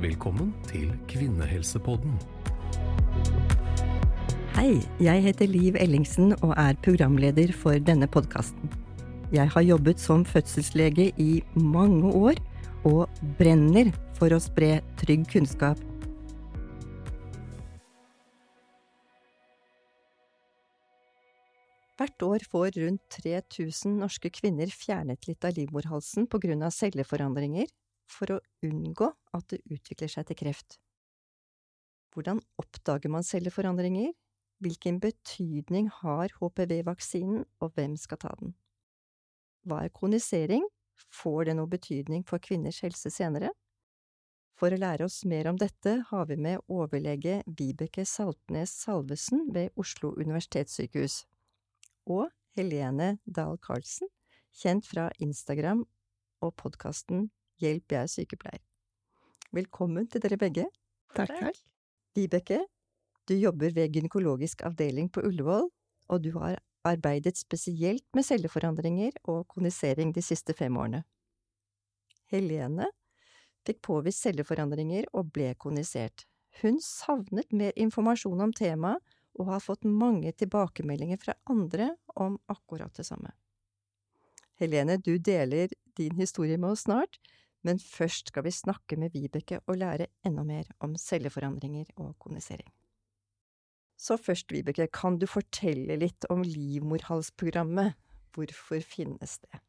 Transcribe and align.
Velkommen 0.00 0.54
til 0.64 0.94
Kvinnehelsepodden. 1.10 2.14
Hei, 4.54 4.78
jeg 4.96 5.24
heter 5.26 5.50
Liv 5.50 5.74
Ellingsen 5.76 6.30
og 6.38 6.54
er 6.56 6.78
programleder 6.80 7.52
for 7.52 7.76
denne 7.84 8.08
podkasten. 8.08 8.70
Jeg 9.28 9.52
har 9.52 9.66
jobbet 9.66 10.00
som 10.00 10.24
fødselslege 10.24 11.10
i 11.20 11.42
mange 11.52 12.14
år 12.16 12.40
og 12.88 13.12
brenner 13.36 13.90
for 14.16 14.32
å 14.32 14.38
spre 14.40 14.78
trygg 15.02 15.26
kunnskap. 15.34 15.76
Hvert 22.00 22.24
år 22.24 22.48
får 22.48 22.80
rundt 22.86 23.20
3000 23.20 24.00
norske 24.00 24.32
kvinner 24.32 24.72
fjernet 24.72 25.28
litt 25.28 25.44
av 25.44 25.60
livmorhalsen 25.60 26.24
av 26.24 26.72
celleforandringer 26.72 27.68
for 28.10 28.36
å 28.36 28.40
unngå 28.66 29.10
at 29.36 29.46
det 29.52 29.62
utvikler 29.70 30.10
seg 30.10 30.26
til 30.28 30.38
kreft. 30.42 30.78
Hvordan 32.10 32.40
oppdager 32.58 33.12
man 33.12 33.26
celleforandringer? 33.26 34.10
Hvilken 34.60 34.98
betydning 35.00 35.88
har 36.02 36.34
HPV-vaksinen, 36.36 37.46
og 37.62 37.72
hvem 37.78 37.94
skal 37.96 38.20
ta 38.20 38.34
den? 38.40 38.52
Hva 39.64 39.84
er 39.86 39.94
kronisering? 39.94 40.66
Får 41.00 41.48
det 41.48 41.56
noe 41.56 41.70
betydning 41.70 42.26
for 42.28 42.42
kvinners 42.44 42.82
helse 42.84 43.12
senere? 43.14 43.54
For 44.60 44.74
å 44.74 44.80
lære 44.80 45.06
oss 45.08 45.22
mer 45.24 45.48
om 45.48 45.56
dette 45.56 45.94
har 46.10 46.26
vi 46.28 46.36
med 46.36 46.60
overlege 46.68 47.38
Vibeke 47.46 48.04
Saltnes 48.04 48.74
Salvesen 48.82 49.46
ved 49.54 49.72
Oslo 49.80 50.12
universitetssykehus, 50.20 51.22
og 52.04 52.28
Helene 52.58 53.14
Dahl 53.24 53.56
Karlsen, 53.64 54.10
kjent 54.52 54.84
fra 54.90 55.08
Instagram 55.24 55.86
og 56.44 56.52
podkasten 56.60 57.30
Hjelp, 57.60 57.92
jeg 57.92 58.00
er 58.00 58.08
sykepleier. 58.08 58.62
Velkommen 59.52 60.06
til 60.08 60.22
dere 60.24 60.38
begge. 60.40 60.64
Takk, 61.12 61.32
takk. 61.34 61.58
Vibeke, 62.16 62.62
du 63.28 63.34
jobber 63.36 63.74
ved 63.76 63.92
gynekologisk 63.92 64.62
avdeling 64.64 65.10
på 65.12 65.20
Ullevål, 65.26 65.68
og 66.08 66.22
du 66.24 66.30
har 66.38 66.56
arbeidet 66.88 67.36
spesielt 67.36 68.06
med 68.16 68.24
celleforandringer 68.24 69.18
og 69.28 69.44
konisering 69.52 70.14
de 70.16 70.22
siste 70.24 70.54
fem 70.56 70.78
årene. 70.80 71.02
Helene 72.32 72.88
fikk 73.66 73.82
påvist 73.84 74.24
celleforandringer 74.24 75.10
og 75.12 75.28
ble 75.34 75.52
konisert. 75.60 76.24
Hun 76.62 76.80
savnet 76.80 77.52
mer 77.52 77.76
informasjon 77.76 78.40
om 78.40 78.54
temaet 78.56 79.04
og 79.36 79.52
har 79.52 79.60
fått 79.62 79.84
mange 79.84 80.32
tilbakemeldinger 80.32 81.20
fra 81.20 81.36
andre 81.52 81.92
om 82.16 82.38
akkurat 82.50 82.94
det 82.96 83.04
samme. 83.06 83.34
Helene, 84.60 84.96
du 84.96 85.18
deler 85.18 85.68
din 85.96 86.16
historie 86.16 86.58
med 86.58 86.74
oss 86.74 86.86
snart, 86.88 87.20
men 87.66 87.78
først 87.82 88.28
skal 88.32 88.44
vi 88.46 88.52
snakke 88.54 88.96
med 89.00 89.12
Vibeke 89.14 89.60
og 89.66 89.78
lære 89.80 90.06
enda 90.26 90.42
mer 90.46 90.64
om 90.80 90.96
celleforandringer 90.96 91.86
og 92.00 92.14
konisering. 92.22 92.70
Så 94.00 94.16
først, 94.16 94.52
Vibeke, 94.52 94.86
kan 94.88 95.18
du 95.20 95.26
fortelle 95.28 95.96
litt 96.00 96.24
om 96.32 96.42
livmorhalsprogrammet? 96.46 97.92
Hvorfor 98.32 98.80
finnes 98.80 99.38
det? 99.44 99.60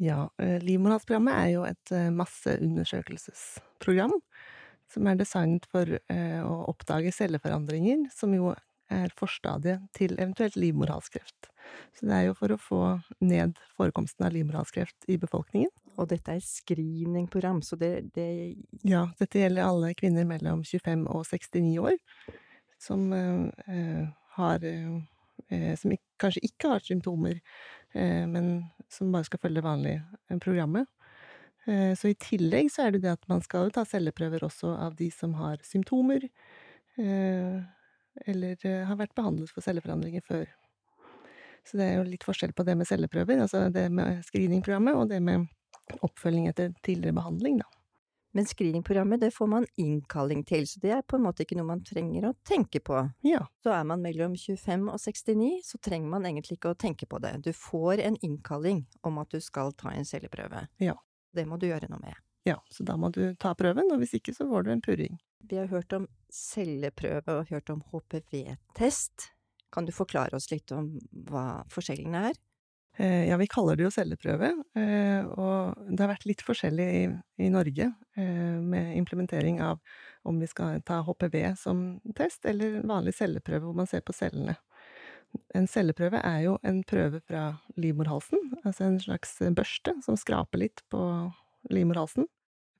Ja, 0.00 0.28
livmorhalsprogrammet 0.40 1.34
er 1.36 1.48
jo 1.52 1.64
et 1.68 1.92
masseundersøkelsesprogram 2.16 4.16
som 4.90 5.06
er 5.06 5.14
designet 5.20 5.68
for 5.70 5.86
å 6.08 6.54
oppdage 6.72 7.12
celleforandringer, 7.14 8.08
som 8.16 8.32
jo 8.34 8.54
er 8.90 9.12
forstadiet 9.14 9.84
til 9.94 10.16
eventuelt 10.16 10.56
livmorhalskreft. 10.58 11.50
Så 11.94 12.06
det 12.08 12.16
er 12.16 12.24
jo 12.30 12.34
for 12.38 12.50
å 12.50 12.58
få 12.58 13.00
ned 13.22 13.58
forekomsten 13.76 14.26
av 14.26 14.32
livmorhalskreft 14.34 15.06
i 15.12 15.18
befolkningen. 15.20 15.70
Og 16.00 16.08
dette 16.08 16.32
er 16.32 16.44
screeningprogram, 16.44 17.60
så 17.62 17.76
det, 17.76 18.10
det 18.16 18.28
Ja, 18.88 19.04
dette 19.20 19.42
gjelder 19.42 19.68
alle 19.68 19.92
kvinner 19.98 20.24
mellom 20.28 20.62
25 20.64 21.04
og 21.12 21.26
69 21.28 21.74
år 21.82 21.98
som 22.80 23.12
eh, 23.12 24.08
har 24.28 24.64
eh, 24.64 25.74
Som 25.76 25.96
kanskje 26.20 26.44
ikke 26.46 26.68
har 26.68 26.84
symptomer, 26.84 27.40
eh, 27.92 28.26
men 28.28 28.70
som 28.88 29.12
bare 29.12 29.26
skal 29.26 29.40
følge 29.42 29.60
det 29.60 29.66
vanlige 29.66 30.38
programmet. 30.40 30.86
Så 31.66 32.08
i 32.08 32.16
tillegg 32.18 32.70
så 32.72 32.86
er 32.86 32.94
det 32.94 33.02
det 33.04 33.10
at 33.12 33.26
man 33.28 33.42
skal 33.44 33.68
ta 33.70 33.84
celleprøver 33.86 34.42
også 34.42 34.72
av 34.80 34.94
de 34.98 35.10
som 35.12 35.34
har 35.38 35.60
symptomer, 35.62 36.24
eller 38.26 38.64
har 38.88 38.98
vært 38.98 39.14
behandlet 39.14 39.52
for 39.52 39.62
celleforandringer 39.62 40.24
før. 40.26 40.48
Så 41.68 41.78
det 41.78 41.86
er 41.86 42.00
jo 42.00 42.08
litt 42.08 42.24
forskjell 42.26 42.56
på 42.56 42.64
det 42.66 42.74
med 42.80 42.88
celleprøver, 42.88 43.44
altså 43.44 43.68
det 43.70 43.86
med 43.92 44.24
screeningprogrammet, 44.26 44.96
og 44.96 45.12
det 45.12 45.20
med 45.22 45.46
oppfølging 46.06 46.48
etter 46.50 46.72
tidligere 46.86 47.16
behandling, 47.18 47.60
da. 47.62 47.68
Men 48.32 48.46
screeningprogrammet, 48.46 49.20
det 49.20 49.32
får 49.34 49.46
man 49.50 49.66
innkalling 49.76 50.44
til, 50.46 50.66
så 50.70 50.80
det 50.80 50.90
er 50.94 51.02
på 51.02 51.18
en 51.18 51.24
måte 51.24 51.42
ikke 51.42 51.56
noe 51.58 51.66
man 51.72 51.82
trenger 51.82 52.28
å 52.28 52.34
tenke 52.46 52.78
på. 52.86 53.00
Ja. 53.26 53.40
Så 53.64 53.72
er 53.74 53.82
man 53.90 54.04
mellom 54.04 54.36
25 54.38 54.86
og 54.92 55.00
69, 55.02 55.48
så 55.66 55.80
trenger 55.82 56.12
man 56.12 56.28
egentlig 56.28 56.60
ikke 56.60 56.70
å 56.70 56.78
tenke 56.78 57.08
på 57.10 57.18
det. 57.22 57.32
Du 57.42 57.50
får 57.56 58.04
en 58.04 58.18
innkalling 58.22 58.84
om 59.06 59.18
at 59.22 59.34
du 59.34 59.42
skal 59.42 59.74
ta 59.74 59.90
en 59.96 60.06
celleprøve. 60.06 60.68
Ja. 60.78 60.94
Det 61.34 61.46
må 61.46 61.58
du 61.58 61.66
gjøre 61.66 61.90
noe 61.90 62.02
med. 62.04 62.22
Ja, 62.46 62.56
så 62.70 62.86
da 62.86 62.94
må 62.96 63.10
du 63.14 63.34
ta 63.34 63.52
prøven, 63.58 63.90
og 63.90 63.98
hvis 64.00 64.14
ikke 64.20 64.34
så 64.36 64.46
får 64.48 64.66
du 64.66 64.72
en 64.76 64.84
purring. 64.84 65.18
Vi 65.50 65.58
har 65.58 65.66
hørt 65.72 65.92
om 65.96 66.06
celleprøve 66.30 67.34
og 67.34 67.50
hørt 67.50 67.74
om 67.74 67.82
HPV-test. 67.90 69.32
Kan 69.74 69.86
du 69.86 69.92
forklare 69.94 70.38
oss 70.38 70.50
litt 70.54 70.70
om 70.74 70.92
hva 71.30 71.64
forskjellene 71.70 72.28
er? 72.30 72.38
Ja, 73.00 73.36
vi 73.40 73.46
kaller 73.48 73.78
det 73.78 73.86
jo 73.86 73.90
celleprøve, 73.94 74.50
og 75.32 75.86
det 75.88 76.02
har 76.02 76.10
vært 76.10 76.26
litt 76.28 76.42
forskjellig 76.44 76.86
i, 76.98 77.04
i 77.40 77.48
Norge 77.48 77.86
med 78.16 78.90
implementering 78.98 79.62
av 79.64 79.78
om 80.28 80.40
vi 80.42 80.48
skal 80.50 80.82
ta 80.84 80.98
HPV 81.06 81.36
som 81.56 81.80
test, 82.18 82.44
eller 82.44 82.82
vanlig 82.84 83.14
celleprøve 83.16 83.64
hvor 83.64 83.78
man 83.78 83.88
ser 83.88 84.04
på 84.04 84.12
cellene. 84.16 84.58
En 85.56 85.68
celleprøve 85.70 86.20
er 86.26 86.42
jo 86.44 86.56
en 86.66 86.82
prøve 86.84 87.22
fra 87.24 87.44
livmorhalsen, 87.80 88.50
altså 88.64 88.88
en 88.88 89.00
slags 89.00 89.36
børste 89.56 89.94
som 90.04 90.18
skraper 90.18 90.66
litt 90.66 90.84
på 90.92 91.00
livmorhalsen. 91.72 92.28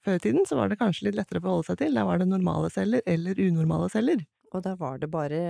Før 0.04 0.16
i 0.16 0.22
tiden 0.24 0.46
så 0.48 0.56
var 0.58 0.70
det 0.70 0.80
kanskje 0.80 1.08
litt 1.08 1.18
lettere 1.18 1.40
å 1.40 1.46
forholde 1.46 1.70
seg 1.70 1.80
til, 1.82 1.96
da 1.96 2.06
var 2.08 2.20
det 2.20 2.28
normale 2.28 2.70
celler 2.72 3.04
eller 3.08 3.40
unormale 3.40 3.88
celler. 3.92 4.22
Og 4.50 4.62
da 4.64 4.72
var 4.74 4.98
det 4.98 5.06
bare 5.12 5.40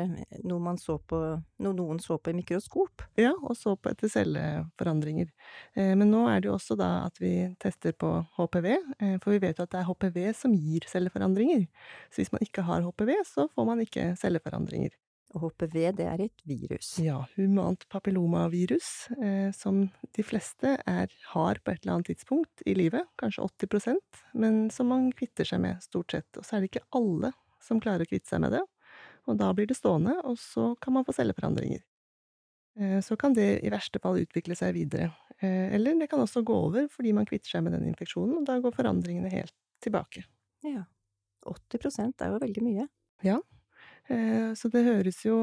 noe 0.44 0.60
man 0.60 0.76
så 0.76 0.98
på, 1.00 1.18
noe 1.64 1.76
noen 1.76 2.00
så 2.04 2.18
på 2.20 2.34
i 2.34 2.36
mikroskop? 2.36 3.02
Ja, 3.16 3.32
og 3.32 3.56
så 3.56 3.72
på 3.80 3.88
etter 3.88 4.12
celleforandringer. 4.12 5.30
Men 5.76 6.10
nå 6.12 6.26
er 6.28 6.42
det 6.42 6.50
jo 6.50 6.56
også 6.58 6.76
da 6.76 6.90
at 7.06 7.16
vi 7.22 7.32
tester 7.62 7.96
på 7.96 8.12
HPV, 8.36 8.68
for 9.22 9.32
vi 9.32 9.40
vet 9.40 9.56
jo 9.56 9.64
at 9.64 9.72
det 9.72 9.80
er 9.80 9.88
HPV 9.88 10.18
som 10.36 10.52
gir 10.52 10.84
celleforandringer. 10.90 11.64
Så 12.12 12.20
hvis 12.20 12.32
man 12.34 12.44
ikke 12.44 12.66
har 12.68 12.84
HPV, 12.84 13.14
så 13.24 13.48
får 13.54 13.70
man 13.70 13.80
ikke 13.86 14.10
celleforandringer. 14.20 14.92
Og 15.30 15.44
HPV, 15.46 15.76
det 15.94 16.06
er 16.10 16.20
et 16.24 16.40
virus? 16.42 16.96
Ja, 16.98 17.20
humant 17.36 17.84
papillomavirus, 17.88 18.88
som 19.54 19.84
de 20.16 20.24
fleste 20.26 20.74
er, 20.82 21.12
har 21.32 21.60
på 21.62 21.70
et 21.70 21.84
eller 21.84 22.00
annet 22.00 22.10
tidspunkt 22.10 22.64
i 22.66 22.74
livet, 22.74 23.06
kanskje 23.22 23.46
80% 23.46 24.24
men 24.42 24.66
som 24.74 24.90
man 24.90 25.08
kvitter 25.14 25.46
seg 25.46 25.62
med, 25.62 25.78
stort 25.86 26.16
sett. 26.16 26.28
Og 26.34 26.44
så 26.44 26.58
er 26.58 26.64
det 26.64 26.72
ikke 26.72 26.88
alle 26.98 27.30
som 27.62 27.80
klarer 27.80 28.02
å 28.04 28.10
kvitte 28.10 28.26
seg 28.32 28.42
med 28.42 28.56
det 28.56 28.64
og 29.30 29.38
da 29.38 29.52
blir 29.54 29.70
det 29.70 29.78
stående, 29.78 30.16
og 30.26 30.36
så 30.42 30.72
kan 30.82 30.98
man 30.98 31.06
få 31.06 31.14
celleforandringer. 31.16 31.82
Så 33.04 33.16
kan 33.20 33.34
det 33.36 33.60
i 33.66 33.70
verste 33.72 34.00
fall 34.02 34.20
utvikle 34.22 34.54
seg 34.58 34.74
videre, 34.76 35.10
eller 35.40 35.96
det 36.00 36.06
kan 36.10 36.22
også 36.22 36.42
gå 36.46 36.54
over 36.68 36.86
fordi 36.92 37.12
man 37.16 37.26
kvitter 37.28 37.50
seg 37.54 37.64
med 37.66 37.74
den 37.76 37.88
infeksjonen, 37.90 38.38
og 38.40 38.46
da 38.48 38.58
går 38.62 38.76
forandringene 38.76 39.32
helt 39.32 39.54
tilbake. 39.84 40.22
Ja, 40.66 40.84
80% 41.48 42.20
er 42.20 42.34
jo 42.34 42.42
veldig 42.42 42.62
mye. 42.64 42.86
Ja, 43.26 43.38
så 44.56 44.70
det 44.72 44.84
høres 44.86 45.20
jo 45.26 45.36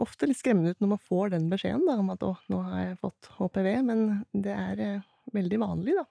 ofte 0.00 0.28
litt 0.28 0.40
skremmende 0.40 0.72
ut 0.74 0.80
når 0.82 0.92
man 0.94 1.02
får 1.10 1.34
den 1.34 1.50
beskjeden 1.52 1.86
da, 1.88 1.98
om 2.00 2.10
at 2.14 2.24
å, 2.26 2.32
nå 2.50 2.62
har 2.66 2.80
jeg 2.82 3.00
fått 3.02 3.30
HPV, 3.36 3.68
men 3.88 4.04
det 4.32 4.54
er 4.54 5.02
veldig 5.34 5.60
vanlig, 5.62 5.94
da, 5.98 6.06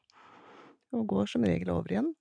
og 0.96 1.08
går 1.10 1.32
som 1.32 1.46
regel 1.48 1.74
over 1.74 1.92
igjen. 1.96 2.12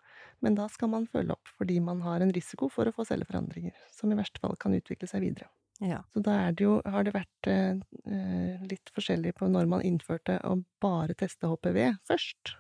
Men 0.45 0.57
da 0.59 0.67
skal 0.73 0.91
man 0.93 1.07
følge 1.11 1.35
opp 1.37 1.53
fordi 1.57 1.79
man 1.81 2.03
har 2.05 2.21
en 2.21 2.33
risiko 2.35 2.69
for 2.73 2.89
å 2.89 2.95
få 2.95 3.07
celleforandringer, 3.09 3.77
som 3.95 4.13
i 4.13 4.19
verste 4.19 4.43
fall 4.43 4.57
kan 4.61 4.75
utvikle 4.77 5.09
seg 5.11 5.25
videre. 5.25 5.49
Ja. 5.81 6.01
Så 6.13 6.23
da 6.25 6.39
det 6.57 6.65
jo, 6.65 6.79
har 6.89 7.05
det 7.05 7.13
vært 7.17 7.49
eh, 7.53 8.63
litt 8.69 8.93
forskjellig 8.97 9.35
på 9.37 9.49
når 9.53 9.69
man 9.69 9.85
innførte 9.85 10.39
å 10.49 10.57
bare 10.83 11.17
teste 11.19 11.51
HPV 11.51 11.81
først. 12.09 12.55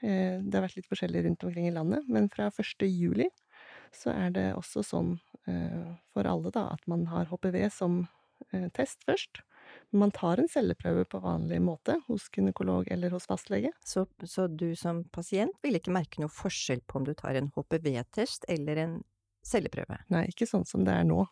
Eh, 0.00 0.40
det 0.40 0.56
har 0.56 0.64
vært 0.64 0.78
litt 0.78 0.88
forskjellig 0.88 1.26
rundt 1.26 1.44
omkring 1.44 1.68
i 1.68 1.74
landet, 1.74 2.08
men 2.08 2.30
fra 2.32 2.48
1. 2.48 2.86
juli 2.88 3.28
så 3.92 4.14
er 4.14 4.32
det 4.32 4.46
også 4.56 4.84
sånn 4.86 5.14
eh, 5.50 5.92
for 6.14 6.28
alle, 6.30 6.52
da, 6.54 6.70
at 6.72 6.88
man 6.88 7.04
har 7.12 7.28
HPV 7.32 7.62
som 7.74 8.02
test 8.72 9.04
først. 9.04 9.42
Man 9.92 10.12
tar 10.14 10.38
en 10.38 10.48
celleprøve 10.48 11.02
på 11.10 11.18
vanlig 11.24 11.58
måte 11.64 11.96
hos 12.06 12.28
gynekolog 12.30 12.86
eller 12.94 13.10
hos 13.10 13.26
fastlege. 13.26 13.72
Så, 13.86 14.04
så, 14.22 14.46
du 14.46 14.70
som 14.78 15.02
pasient 15.10 15.56
vil 15.64 15.78
ikke 15.80 15.94
merke 15.94 16.22
noe 16.22 16.30
forskjell 16.30 16.84
på 16.86 17.00
om 17.00 17.08
du 17.08 17.14
tar 17.18 17.38
en 17.38 17.50
HPV-test 17.56 18.46
eller 18.52 18.82
en 18.84 18.94
celleprøve? 19.46 19.98
Nei, 20.14 20.28
ikke 20.30 20.46
sånn 20.46 20.68
som 20.68 20.86
det 20.86 20.94
er 20.94 21.08
nå. 21.08 21.24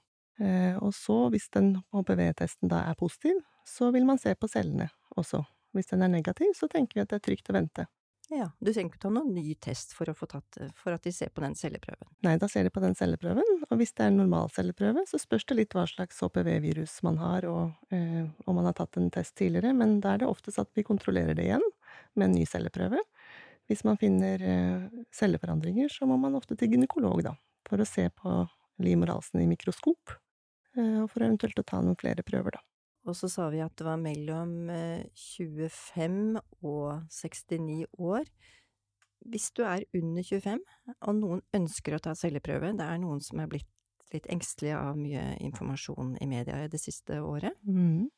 Eh, 0.42 0.74
og 0.82 0.90
så, 0.96 1.28
hvis 1.34 1.46
den 1.54 1.76
HPV-testen 1.94 2.70
da 2.72 2.82
er 2.90 2.98
positiv, 2.98 3.38
så 3.68 3.92
vil 3.94 4.06
man 4.08 4.18
se 4.18 4.34
på 4.34 4.50
cellene 4.50 4.88
også. 5.18 5.44
Hvis 5.76 5.90
den 5.92 6.02
er 6.02 6.10
negativ, 6.10 6.50
så 6.56 6.66
tenker 6.72 6.98
vi 6.98 7.04
at 7.04 7.12
det 7.12 7.20
er 7.20 7.26
trygt 7.28 7.50
å 7.52 7.58
vente. 7.58 7.86
Ja, 8.28 8.50
du 8.60 8.68
trenger 8.68 8.92
ikke 8.92 9.00
ta 9.00 9.10
noen 9.12 9.30
ny 9.32 9.54
test 9.56 9.94
for, 9.96 10.10
tatt, 10.28 10.58
for 10.76 10.92
at 10.92 11.04
de 11.06 11.12
ser 11.16 11.30
på 11.32 11.40
den 11.40 11.54
celleprøven. 11.56 12.10
Nei, 12.26 12.34
da 12.40 12.48
ser 12.50 12.66
de 12.66 12.72
på 12.72 12.82
den 12.84 12.96
celleprøven, 12.98 13.62
og 13.64 13.80
hvis 13.80 13.94
det 13.96 14.04
er 14.04 14.12
en 14.12 14.20
normal 14.20 14.50
celleprøve, 14.52 15.06
så 15.08 15.20
spørs 15.20 15.46
det 15.48 15.56
litt 15.56 15.76
hva 15.76 15.86
slags 15.88 16.20
HPV-virus 16.20 16.98
man 17.06 17.16
har, 17.22 17.46
og 17.48 17.94
eh, 17.94 18.28
om 18.44 18.60
man 18.60 18.68
har 18.68 18.76
tatt 18.76 19.00
en 19.00 19.08
test 19.14 19.32
tidligere, 19.40 19.72
men 19.76 19.96
da 20.04 20.12
er 20.14 20.22
det 20.22 20.28
oftest 20.28 20.60
at 20.60 20.68
vi 20.76 20.84
kontrollerer 20.84 21.38
det 21.38 21.48
igjen 21.48 21.64
med 22.20 22.28
en 22.28 22.36
ny 22.36 22.44
celleprøve. 22.48 23.00
Hvis 23.68 23.84
man 23.88 24.00
finner 24.00 24.44
eh, 24.44 25.02
celleforandringer, 25.16 25.88
så 25.92 26.08
må 26.08 26.20
man 26.20 26.36
ofte 26.36 26.56
til 26.56 26.76
gynekolog, 26.76 27.24
da, 27.24 27.32
for 27.68 27.80
å 27.80 27.88
se 27.88 28.10
på 28.12 28.42
livmorhalsen 28.84 29.40
i 29.40 29.48
mikroskop, 29.48 30.18
eh, 30.76 30.98
og 31.00 31.08
for 31.14 31.24
eventuelt 31.24 31.64
å 31.64 31.68
ta 31.72 31.80
noen 31.80 31.96
flere 32.00 32.26
prøver, 32.28 32.60
da. 32.60 32.64
Og 33.08 33.16
så 33.16 33.30
sa 33.32 33.48
vi 33.52 33.62
at 33.64 33.72
det 33.80 33.86
var 33.86 34.00
mellom 34.00 34.68
25 34.68 36.36
eh, 36.36 36.42
og 36.60 37.08
69 37.08 37.86
år. 37.96 38.28
Hvis 39.28 39.50
du 39.56 39.64
er 39.66 39.82
under 39.96 40.22
25, 40.22 40.60
og 40.94 41.16
noen 41.18 41.42
ønsker 41.56 41.96
å 41.96 42.02
ta 42.04 42.14
celleprøve, 42.16 42.74
det 42.78 42.86
er 42.86 43.00
noen 43.02 43.20
som 43.24 43.40
er 43.42 43.50
blitt 43.50 43.68
litt 44.14 44.28
engstelige 44.32 44.78
av 44.78 44.98
mye 44.98 45.34
informasjon 45.44 46.16
i 46.22 46.28
media 46.28 46.62
i 46.64 46.70
det 46.72 46.80
siste 46.80 47.20
året, 47.20 47.56
mm. 47.68 48.08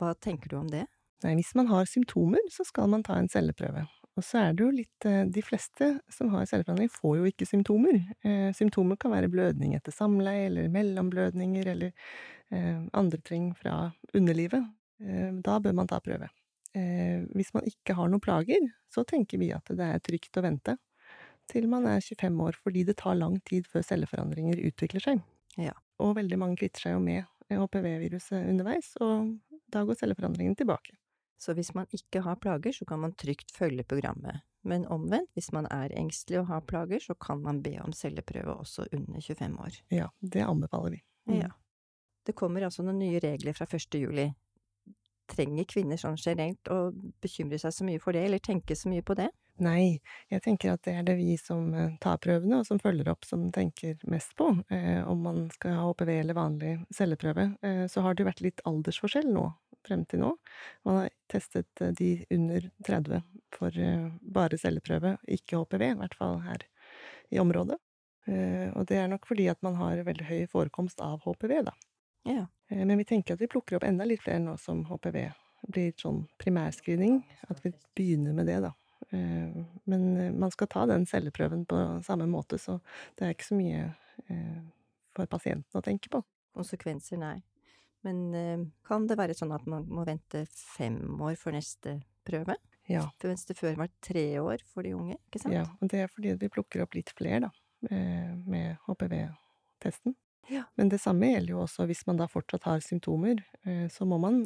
hva 0.00 0.14
tenker 0.18 0.50
du 0.50 0.58
om 0.60 0.70
det? 0.70 0.86
Nei, 1.24 1.36
hvis 1.38 1.54
man 1.56 1.70
har 1.70 1.86
symptomer, 1.88 2.42
så 2.52 2.66
skal 2.66 2.90
man 2.92 3.04
ta 3.06 3.16
en 3.18 3.30
celleprøve. 3.32 3.86
Og 4.16 4.24
så 4.24 4.40
er 4.40 4.54
det 4.56 4.64
jo 4.64 4.72
litt 4.72 5.06
eh, 5.08 5.26
De 5.28 5.42
fleste 5.44 5.90
som 6.12 6.30
har 6.32 6.46
celleforandring, 6.48 6.88
får 6.92 7.18
jo 7.18 7.30
ikke 7.30 7.48
symptomer. 7.48 7.98
Eh, 8.24 8.48
symptomer 8.56 8.98
kan 9.00 9.12
være 9.12 9.30
blødning 9.32 9.74
etter 9.76 9.94
samleie, 9.94 10.48
eller 10.50 10.70
mellomblødninger, 10.72 11.68
eller 11.72 11.92
andre 12.50 13.18
ting 13.26 13.48
fra 13.58 13.90
underlivet. 14.14 14.62
Eh, 15.02 15.32
da 15.44 15.58
bør 15.60 15.74
man 15.76 15.88
ta 15.90 16.00
prøve. 16.00 16.28
Eh, 16.76 17.24
hvis 17.36 17.52
man 17.56 17.66
ikke 17.68 17.96
har 17.96 18.10
noen 18.10 18.22
plager, 18.22 18.68
så 18.92 19.04
tenker 19.08 19.40
vi 19.40 19.52
at 19.54 19.68
det 19.72 19.86
er 19.86 20.02
trygt 20.04 20.36
å 20.38 20.44
vente 20.44 20.76
til 21.50 21.68
man 21.70 21.86
er 21.86 22.02
25 22.02 22.40
år, 22.42 22.58
fordi 22.58 22.82
det 22.88 22.98
tar 22.98 23.18
lang 23.18 23.38
tid 23.46 23.68
før 23.70 23.84
celleforandringer 23.86 24.58
utvikler 24.66 25.04
seg. 25.04 25.20
Ja. 25.60 25.76
Og 26.02 26.16
veldig 26.18 26.38
mange 26.42 26.58
kvitter 26.58 26.88
seg 26.88 26.96
jo 26.96 27.02
med 27.04 27.28
HPV-viruset 27.52 28.48
underveis, 28.50 28.88
og 29.00 29.36
da 29.70 29.84
går 29.86 30.00
celleforandringene 30.00 30.58
tilbake. 30.58 30.96
Så 31.38 31.54
hvis 31.54 31.70
man 31.76 31.86
ikke 31.94 32.24
har 32.24 32.40
plager, 32.42 32.74
så 32.74 32.86
kan 32.88 33.02
man 33.04 33.14
trygt 33.14 33.52
følge 33.54 33.84
programmet. 33.86 34.42
Men 34.66 34.88
omvendt, 34.90 35.30
hvis 35.36 35.52
man 35.54 35.68
er 35.70 35.94
engstelig 35.94 36.40
og 36.40 36.48
har 36.50 36.64
plager, 36.66 36.98
så 37.04 37.14
kan 37.14 37.44
man 37.44 37.60
be 37.62 37.76
om 37.84 37.94
celleprøve 37.94 38.56
også 38.56 38.88
under 38.90 39.20
25 39.22 39.60
år. 39.62 39.78
Ja, 39.94 40.08
det 40.18 40.42
anbefaler 40.42 40.96
vi. 40.96 41.02
Mm. 41.30 41.38
Ja. 41.44 41.52
Det 42.26 42.34
kommer 42.36 42.66
altså 42.66 42.84
noen 42.84 43.00
nye 43.00 43.22
regler 43.22 43.56
fra 43.56 43.68
1. 43.70 43.96
juli. 44.00 44.26
Trenger 45.30 45.66
kvinner 45.70 45.98
sånn 45.98 46.18
generelt 46.18 46.70
å 46.70 46.90
bekymre 47.22 47.58
seg 47.58 47.74
så 47.74 47.86
mye 47.86 48.02
for 48.02 48.14
det, 48.14 48.26
eller 48.26 48.42
tenke 48.42 48.76
så 48.78 48.90
mye 48.90 49.04
på 49.06 49.16
det? 49.18 49.30
Nei, 49.64 50.02
jeg 50.28 50.42
tenker 50.44 50.74
at 50.74 50.82
det 50.84 50.92
er 50.98 51.04
det 51.06 51.14
vi 51.16 51.32
som 51.40 51.70
eh, 51.72 51.94
tar 52.02 52.18
prøvene 52.20 52.58
og 52.60 52.66
som 52.68 52.80
følger 52.82 53.08
opp, 53.08 53.24
som 53.24 53.46
tenker 53.54 53.96
mest 54.12 54.34
på. 54.36 54.50
Eh, 54.68 55.00
om 55.08 55.22
man 55.24 55.46
skal 55.54 55.78
ha 55.78 55.86
HPV 55.86 56.10
eller 56.18 56.36
vanlig 56.36 56.74
celleprøve. 56.94 57.46
Eh, 57.64 57.86
så 57.88 58.04
har 58.04 58.14
det 58.14 58.24
jo 58.24 58.28
vært 58.28 58.44
litt 58.44 58.60
aldersforskjell 58.68 59.30
nå 59.32 59.46
frem 59.86 60.04
til 60.10 60.22
nå. 60.24 60.34
Man 60.86 61.00
har 61.00 61.10
testet 61.32 61.82
eh, 61.82 61.94
de 61.96 62.10
under 62.36 62.68
30 62.86 63.24
for 63.56 63.80
eh, 63.80 64.06
bare 64.20 64.60
celleprøve, 64.60 65.16
ikke 65.38 65.62
HPV, 65.62 65.88
i 65.88 65.98
hvert 66.02 66.20
fall 66.20 66.40
her 66.44 66.66
i 67.32 67.40
området. 67.42 67.80
Eh, 68.26 68.68
og 68.74 68.86
det 68.90 69.00
er 69.00 69.10
nok 69.10 69.26
fordi 69.28 69.48
at 69.52 69.62
man 69.64 69.78
har 69.80 70.04
veldig 70.06 70.26
høy 70.28 70.46
forekomst 70.50 71.00
av 71.04 71.22
HPV, 71.24 71.60
da. 71.70 71.76
Ja. 72.26 72.46
Men 72.68 72.98
vi 72.98 73.06
tenker 73.06 73.36
at 73.36 73.42
vi 73.42 73.48
plukker 73.50 73.78
opp 73.78 73.86
enda 73.86 74.06
litt 74.08 74.24
flere 74.24 74.42
nå 74.42 74.56
som 74.58 74.84
HPV 74.88 75.20
blir 75.70 75.92
sånn 75.98 76.24
primærscreening. 76.42 77.20
At 77.50 77.62
vi 77.64 77.72
begynner 77.98 78.34
med 78.36 78.50
det, 78.50 78.58
da. 78.64 78.72
Men 79.12 80.06
man 80.40 80.50
skal 80.50 80.68
ta 80.72 80.82
den 80.90 81.06
celleprøven 81.06 81.62
på 81.70 81.78
samme 82.06 82.26
måte, 82.30 82.58
så 82.58 82.80
det 83.14 83.26
er 83.26 83.36
ikke 83.36 83.48
så 83.52 83.58
mye 83.58 83.84
for 85.14 85.30
pasienten 85.30 85.78
å 85.78 85.84
tenke 85.84 86.10
på. 86.12 86.20
Konsekvenser, 86.56 87.20
nei. 87.20 87.36
Men 88.06 88.34
eh, 88.34 88.64
kan 88.86 89.06
det 89.10 89.18
være 89.18 89.34
sånn 89.36 89.54
at 89.56 89.66
man 89.70 89.86
må 89.90 90.04
vente 90.06 90.44
fem 90.50 91.00
år 91.22 91.34
for 91.40 91.56
neste 91.56 91.98
prøve? 92.26 92.54
Ja. 92.86 93.02
Mens 93.24 93.46
det 93.48 93.56
før 93.58 93.80
var 93.80 93.90
tre 94.04 94.28
år 94.38 94.62
for 94.70 94.86
de 94.86 94.94
unge, 94.94 95.16
ikke 95.26 95.42
sant? 95.42 95.56
Ja, 95.56 95.64
og 95.80 95.90
det 95.90 96.04
er 96.04 96.12
fordi 96.12 96.36
vi 96.38 96.52
plukker 96.52 96.84
opp 96.84 96.94
litt 96.94 97.10
flere, 97.18 97.48
da, 97.48 97.50
eh, 97.90 98.30
med 98.46 98.76
HPV-testen. 98.86 100.14
Ja. 100.48 100.62
Men 100.78 100.90
det 100.92 101.00
samme 101.02 101.30
gjelder 101.30 101.54
jo 101.54 101.62
også 101.64 101.86
hvis 101.90 102.04
man 102.08 102.20
da 102.20 102.28
fortsatt 102.30 102.66
har 102.68 102.82
symptomer, 102.84 103.40
eh, 103.66 103.86
så 103.92 104.06
må 104.08 104.18
man 104.22 104.44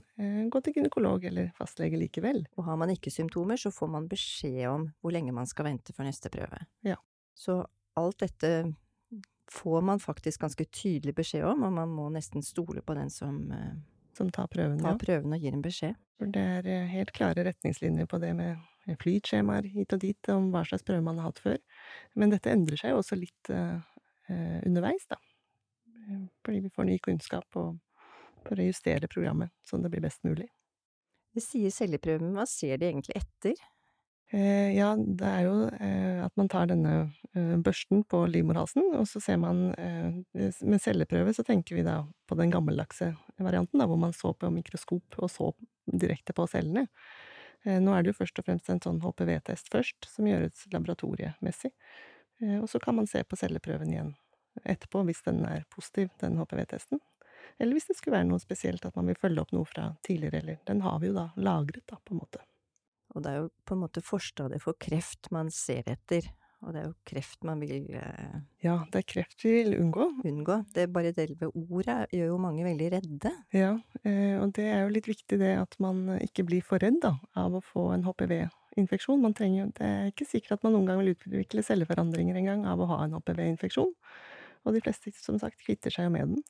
gå 0.50 0.61
til 0.64 0.79
gynekolog 0.79 1.25
eller 1.29 1.50
fastlege 1.58 1.99
likevel. 2.00 2.43
Og 2.56 2.64
har 2.64 2.79
man 2.81 2.93
ikke 2.94 3.12
symptomer, 3.12 3.61
så 3.61 3.73
får 3.75 3.91
man 3.93 4.08
beskjed 4.08 4.64
om 4.70 4.87
hvor 5.00 5.14
lenge 5.14 5.35
man 5.37 5.49
skal 5.49 5.69
vente 5.69 5.94
for 5.97 6.08
neste 6.08 6.32
prøve. 6.32 6.62
Ja. 6.87 6.97
Så 7.37 7.61
alt 8.00 8.23
dette 8.25 8.73
får 9.50 9.82
man 9.82 10.00
faktisk 10.00 10.41
ganske 10.44 10.64
tydelig 10.64 11.14
beskjed 11.19 11.44
om, 11.44 11.64
og 11.67 11.73
man 11.75 11.93
må 11.93 12.08
nesten 12.14 12.44
stole 12.47 12.85
på 12.87 12.97
den 12.99 13.11
som 13.12 13.43
eh, 13.52 13.73
som 14.17 14.29
tar 14.35 14.50
prøven, 14.52 14.81
tar 14.82 14.99
prøven 15.00 15.32
og 15.32 15.41
gir 15.41 15.55
en 15.55 15.62
beskjed. 15.64 15.94
For 16.20 16.32
det 16.35 16.43
er 16.58 16.67
eh, 16.69 16.91
helt 16.93 17.12
klare 17.17 17.44
retningslinjer 17.47 18.08
på 18.11 18.19
det 18.20 18.35
med 18.37 18.97
flytskjemaer 19.00 19.69
hit 19.70 19.94
og 19.94 20.02
dit 20.02 20.31
om 20.32 20.50
hva 20.52 20.64
slags 20.67 20.85
prøve 20.85 21.05
man 21.06 21.20
har 21.20 21.31
hatt 21.31 21.41
før. 21.41 21.58
Men 22.19 22.32
dette 22.32 22.50
endrer 22.52 22.81
seg 22.81 22.94
jo 22.94 23.00
også 23.02 23.19
litt 23.20 23.50
underveis, 24.31 25.05
da. 25.11 25.19
Fordi 26.45 26.65
vi 26.65 26.73
får 26.75 26.89
ny 26.89 26.99
kunnskap 27.05 27.61
og 27.61 27.79
for 28.47 28.61
å 28.61 28.65
justere 28.65 29.11
programmet 29.11 29.53
sånn 29.67 29.85
det 29.85 29.93
blir 29.93 30.05
best 30.05 30.25
mulig. 30.27 30.49
Det 31.37 31.43
sier 31.45 31.71
celleprøven, 31.75 32.33
hva 32.35 32.47
ser 32.49 32.81
de 32.81 32.89
egentlig 32.89 33.15
etter? 33.21 33.59
Eh, 34.31 34.77
ja, 34.77 34.93
det 34.95 35.27
er 35.27 35.47
jo 35.47 35.55
eh, 35.75 36.21
at 36.23 36.35
man 36.39 36.49
tar 36.51 36.69
denne 36.71 36.93
eh, 37.35 37.57
børsten 37.59 38.05
på 38.07 38.23
livmorhalsen, 38.31 38.93
og 38.95 39.09
så 39.11 39.23
ser 39.23 39.41
man 39.43 39.73
Med 39.75 40.83
celleprøve 40.83 41.35
så 41.35 41.43
tenker 41.47 41.75
vi 41.75 41.87
da 41.87 42.05
på 42.31 42.39
den 42.39 42.53
gammeldagse 42.53 43.12
varianten, 43.43 43.83
da, 43.83 43.89
hvor 43.91 43.99
man 43.99 44.15
så 44.15 44.33
på 44.35 44.51
mikroskop 44.55 45.19
og 45.19 45.31
så 45.31 45.51
direkte 45.91 46.35
på 46.37 46.47
cellene. 46.51 46.87
Nå 47.65 47.93
er 47.93 48.03
det 48.03 48.12
jo 48.12 48.21
først 48.23 48.39
og 48.41 48.47
fremst 48.47 48.71
en 48.73 48.81
sånn 48.81 49.03
HPV-test 49.03 49.69
først, 49.73 50.07
som 50.09 50.29
gjøres 50.29 50.62
laboratoriemessig. 50.73 51.73
Og 52.62 52.69
så 52.73 52.81
kan 52.81 52.97
man 52.97 53.11
se 53.11 53.21
på 53.27 53.37
celleprøven 53.37 53.91
igjen 53.93 54.15
etterpå, 54.64 55.05
hvis 55.08 55.23
den 55.26 55.44
er 55.49 55.64
positiv, 55.73 56.11
den 56.20 56.38
HPV-testen. 56.41 57.00
Eller 57.61 57.76
hvis 57.76 57.91
det 57.91 57.97
skulle 57.99 58.19
være 58.19 58.29
noe 58.31 58.41
spesielt, 58.43 58.85
at 58.88 58.97
man 58.97 59.11
vil 59.11 59.19
følge 59.20 59.43
opp 59.43 59.52
noe 59.56 59.69
fra 59.69 59.91
tidligere, 60.06 60.41
eller 60.41 60.61
Den 60.67 60.81
har 60.85 61.00
vi 61.00 61.11
jo 61.11 61.17
da 61.17 61.31
lagret, 61.37 61.85
da, 61.88 61.99
på 62.00 62.14
en 62.14 62.23
måte. 62.23 62.43
Og 63.14 63.25
det 63.25 63.31
er 63.31 63.41
jo 63.43 63.49
på 63.67 63.76
en 63.76 63.82
måte 63.82 64.02
forstadiet 64.05 64.62
for 64.62 64.79
kreft 64.81 65.31
man 65.35 65.50
ser 65.52 65.88
etter, 65.91 66.29
og 66.61 66.75
det 66.75 66.81
er 66.81 66.88
jo 66.91 66.97
kreft 67.08 67.44
man 67.49 67.61
vil 67.62 67.87
eh, 67.97 68.40
Ja, 68.64 68.83
det 68.92 69.00
er 69.00 69.07
kreft 69.09 69.45
vi 69.47 69.54
vil 69.54 69.78
unngå. 69.80 70.07
Unngå. 70.28 70.59
Det 70.75 70.85
er 70.85 70.90
bare 70.92 71.12
det 71.16 71.30
ved 71.40 71.54
ordet 71.54 72.02
gjør 72.12 72.35
jo 72.35 72.40
mange 72.42 72.66
veldig 72.66 72.90
redde. 72.97 73.33
Ja, 73.57 73.71
eh, 74.04 74.37
og 74.37 74.52
det 74.59 74.66
er 74.69 74.83
jo 74.85 74.92
litt 74.92 75.09
viktig 75.09 75.40
det 75.40 75.54
at 75.57 75.78
man 75.80 76.04
ikke 76.21 76.45
blir 76.49 76.64
for 76.64 76.83
redd 76.83 77.00
da, 77.02 77.14
av 77.40 77.57
å 77.57 77.62
få 77.64 77.87
en 77.95 78.04
HPV-infeksjon. 78.04 79.23
Man 79.25 79.37
trenger 79.37 79.62
jo 79.62 79.71
Det 79.78 79.88
er 79.88 80.12
ikke 80.12 80.28
sikkert 80.28 80.59
at 80.59 80.69
man 80.69 80.76
noen 80.76 80.90
gang 80.90 81.00
vil 81.00 81.14
utvikle 81.14 81.64
celleforandringer 81.64 82.37
engang 82.42 82.69
av 82.69 82.85
å 82.85 82.90
ha 82.92 83.00
en 83.07 83.16
HPV-infeksjon. 83.16 83.95
Og 84.67 84.76
de 84.76 84.83
fleste, 84.85 85.12
som 85.17 85.38
sagt, 85.40 85.61
kvitter 85.64 85.93
seg 85.95 86.09
jo 86.09 86.14
med 86.14 86.35
den. 86.35 86.43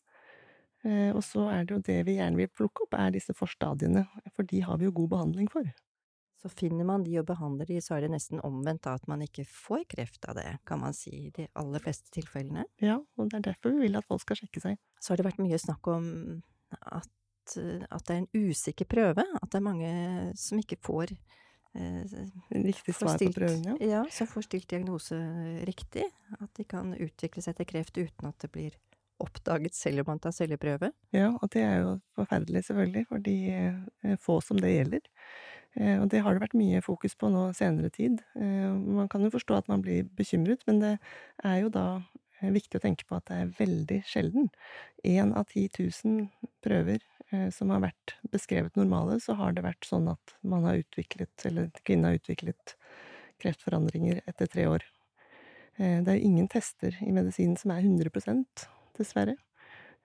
Eh, 0.87 1.11
og 1.13 1.23
så 1.25 1.45
er 1.53 1.67
det 1.67 1.77
jo 1.77 1.85
det 1.85 2.01
vi 2.09 2.17
gjerne 2.17 2.41
vil 2.41 2.51
plukke 2.53 2.87
opp, 2.87 2.97
er 2.97 3.13
disse 3.15 3.37
forstadiene, 3.37 4.07
for 4.35 4.49
de 4.49 4.63
har 4.65 4.81
vi 4.81 4.89
jo 4.89 4.97
god 4.97 5.15
behandling 5.15 5.51
for. 5.53 5.69
Så 6.41 6.49
finner 6.49 6.87
man 6.89 7.03
de 7.05 7.19
og 7.21 7.27
behandler 7.29 7.69
de, 7.69 7.83
så 7.85 7.99
er 7.99 8.07
det 8.07 8.15
nesten 8.15 8.41
omvendt 8.47 8.87
da 8.87 8.95
at 8.97 9.05
man 9.11 9.21
ikke 9.21 9.45
får 9.45 9.85
kreft 9.93 10.25
av 10.31 10.39
det, 10.41 10.49
kan 10.69 10.81
man 10.81 10.97
si, 10.97 11.13
i 11.27 11.33
de 11.37 11.45
aller 11.61 11.83
fleste 11.85 12.09
tilfellene. 12.17 12.65
Ja, 12.81 12.97
og 12.97 13.29
det 13.29 13.43
er 13.43 13.51
derfor 13.51 13.75
vi 13.75 13.85
vil 13.85 14.01
at 14.01 14.09
folk 14.09 14.25
skal 14.25 14.41
sjekke 14.41 14.63
seg. 14.65 14.81
Så 14.97 15.13
har 15.13 15.21
det 15.21 15.29
vært 15.29 15.43
mye 15.43 15.61
snakk 15.61 15.91
om 15.93 16.07
at, 16.81 17.13
at 17.53 18.07
det 18.09 18.17
er 18.17 18.23
en 18.23 18.33
usikker 18.33 18.89
prøve, 18.89 19.27
at 19.27 19.53
det 19.53 19.61
er 19.61 19.69
mange 19.69 19.93
som 20.41 20.63
ikke 20.63 20.81
får 20.87 21.13
eh, 21.13 21.41
Riktig 22.51 22.95
svar 22.97 23.15
stilt, 23.15 23.37
på 23.37 23.45
prøven, 23.45 23.81
ja. 23.87 24.03
Som 24.11 24.27
får 24.31 24.49
stilt 24.49 24.71
diagnose 24.73 25.19
riktig. 25.69 26.07
At 26.41 26.51
de 26.59 26.67
kan 26.67 26.95
utvikle 26.97 27.45
seg 27.45 27.59
til 27.59 27.69
kreft 27.71 28.01
uten 28.01 28.31
at 28.31 28.43
det 28.43 28.51
blir 28.55 28.79
oppdaget 29.21 29.77
selv 29.77 30.03
om 30.03 30.15
man 30.15 30.23
tar 30.23 30.35
celleprøve. 30.35 30.91
Ja, 31.15 31.31
og 31.37 31.51
det 31.53 31.63
er 31.63 31.83
jo 31.83 31.95
forferdelig, 32.17 32.65
selvfølgelig, 32.67 33.07
for 33.11 33.23
de 33.25 33.37
eh, 33.53 34.17
få 34.21 34.41
som 34.45 34.59
det 34.61 34.73
gjelder. 34.73 35.09
Eh, 35.79 36.01
og 36.01 36.09
det 36.11 36.23
har 36.25 36.35
det 36.35 36.43
vært 36.43 36.57
mye 36.59 36.81
fokus 36.83 37.15
på 37.19 37.31
nå 37.31 37.51
senere 37.57 37.93
tid. 37.95 38.23
Eh, 38.35 38.71
man 38.99 39.11
kan 39.13 39.23
jo 39.23 39.31
forstå 39.35 39.61
at 39.61 39.69
man 39.71 39.85
blir 39.85 40.09
bekymret, 40.19 40.65
men 40.67 40.81
det 40.83 40.97
er 41.45 41.61
jo 41.63 41.71
da 41.75 41.87
eh, 42.01 42.20
viktig 42.41 42.79
å 42.79 42.83
tenke 42.83 43.07
på 43.09 43.19
at 43.19 43.27
det 43.31 43.39
er 43.39 43.55
veldig 43.59 43.99
sjelden. 44.09 44.49
Én 45.07 45.35
av 45.37 45.51
10 45.53 45.81
000 46.05 46.29
prøver 46.65 47.05
som 47.55 47.71
har 47.71 47.85
vært 47.85 48.17
beskrevet 48.33 48.75
normale, 48.75 49.21
så 49.23 49.37
har 49.39 49.53
det 49.55 49.63
vært 49.63 49.87
sånn 49.87 50.09
at 50.11 50.33
man 50.43 50.65
har 50.67 50.81
utviklet, 50.81 51.31
eller 51.47 51.69
kvinnen 51.87 52.09
har 52.09 52.17
utviklet 52.19 52.75
kreftforandringer 53.39 54.19
etter 54.27 54.51
tre 54.51 54.65
år. 54.67 54.87
Det 55.79 56.11
er 56.11 56.19
ingen 56.19 56.49
tester 56.51 56.97
i 57.07 57.13
medisinen 57.15 57.55
som 57.61 57.71
er 57.71 57.87
100 57.87 58.11
dessverre. 58.99 59.37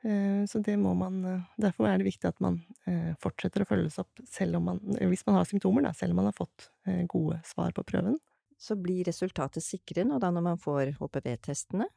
Eh, 0.05 0.45
så 0.45 0.59
det 0.59 0.75
må 0.77 0.93
man 0.93 1.23
eh, 1.25 1.45
Derfor 1.57 1.87
er 1.89 1.97
det 1.97 2.05
viktig 2.05 2.29
at 2.29 2.41
man 2.43 2.59
eh, 2.85 3.15
fortsetter 3.21 3.63
å 3.63 3.69
følges 3.69 3.97
opp 4.01 4.21
selv 4.29 4.59
om 4.59 4.67
man, 4.69 4.81
hvis 4.99 5.25
man 5.25 5.39
har 5.39 5.47
symptomer, 5.49 5.87
da, 5.87 5.93
selv 5.97 6.13
om 6.13 6.21
man 6.21 6.29
har 6.29 6.37
fått 6.37 6.69
gode 7.09 7.39
svar 7.47 7.73
på 7.73 7.83
prøven. 7.87 8.19
Så 8.61 8.77
blir 8.77 9.07
resultatet 9.07 9.65
sikre 9.65 10.05
nå 10.05 10.19
da 10.21 10.29
når 10.33 10.43
man 10.45 10.59
får 10.61 10.93
HPV-testene? 10.99 11.87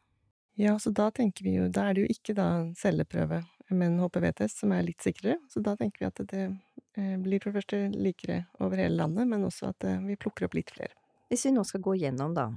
Ja, 0.59 0.75
så 0.83 0.91
da 0.91 1.11
tenker 1.15 1.47
vi 1.47 1.53
jo 1.55 1.69
Da 1.71 1.89
er 1.89 1.95
det 1.95 2.03
jo 2.07 2.11
ikke 2.11 2.35
da 2.35 2.49
celleprøve, 2.79 3.45
men 3.71 3.99
HPV-test 4.03 4.65
som 4.65 4.73
er 4.75 4.83
litt 4.87 5.05
sikrere. 5.05 5.37
Så 5.53 5.63
da 5.63 5.77
tenker 5.79 6.03
vi 6.03 6.09
at 6.09 6.23
det 6.33 6.45
eh, 6.99 7.15
blir 7.23 7.39
for 7.43 7.53
det 7.53 7.61
første 7.61 7.81
likere 7.95 8.41
over 8.59 8.81
hele 8.81 8.99
landet, 8.99 9.29
men 9.31 9.47
også 9.47 9.71
at 9.71 9.87
eh, 9.87 10.01
vi 10.09 10.17
plukker 10.19 10.49
opp 10.49 10.57
litt 10.59 10.73
flere. 10.75 10.95
Hvis 11.31 11.47
vi 11.47 11.53
nå 11.55 11.63
skal 11.69 11.85
gå 11.85 11.95
gjennom, 12.01 12.35
da. 12.35 12.49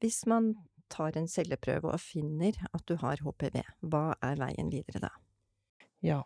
Hvis 0.00 0.22
man 0.30 0.54
tar 0.92 1.16
en 1.18 1.28
celleprøve 1.28 1.92
og 1.92 2.00
finner 2.00 2.56
at 2.72 2.84
du 2.88 2.96
har 3.02 3.20
HPV, 3.20 3.60
hva 3.90 4.04
er 4.24 4.40
veien 4.40 4.70
videre 4.72 5.02
da? 5.08 5.12
Ja, 6.04 6.22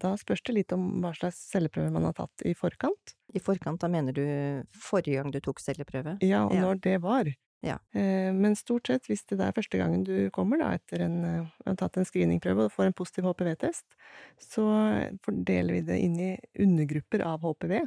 da 0.00 0.14
spørs 0.20 0.42
det 0.46 0.54
litt 0.56 0.72
om 0.76 0.86
hva 1.02 1.12
slags 1.16 1.40
celleprøve 1.52 1.92
man 1.92 2.06
har 2.08 2.16
tatt 2.16 2.44
i 2.48 2.54
forkant. 2.56 3.14
I 3.36 3.40
forkant, 3.42 3.80
da 3.82 3.88
mener 3.92 4.16
du 4.16 4.24
forrige 4.76 5.20
gang 5.20 5.32
du 5.32 5.40
tok 5.44 5.60
celleprøve? 5.62 6.18
Ja, 6.24 6.44
og 6.46 6.54
Ja. 6.56 6.66
når 6.66 6.80
det 6.84 6.98
var. 7.04 7.32
Ja. 7.62 7.78
Eh, 7.92 8.32
Men 8.32 8.56
stort 8.56 8.86
sett, 8.88 9.06
hvis 9.10 9.24
det 9.28 9.40
er 9.44 9.52
første 9.56 9.78
gangen 9.80 10.04
du 10.06 10.30
kommer 10.32 10.60
da, 10.62 10.70
etter 10.78 11.02
en, 11.04 11.16
eh, 11.24 11.48
har 11.66 11.76
tatt 11.76 11.98
en 12.00 12.06
screeningprøve 12.08 12.64
og 12.68 12.72
får 12.72 12.88
en 12.88 12.96
positiv 12.96 13.28
HPV-test, 13.28 13.84
så 14.40 14.64
fordeler 15.26 15.76
vi 15.76 15.82
det 15.90 15.98
inn 16.00 16.16
i 16.20 16.30
undergrupper 16.64 17.24
av 17.26 17.44
HPV. 17.44 17.82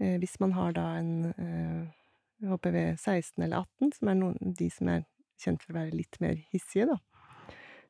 Eh, 0.00 0.18
Hvis 0.22 0.38
man 0.40 0.52
har 0.52 0.72
da 0.72 0.86
en 0.98 1.12
eh, 1.34 2.48
HPV 2.48 2.96
16 2.96 3.42
eller 3.44 3.64
18, 3.64 3.92
som 3.98 4.08
er 4.08 4.14
noen, 4.14 4.54
de 4.54 4.70
som 4.70 4.88
er 4.88 5.04
kjent 5.42 5.62
for 5.64 5.74
å 5.74 5.80
være 5.82 5.96
litt 5.96 6.20
mer 6.20 6.36
hissige, 6.52 6.86
da, 6.86 6.96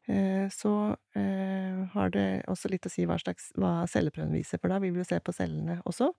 eh, 0.09 0.49
så 0.55 0.97
eh, 1.17 1.85
har 1.95 2.11
det 2.15 2.27
også 2.51 2.71
litt 2.73 2.87
å 2.87 2.93
si 2.93 3.05
hva 3.09 3.19
slags 3.21 3.51
hva 3.59 3.85
celleprøven 3.91 4.35
viser, 4.35 4.59
for 4.63 4.73
da 4.73 4.79
vil 4.83 4.95
vi 4.97 5.03
jo 5.03 5.09
se 5.09 5.21
på 5.21 5.35
cellene 5.37 5.81
også. 5.89 6.11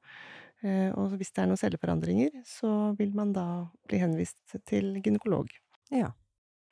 Eh, 0.63 0.91
Og 0.98 1.15
hvis 1.18 1.32
det 1.34 1.44
er 1.44 1.50
noen 1.50 1.60
celleforandringer, 1.60 2.41
så 2.46 2.96
vil 2.98 3.13
man 3.18 3.34
da 3.34 3.46
bli 3.89 4.00
henvist 4.01 4.58
til 4.70 4.94
gynekolog. 5.01 5.50
Ja. 5.91 6.12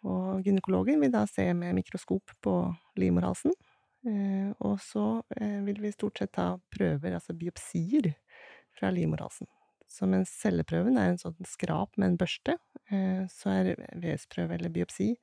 Og 0.05 0.43
gynekologen 0.45 1.01
vil 1.01 1.11
da 1.11 1.25
se 1.27 1.47
med 1.53 1.75
mikroskop 1.75 2.35
på 2.41 2.55
livmorhalsen. 2.99 3.53
Eh, 4.05 4.51
Og 4.59 4.79
så 4.79 5.23
eh, 5.35 5.59
vil 5.65 5.81
vi 5.81 5.91
stort 5.91 6.19
sett 6.21 6.33
ta 6.37 6.53
prøver, 6.71 7.13
altså 7.17 7.33
biopsier, 7.33 8.13
fra 8.79 8.91
livmorhalsen. 8.91 9.47
Så 9.89 10.05
mens 10.07 10.29
celleprøven 10.29 10.97
er 11.01 11.09
en 11.09 11.17
sånn 11.17 11.35
skrap 11.49 11.97
med 11.97 12.11
en 12.11 12.17
børste, 12.21 12.53
så 13.33 13.49
er 13.49 13.71
vevsprøve 13.97 14.53
eller 14.55 14.69
biopsi 14.73 15.15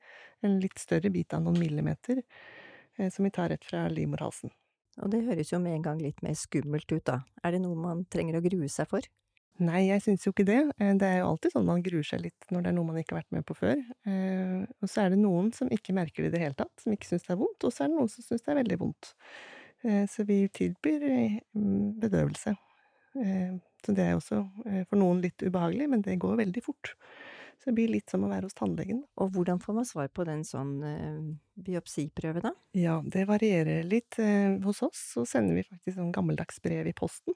en 0.43 0.57
litt 0.59 0.77
større 0.79 1.09
bit 1.11 1.33
av 1.33 1.41
noen 1.43 1.57
millimeter, 1.59 2.19
som 3.11 3.23
vi 3.23 3.31
tar 3.31 3.49
rett 3.53 3.63
fra 3.63 3.85
livmorhalsen. 3.91 4.51
Og 5.03 5.11
det 5.13 5.23
høres 5.27 5.51
jo 5.53 5.59
med 5.61 5.75
en 5.77 5.85
gang 5.85 6.01
litt 6.01 6.21
mer 6.25 6.33
skummelt 6.37 6.89
ut, 6.91 7.03
da. 7.05 7.19
Er 7.45 7.51
det 7.55 7.61
noe 7.63 7.75
man 7.77 8.05
trenger 8.13 8.39
å 8.39 8.43
grue 8.45 8.69
seg 8.71 8.89
for? 8.89 9.01
Nei, 9.59 9.87
jeg 9.87 10.03
syns 10.05 10.25
jo 10.25 10.31
ikke 10.33 10.45
det. 10.45 10.59
Eh, 10.77 10.93
Det 10.93 11.07
er 11.07 11.19
jo 11.19 11.29
alltid 11.31 11.53
sånn 11.55 11.65
man 11.65 11.81
gruer 11.85 12.05
seg 12.05 12.21
litt 12.21 12.49
når 12.53 12.61
det 12.63 12.69
er 12.71 12.75
noe 12.77 12.85
man 12.85 12.97
ikke 13.01 13.15
har 13.15 13.23
vært 13.23 13.31
med 13.37 13.45
på 13.49 13.55
før. 13.57 13.77
Eh, 14.05 14.65
Og 14.81 14.89
så 14.89 15.01
er 15.05 15.09
det 15.13 15.19
noen 15.21 15.51
som 15.53 15.69
ikke 15.73 15.95
merker 15.97 16.23
det 16.23 16.29
i 16.29 16.35
det 16.37 16.41
hele 16.43 16.57
tatt, 16.57 16.73
som 16.81 16.93
ikke 16.93 17.09
syns 17.09 17.25
det 17.25 17.33
er 17.33 17.41
vondt, 17.41 17.63
og 17.65 17.73
så 17.73 17.83
er 17.85 17.89
det 17.89 17.97
noen 17.97 18.11
som 18.13 18.23
syns 18.25 18.45
det 18.45 18.53
er 18.53 18.59
veldig 18.63 18.79
vondt. 18.83 19.13
Eh, 19.83 20.05
Så 20.05 20.25
vi 20.25 20.47
tilbyr 20.49 21.07
bedøvelse. 22.01 22.55
Så 23.17 23.93
det 23.95 24.03
er 24.03 24.13
også 24.13 24.43
for 24.89 24.95
noen 24.99 25.21
litt 25.23 25.41
ubehagelig, 25.41 25.87
men 25.89 26.01
det 26.05 26.19
går 26.21 26.37
veldig 26.37 26.61
fort. 26.61 26.91
Så 27.57 27.71
det 27.71 27.75
blir 27.79 27.89
litt 27.89 28.09
som 28.13 28.23
å 28.23 28.29
være 28.29 28.45
hos 28.45 28.53
tannlegen. 28.57 28.99
Og 29.17 29.31
hvordan 29.33 29.59
får 29.63 29.73
man 29.79 29.85
svar 29.89 30.07
på 30.13 30.23
den 30.27 30.43
sånn 30.45 30.75
eh, 30.85 31.17
biopsiprøve, 31.65 32.43
da? 32.45 32.51
Ja, 32.77 32.99
det 33.03 33.25
varierer 33.29 33.83
litt. 33.87 34.19
Eh, 34.21 34.59
Hos 34.63 34.83
oss 34.85 35.01
så 35.15 35.25
sender 35.25 35.57
vi 35.57 35.65
faktisk 35.65 35.97
sånn 35.97 36.13
gammeldags 36.15 36.61
brev 36.61 36.87
i 36.87 36.93
posten. 36.97 37.33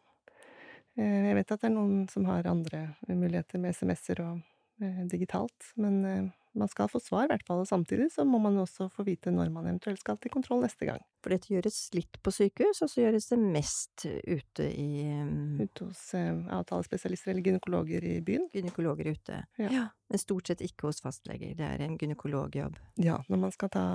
Eh, 0.97 1.31
Jeg 1.31 1.35
vet 1.39 1.51
at 1.55 1.61
det 1.63 1.71
er 1.71 1.75
noen 1.75 2.05
som 2.11 2.25
har 2.29 2.47
andre 2.49 2.83
muligheter 3.09 3.59
med 3.63 3.73
SMS-er 3.73 4.21
og 4.27 4.41
eh, 4.83 5.01
digitalt, 5.09 5.71
men 5.81 5.99
eh, 6.05 6.23
man 6.57 6.69
skal 6.71 6.89
få 6.91 6.99
svar, 6.99 7.25
i 7.25 7.31
hvert 7.31 7.45
fall. 7.47 7.61
Og 7.63 7.69
samtidig 7.69 8.09
så 8.13 8.25
må 8.27 8.39
man 8.41 8.57
også 8.61 8.89
få 8.91 9.05
vite 9.07 9.31
når 9.33 9.51
man 9.53 9.69
eventuelt 9.69 10.01
skal 10.01 10.19
til 10.21 10.33
kontroll 10.33 10.63
neste 10.65 10.87
gang. 10.89 11.01
For 11.23 11.33
dette 11.33 11.51
gjøres 11.53 11.77
litt 11.95 12.19
på 12.23 12.33
sykehus, 12.33 12.81
og 12.83 12.91
så 12.91 13.05
gjøres 13.05 13.29
det 13.31 13.39
mest 13.39 14.05
ute 14.07 14.67
i 14.67 15.05
eh, 15.05 15.33
Ute 15.61 15.87
hos 15.89 16.01
eh, 16.17 16.31
avtalespesialister 16.57 17.33
eller 17.33 17.45
gynekologer 17.45 18.07
i 18.07 18.15
byen. 18.25 18.49
gynekologer 18.53 19.11
ute. 19.13 19.43
Ja. 19.61 19.87
Men 20.11 20.21
stort 20.21 20.49
sett 20.49 20.63
ikke 20.65 20.89
hos 20.89 21.01
fastleger. 21.03 21.53
Det 21.57 21.67
er 21.67 21.85
en 21.85 21.97
gynekologjobb. 22.01 22.79
Ja, 23.01 23.21
når 23.29 23.45
man 23.45 23.53
skal 23.55 23.71
ta 23.71 23.85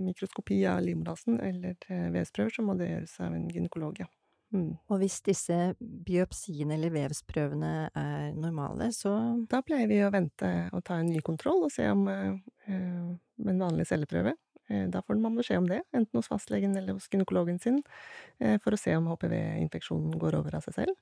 mikroskopi 0.00 0.62
av 0.70 0.82
livmorhalsen 0.86 1.38
eller 1.40 1.76
eh, 1.88 2.08
vevsprøver, 2.14 2.56
så 2.56 2.64
må 2.66 2.78
det 2.80 2.90
gjøres 2.90 3.20
av 3.22 3.36
en 3.36 3.46
gynekolog, 3.52 4.02
ja. 4.02 4.10
Mm. 4.50 4.72
Og 4.90 4.98
hvis 4.98 5.20
disse 5.22 5.56
biopsiene 5.78 6.74
eller 6.74 6.90
vevsprøvene 6.94 7.72
er 7.94 8.32
normale, 8.34 8.88
så 8.94 9.12
Da 9.50 9.60
pleier 9.62 9.86
vi 9.90 10.00
å 10.02 10.10
vente 10.10 10.50
og 10.74 10.82
ta 10.84 10.96
en 10.98 11.06
ny 11.12 11.20
kontroll 11.22 11.62
og 11.68 11.70
se 11.70 11.86
om 11.90 12.02
eh, 12.10 12.32
eh, 12.66 13.12
med 13.38 13.52
en 13.54 13.62
vanlig 13.68 13.86
celleprøve. 13.86 14.34
Eh, 14.68 14.88
Da 14.90 15.02
får 15.06 15.20
man 15.22 15.36
beskjed 15.38 15.58
om 15.62 15.68
det, 15.70 15.82
enten 15.94 16.18
hos 16.18 16.28
fastlegen 16.32 16.74
eller 16.76 16.94
hos 16.98 17.06
gynekologen 17.08 17.60
sin, 17.62 17.82
eh, 18.40 18.58
for 18.58 18.74
å 18.74 18.78
se 18.80 18.96
om 18.96 19.06
HPV-infeksjonen 19.06 20.18
går 20.18 20.34
over 20.40 20.56
av 20.58 20.66
seg 20.66 20.74
selv. 20.82 20.96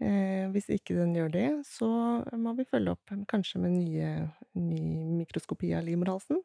Eh, 0.00 0.48
Hvis 0.52 0.70
ikke 0.72 0.96
den 0.96 1.14
gjør 1.14 1.30
det, 1.32 1.48
så 1.68 1.88
må 2.38 2.56
vi 2.56 2.64
følge 2.64 2.92
opp 2.96 3.12
eh, 3.12 3.24
kanskje 3.28 3.60
med 3.60 3.72
nye, 3.76 4.30
ny 4.56 4.80
mikroskopi 5.20 5.74
av 5.76 5.84
livmorhalsen. 5.84 6.40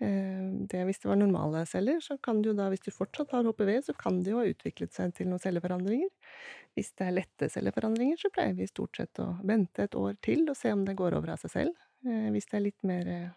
Eh, 0.00 0.38
Det, 0.70 0.84
hvis 0.86 1.00
det 1.02 1.08
var 1.08 1.16
normale 1.16 1.64
celler, 1.66 2.00
så 2.00 2.16
kan 2.22 2.42
det 2.42 2.50
jo 2.50 2.54
da, 2.58 2.68
hvis 2.70 2.82
du 2.84 2.90
fortsatt 2.90 3.30
har 3.32 3.44
HPV, 3.44 3.70
så 3.82 3.94
kan 3.96 4.22
det 4.22 4.30
jo 4.32 4.38
ha 4.38 4.46
utviklet 4.48 4.92
seg 4.92 5.14
til 5.14 5.28
noen 5.30 5.40
celleforandringer. 5.42 6.08
Hvis 6.76 6.92
det 6.98 7.06
er 7.06 7.16
lette 7.16 7.48
celleforandringer, 7.50 8.16
så 8.20 8.30
pleier 8.34 8.54
vi 8.58 8.66
stort 8.70 8.96
sett 8.96 9.18
å 9.22 9.32
vente 9.46 9.82
et 9.84 9.94
år 9.98 10.16
til 10.22 10.48
og 10.50 10.56
se 10.56 10.72
om 10.72 10.84
det 10.84 10.96
går 10.98 11.16
over 11.18 11.34
av 11.34 11.38
seg 11.42 11.50
selv. 11.50 11.74
Eh, 12.06 12.30
Hvis 12.30 12.46
det 12.50 12.58
er 12.58 12.66
litt 12.68 12.82
mer 12.86 13.08
eh, 13.08 13.28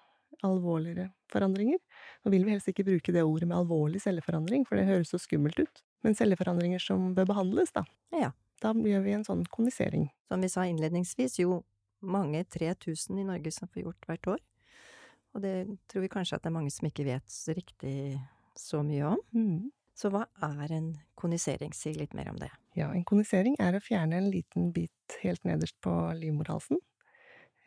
alvorligere 0.44 1.12
forandringer. 1.32 1.80
Nå 2.26 2.32
vil 2.34 2.44
vi 2.46 2.52
helst 2.52 2.68
ikke 2.72 2.86
bruke 2.88 3.14
det 3.16 3.24
ordet 3.24 3.48
med 3.48 3.58
alvorlig 3.58 4.02
celleforandring, 4.04 4.66
for 4.68 4.76
det 4.78 4.88
høres 4.90 5.14
så 5.14 5.20
skummelt 5.22 5.60
ut. 5.60 5.84
Men 6.04 6.16
celleforandringer 6.20 6.82
som 6.84 7.14
bør 7.16 7.30
behandles, 7.32 7.72
da. 7.72 7.86
Ja. 8.12 8.32
Da 8.62 8.74
gjør 8.74 9.04
vi 9.04 9.12
en 9.12 9.24
sånn 9.28 9.46
kondisering. 9.52 10.10
som 10.30 10.42
vi 10.42 10.48
sa 10.50 10.62
innledningsvis, 10.66 11.40
jo 11.40 11.64
mange 12.02 12.44
3000 12.46 13.20
i 13.20 13.24
Norge 13.24 13.52
som 13.52 13.68
får 13.68 13.84
gjort 13.84 14.08
hvert 14.08 14.28
år. 14.28 14.40
Og 15.34 15.42
det 15.42 15.54
tror 15.90 16.06
vi 16.06 16.12
kanskje 16.14 16.38
at 16.38 16.44
det 16.46 16.52
er 16.52 16.58
mange 16.58 16.72
som 16.74 16.88
ikke 16.88 17.06
vet 17.08 17.38
riktig 17.58 17.96
så 18.60 18.84
mye 18.86 19.16
om. 19.16 19.22
Mm. 19.34 19.72
Så 19.98 20.10
hva 20.14 20.24
er 20.46 20.72
en 20.74 20.90
konisering? 21.20 21.74
Si 21.78 21.94
litt 21.94 22.14
mer 22.18 22.32
om 22.32 22.40
det. 22.42 22.50
Ja, 22.78 22.90
en 22.94 23.06
kondisering 23.06 23.56
er 23.62 23.78
å 23.78 23.82
fjerne 23.84 24.18
en 24.18 24.32
liten 24.34 24.72
bit 24.74 25.18
helt 25.22 25.44
nederst 25.46 25.78
på 25.86 25.94
livmorhalsen. 26.18 26.82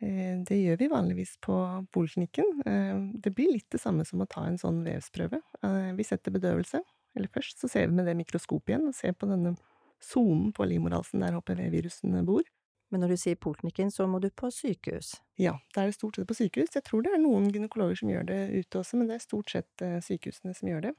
Eh, 0.01 0.43
Det 0.47 0.57
gjør 0.59 0.77
vi 0.77 0.87
vanligvis 0.91 1.37
på 1.41 1.55
poliklinikken. 1.91 2.61
Eh, 2.65 3.19
Det 3.19 3.33
blir 3.35 3.51
litt 3.53 3.69
det 3.71 3.81
samme 3.81 4.05
som 4.05 4.19
å 4.21 4.27
ta 4.29 4.45
en 4.45 4.57
sånn 4.57 4.83
vevsprøve. 4.83 5.41
Eh, 5.63 5.93
Vi 5.95 6.03
setter 6.03 6.31
bedøvelse. 6.31 6.81
Eller 7.15 7.27
først 7.27 7.59
så 7.59 7.69
ser 7.69 7.87
vi 7.87 7.93
med 7.95 8.05
det 8.05 8.15
mikroskopet 8.15 8.75
igjen, 8.75 8.87
og 8.87 8.95
ser 8.95 9.13
på 9.13 9.27
denne 9.27 9.57
sonen 9.99 10.53
på 10.53 10.67
livmorhalsen 10.67 11.19
der 11.19 11.33
HPV-virusen 11.33 12.13
bor. 12.25 12.43
Men 12.91 13.03
når 13.03 13.11
du 13.13 13.17
sier 13.19 13.35
poliklinikken, 13.35 13.89
så 13.91 14.05
må 14.07 14.21
du 14.23 14.29
på 14.31 14.47
sykehus. 14.53 15.15
Ja, 15.35 15.57
det 15.75 15.81
er 15.81 15.89
det 15.89 15.97
stort 15.97 16.15
sett 16.15 16.27
på 16.29 16.37
sykehus. 16.37 16.71
Jeg 16.75 16.85
tror 16.87 17.03
det 17.03 17.11
er 17.17 17.19
noen 17.19 17.49
gynekologer 17.51 17.99
som 17.99 18.11
gjør 18.13 18.23
det 18.29 18.39
ute 18.55 18.79
også, 18.79 18.99
men 18.99 19.09
det 19.09 19.17
er 19.17 19.25
stort 19.25 19.51
sett 19.51 19.83
eh, 19.83 19.97
sykehusene 20.05 20.55
som 20.55 20.69
gjør 20.71 20.85
det. 20.87 20.93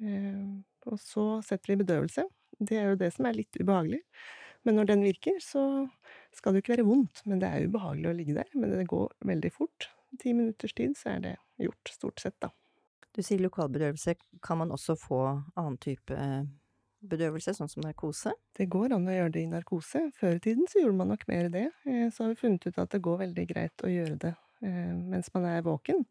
Eh, 0.00 0.40
Og 0.86 0.98
så 1.02 1.26
setter 1.44 1.72
vi 1.74 1.80
bedøvelse. 1.82 2.24
Det 2.58 2.78
er 2.80 2.88
jo 2.92 2.98
det 3.00 3.12
som 3.12 3.26
er 3.28 3.36
litt 3.36 3.56
ubehagelig. 3.60 4.00
Men 4.64 4.78
når 4.80 4.88
den 4.90 5.02
virker, 5.04 5.36
så 5.42 5.62
skal 6.34 6.52
det 6.54 6.60
jo 6.60 6.64
ikke 6.64 6.74
være 6.76 6.88
vondt. 6.88 7.20
Men 7.26 7.42
det 7.42 7.48
er 7.52 7.66
ubehagelig 7.68 8.08
å 8.10 8.16
ligge 8.16 8.36
der. 8.38 8.48
Men 8.54 8.72
det 8.72 8.86
går 8.90 9.12
veldig 9.28 9.50
fort. 9.54 9.90
Ti 10.22 10.32
minutters 10.32 10.72
tid, 10.78 10.94
så 10.96 11.16
er 11.16 11.20
det 11.24 11.34
gjort, 11.66 11.92
stort 11.92 12.22
sett, 12.22 12.36
da. 12.40 12.48
Du 13.16 13.20
sier 13.24 13.40
lokalbedøvelse. 13.44 14.16
Kan 14.44 14.62
man 14.62 14.72
også 14.74 14.96
få 15.00 15.20
annen 15.56 15.76
type 15.82 16.16
eh, 16.16 16.46
bedøvelse, 17.02 17.52
sånn 17.56 17.68
som 17.70 17.84
narkose? 17.84 18.32
Det 18.56 18.68
går 18.72 18.94
an 18.96 19.08
å 19.08 19.14
gjøre 19.14 19.32
det 19.34 19.42
i 19.44 19.50
narkose. 19.50 20.06
Før 20.16 20.36
i 20.38 20.42
tiden 20.42 20.66
så 20.70 20.80
gjorde 20.80 20.96
man 21.00 21.12
nok 21.12 21.26
mer 21.28 21.48
det. 21.52 21.66
Eh, 21.86 22.08
Så 22.10 22.24
har 22.24 22.32
vi 22.32 22.40
funnet 22.40 22.66
ut 22.66 22.78
at 22.78 22.90
det 22.90 23.02
går 23.02 23.18
veldig 23.26 23.46
greit 23.48 23.84
å 23.84 23.90
gjøre 23.92 24.16
det 24.18 24.34
eh, 24.62 24.94
mens 24.96 25.28
man 25.34 25.44
er 25.44 25.62
våken. 25.62 26.06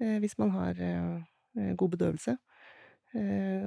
eh, 0.00 0.18
Hvis 0.20 0.38
man 0.38 0.50
har 0.50 0.74
god 1.54 1.90
bedøvelse. 1.90 2.32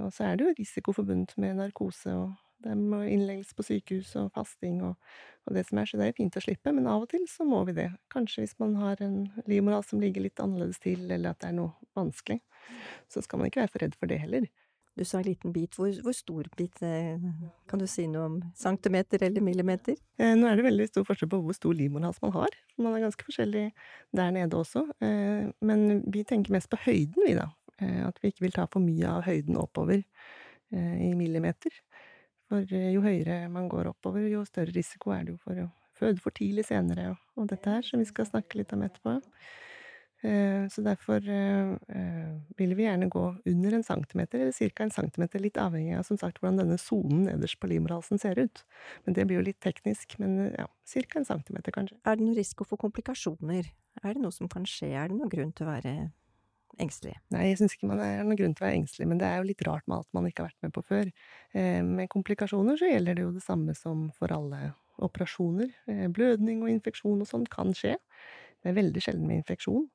Og 0.04 0.12
så 0.12 0.26
er 0.28 0.36
det 0.36 0.44
jo 0.44 0.56
risiko 0.58 0.92
forbundet 0.92 1.38
med 1.40 1.56
narkose, 1.56 2.12
og 2.12 2.34
det 2.60 2.74
må 2.76 3.00
innleggelse 3.08 3.56
på 3.56 3.64
sykehus 3.64 4.10
og 4.20 4.34
fasting 4.36 4.82
og, 4.84 4.98
og 5.48 5.56
det 5.56 5.64
som 5.70 5.80
er, 5.80 5.86
så 5.88 5.96
det 6.02 6.10
er 6.10 6.18
fint 6.18 6.36
å 6.36 6.44
slippe. 6.44 6.74
Men 6.76 6.90
av 6.92 7.06
og 7.06 7.10
til 7.14 7.24
så 7.32 7.46
må 7.48 7.62
vi 7.64 7.78
det. 7.78 7.88
Kanskje 8.12 8.44
hvis 8.44 8.58
man 8.60 8.76
har 8.76 9.00
en 9.06 9.30
livmoral 9.48 9.86
som 9.88 10.02
ligger 10.04 10.26
litt 10.26 10.42
annerledes 10.44 10.82
til, 10.84 11.06
eller 11.08 11.32
at 11.32 11.40
det 11.40 11.54
er 11.54 11.56
noe 11.62 11.72
vanskelig. 11.96 12.42
Så 13.08 13.24
skal 13.24 13.40
man 13.40 13.48
ikke 13.48 13.64
være 13.64 13.72
for 13.72 13.86
redd 13.86 13.96
for 13.96 14.12
det 14.12 14.20
heller. 14.26 14.50
Du 14.98 15.04
sa 15.06 15.20
en 15.20 15.28
liten 15.28 15.54
bit. 15.54 15.76
Hvor, 15.78 15.92
hvor 16.02 16.16
stor 16.18 16.48
bit? 16.58 16.80
eh, 16.82 17.20
Kan 17.70 17.80
du 17.80 17.86
si 17.90 18.08
noe 18.10 18.26
om 18.26 18.38
centimeter 18.58 19.22
eller 19.28 19.44
millimeter? 19.46 19.94
Eh, 20.18 20.34
Nå 20.40 20.48
er 20.50 20.58
det 20.58 20.66
veldig 20.66 20.88
stor 20.90 21.06
forskjell 21.06 21.30
på 21.30 21.40
hvor 21.46 21.54
stor 21.58 21.78
livmorhals 21.78 22.18
man 22.24 22.34
har. 22.34 22.58
Man 22.82 22.96
er 22.98 23.04
ganske 23.06 23.28
forskjellig 23.28 23.68
der 24.18 24.32
nede 24.34 24.58
også. 24.58 24.88
Eh, 25.06 25.52
Men 25.62 26.02
vi 26.10 26.24
tenker 26.26 26.56
mest 26.58 26.72
på 26.74 26.80
høyden, 26.88 27.22
vi, 27.28 27.36
da. 27.38 27.46
At 27.78 28.18
vi 28.24 28.32
ikke 28.32 28.48
vil 28.48 28.56
ta 28.56 28.64
for 28.66 28.82
mye 28.82 29.06
av 29.06 29.28
høyden 29.28 29.54
oppover 29.62 30.00
i 30.74 31.12
millimeter. 31.14 31.70
For 32.50 32.66
jo 32.66 33.04
høyere 33.04 33.44
man 33.54 33.68
går 33.70 33.92
oppover, 33.92 34.26
jo 34.32 34.42
større 34.50 34.74
risiko 34.74 35.12
er 35.14 35.28
det 35.28 35.36
jo 35.36 35.38
for 35.44 35.62
å 35.62 35.68
føde 36.00 36.24
for 36.24 36.34
tidlig 36.34 36.66
senere 36.66 37.12
og 37.38 37.46
dette 37.52 37.70
her, 37.70 37.86
som 37.86 38.02
vi 38.02 38.08
skal 38.10 38.26
snakke 38.26 38.58
litt 38.58 38.74
om 38.74 38.82
etterpå. 38.88 39.20
Eh, 40.26 40.68
så 40.68 40.82
derfor 40.82 41.22
eh, 41.30 41.72
eh, 41.94 42.38
vil 42.58 42.74
vi 42.76 42.88
gjerne 42.88 43.10
gå 43.10 43.24
under 43.46 43.74
en 43.78 43.84
centimeter, 43.84 44.40
eller 44.40 44.70
ca. 44.74 44.84
en 44.84 44.92
centimeter, 44.92 45.42
litt 45.44 45.60
avhengig 45.62 45.94
av 45.94 46.08
som 46.08 46.18
sagt 46.18 46.40
hvordan 46.42 46.64
denne 46.64 46.78
sonen 46.82 47.28
nederst 47.28 47.60
på 47.62 47.70
livmorhalsen 47.70 48.22
ser 48.22 48.40
ut. 48.42 48.64
Men 49.06 49.18
det 49.18 49.28
blir 49.28 49.38
jo 49.38 49.46
litt 49.46 49.60
teknisk, 49.62 50.18
men 50.22 50.56
ja, 50.58 50.66
ca. 50.66 51.20
en 51.20 51.28
centimeter, 51.28 51.76
kanskje. 51.76 52.00
Er 52.04 52.18
det 52.18 52.26
noen 52.26 52.38
risiko 52.38 52.66
for 52.66 52.82
komplikasjoner? 52.82 53.70
Er 54.04 54.16
det 54.16 54.24
noe 54.24 54.34
som 54.34 54.50
kan 54.50 54.66
skje? 54.66 54.90
Er 54.98 55.12
det 55.12 55.20
noen 55.20 55.30
grunn 55.30 55.54
til 55.54 55.68
å 55.68 55.70
være 55.70 55.94
engstelig? 56.82 57.14
Nei, 57.34 57.52
jeg 57.52 57.60
syns 57.62 57.78
ikke 57.78 57.90
man 57.90 58.02
er 58.02 58.24
noen 58.24 58.40
grunn 58.40 58.58
til 58.58 58.66
å 58.66 58.68
være 58.68 58.80
engstelig, 58.82 59.08
men 59.12 59.22
det 59.22 59.30
er 59.30 59.38
jo 59.38 59.48
litt 59.52 59.62
rart 59.70 59.86
med 59.86 60.00
alt 60.00 60.10
man 60.18 60.30
ikke 60.30 60.44
har 60.44 60.50
vært 60.50 60.66
med 60.66 60.74
på 60.74 60.84
før. 60.86 61.14
Med 61.86 62.10
komplikasjoner 62.14 62.78
så 62.78 62.90
gjelder 62.90 63.18
det 63.18 63.26
jo 63.26 63.32
det 63.34 63.46
samme 63.46 63.74
som 63.78 64.08
for 64.18 64.34
alle 64.34 64.74
operasjoner. 65.02 65.72
Blødning 66.14 66.62
og 66.66 66.74
infeksjon 66.74 67.22
og 67.22 67.30
sånt 67.30 67.50
kan 67.54 67.74
skje. 67.78 67.96
Det 68.62 68.74
er 68.74 68.78
veldig 68.78 69.02
sjelden 69.02 69.26
med 69.30 69.42
infeksjon. 69.42 69.88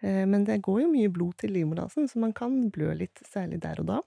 Eh, 0.00 0.26
men 0.26 0.44
det 0.46 0.60
går 0.62 0.82
jo 0.84 0.92
mye 0.92 1.10
blod 1.12 1.38
til 1.42 1.54
livmorhalsen, 1.56 2.08
så 2.10 2.20
man 2.22 2.34
kan 2.36 2.56
blø 2.74 2.92
litt, 2.96 3.22
særlig 3.26 3.60
der 3.64 3.82
og 3.82 3.90
da. 3.90 4.00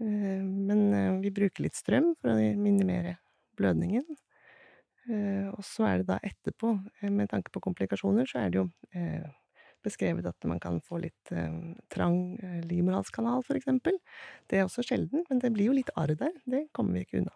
Eh, 0.00 0.42
men 0.42 0.84
eh, 0.94 1.14
vi 1.24 1.34
bruker 1.34 1.66
litt 1.66 1.78
strøm 1.78 2.12
for 2.20 2.34
å 2.34 2.38
minimere 2.38 3.18
blødningen. 3.58 4.06
Og 5.02 5.64
så 5.66 5.82
er 5.88 5.96
det 5.98 6.04
da 6.06 6.16
etterpå, 6.22 6.68
med 7.10 7.26
tanke 7.32 7.50
på 7.50 7.58
komplikasjoner, 7.64 8.22
så 8.30 8.38
er 8.38 8.52
det 8.54 8.60
jo 8.60 8.68
beskrevet 9.82 10.28
at 10.30 10.46
man 10.46 10.60
kan 10.62 10.78
få 10.86 11.00
litt 11.02 11.32
trang 11.90 12.38
livmorhalskanal, 12.70 13.42
eksempel. 13.50 13.98
Det 14.46 14.60
er 14.60 14.68
også 14.68 14.86
sjelden, 14.86 15.26
men 15.26 15.42
det 15.42 15.50
blir 15.56 15.72
jo 15.72 15.76
litt 15.80 15.90
arr 15.98 16.14
der. 16.14 16.38
Det 16.46 16.68
kommer 16.70 16.94
vi 16.94 17.02
ikke 17.02 17.18
unna. 17.24 17.34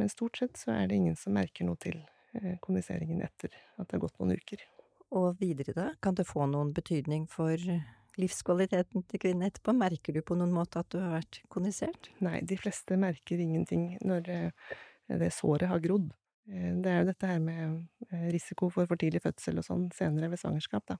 Men 0.00 0.08
stort 0.08 0.40
sett 0.40 0.56
så 0.56 0.72
er 0.78 0.88
det 0.88 0.96
ingen 0.96 1.20
som 1.20 1.36
merker 1.36 1.68
noe 1.68 1.76
til 1.84 2.00
kondiseringen 2.64 3.20
etter 3.28 3.52
at 3.52 3.84
det 3.84 3.98
har 3.98 4.06
gått 4.08 4.16
noen 4.16 4.40
uker. 4.40 4.64
Og 5.14 5.36
videre 5.38 5.74
da, 5.76 5.90
kan 6.02 6.16
det 6.18 6.26
få 6.26 6.46
noen 6.50 6.72
betydning 6.74 7.28
for 7.30 7.60
livskvaliteten 8.20 9.04
til 9.10 9.22
kvinnen 9.22 9.46
etterpå? 9.48 9.74
Merker 9.76 10.16
du 10.16 10.22
på 10.26 10.36
noen 10.38 10.52
måte 10.54 10.82
at 10.82 10.90
du 10.92 11.00
har 11.02 11.16
vært 11.16 11.40
kondisert? 11.52 12.10
Nei, 12.24 12.40
de 12.46 12.58
fleste 12.58 12.98
merker 13.00 13.42
ingenting 13.42 13.92
når 14.04 14.30
eh, 14.32 14.76
det 15.22 15.32
såret 15.34 15.70
har 15.70 15.82
grodd. 15.84 16.12
Eh, 16.50 16.72
det 16.82 16.92
er 16.92 17.02
jo 17.02 17.10
dette 17.10 17.30
her 17.30 17.42
med 17.42 18.10
eh, 18.10 18.28
risiko 18.34 18.70
for 18.74 18.90
for 18.90 19.00
tidlig 19.00 19.22
fødsel 19.24 19.60
og 19.62 19.66
sånn 19.66 19.86
senere 19.94 20.32
ved 20.32 20.42
svangerskap, 20.42 20.86
da. 20.94 20.98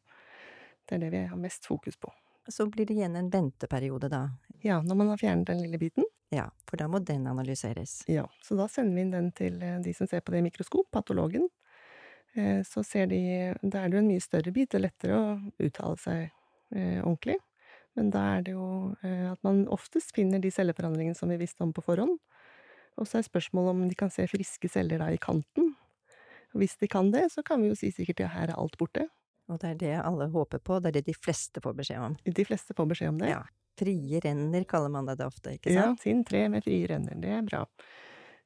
Det 0.85 0.99
er 0.99 1.07
det 1.07 1.13
vi 1.15 1.25
har 1.31 1.41
mest 1.41 1.67
fokus 1.67 1.97
på. 1.97 2.13
Så 2.53 2.67
blir 2.69 2.85
det 2.87 2.99
igjen 2.99 3.17
en 3.17 3.31
venteperiode, 3.33 4.11
da? 4.13 4.27
Ja, 4.63 4.83
når 4.85 4.99
man 5.01 5.15
har 5.15 5.21
fjernet 5.21 5.49
den 5.49 5.63
lille 5.65 5.81
biten. 5.81 6.05
Ja, 6.35 6.51
for 6.69 6.77
da 6.77 6.91
må 6.91 7.01
den 7.01 7.25
analyseres. 7.31 8.03
Ja, 8.11 8.27
så 8.45 8.57
da 8.59 8.67
sender 8.69 8.99
vi 8.99 9.05
inn 9.07 9.15
den 9.15 9.31
til 9.37 9.57
de 9.61 9.95
som 9.97 10.11
ser 10.11 10.21
på 10.21 10.35
det 10.35 10.43
i 10.43 10.45
mikroskop, 10.45 10.91
patologen, 10.93 11.47
så 12.67 12.83
ser 12.83 13.07
de 13.11 13.21
Da 13.63 13.85
er 13.85 13.91
det 13.91 13.99
jo 13.99 14.03
en 14.03 14.11
mye 14.11 14.23
større 14.23 14.53
bit, 14.55 14.73
det 14.73 14.81
er 14.81 14.87
lettere 14.89 15.19
å 15.19 15.35
uttale 15.63 15.99
seg 16.03 16.23
eh, 16.75 17.01
ordentlig. 17.03 17.39
Men 17.95 18.11
da 18.11 18.25
er 18.37 18.45
det 18.47 18.55
jo 18.57 18.67
eh, 19.07 19.31
at 19.31 19.41
man 19.47 19.65
oftest 19.73 20.15
finner 20.17 20.43
de 20.43 20.51
celleforandringene 20.51 21.19
som 21.19 21.31
vi 21.31 21.39
visste 21.41 21.63
om 21.63 21.73
på 21.75 21.85
forhånd. 21.87 22.19
Og 22.99 23.09
så 23.11 23.19
er 23.19 23.27
spørsmålet 23.27 23.75
om 23.75 23.85
de 23.91 23.99
kan 23.99 24.11
se 24.13 24.27
friske 24.31 24.71
celler 24.71 25.03
da 25.03 25.11
i 25.15 25.21
kanten. 25.21 25.73
Hvis 26.55 26.77
de 26.79 26.89
kan 26.91 27.11
det, 27.15 27.27
så 27.35 27.43
kan 27.47 27.63
vi 27.63 27.73
jo 27.73 27.79
si 27.79 27.91
sikkert 27.95 28.23
ja, 28.23 28.31
her 28.31 28.53
er 28.53 28.59
alt 28.59 28.79
borte. 28.79 29.09
Og 29.51 29.59
det 29.61 29.75
er 29.75 29.81
det 29.81 29.95
alle 30.01 30.31
håper 30.33 30.63
på, 30.63 30.79
det 30.81 30.91
er 30.91 31.01
det 31.01 31.09
de 31.11 31.17
fleste 31.19 31.61
får 31.63 31.75
beskjed 31.77 32.01
om. 32.01 32.15
De 32.25 32.47
fleste 32.47 32.77
får 32.77 32.89
beskjed 32.95 33.13
om 33.13 33.19
det. 33.21 33.33
Ja. 33.35 33.43
Frie 33.79 34.21
renner 34.23 34.65
kaller 34.71 34.93
man 34.95 35.11
det 35.11 35.19
ofte, 35.27 35.57
ikke 35.59 35.73
sant? 35.75 35.99
Ja, 35.99 36.03
sin 36.03 36.23
tre 36.27 36.47
med 36.49 36.63
frie 36.65 36.87
renner, 36.89 37.19
det 37.19 37.33
er 37.35 37.43
bra. 37.47 37.65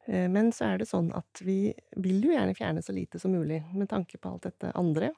Eh, 0.09 0.29
men 0.29 0.53
så 0.53 0.73
er 0.73 0.81
det 0.81 0.88
sånn 0.88 1.11
at 1.17 1.43
vi 1.45 1.75
vil 2.00 2.23
jo 2.25 2.33
gjerne 2.33 2.57
fjerne 2.57 2.83
så 2.85 2.95
lite 2.97 3.21
som 3.21 3.35
mulig, 3.35 3.61
med 3.75 3.91
tanke 3.93 4.19
på 4.19 4.33
alt 4.33 4.49
dette 4.49 4.73
andre. 4.79 5.12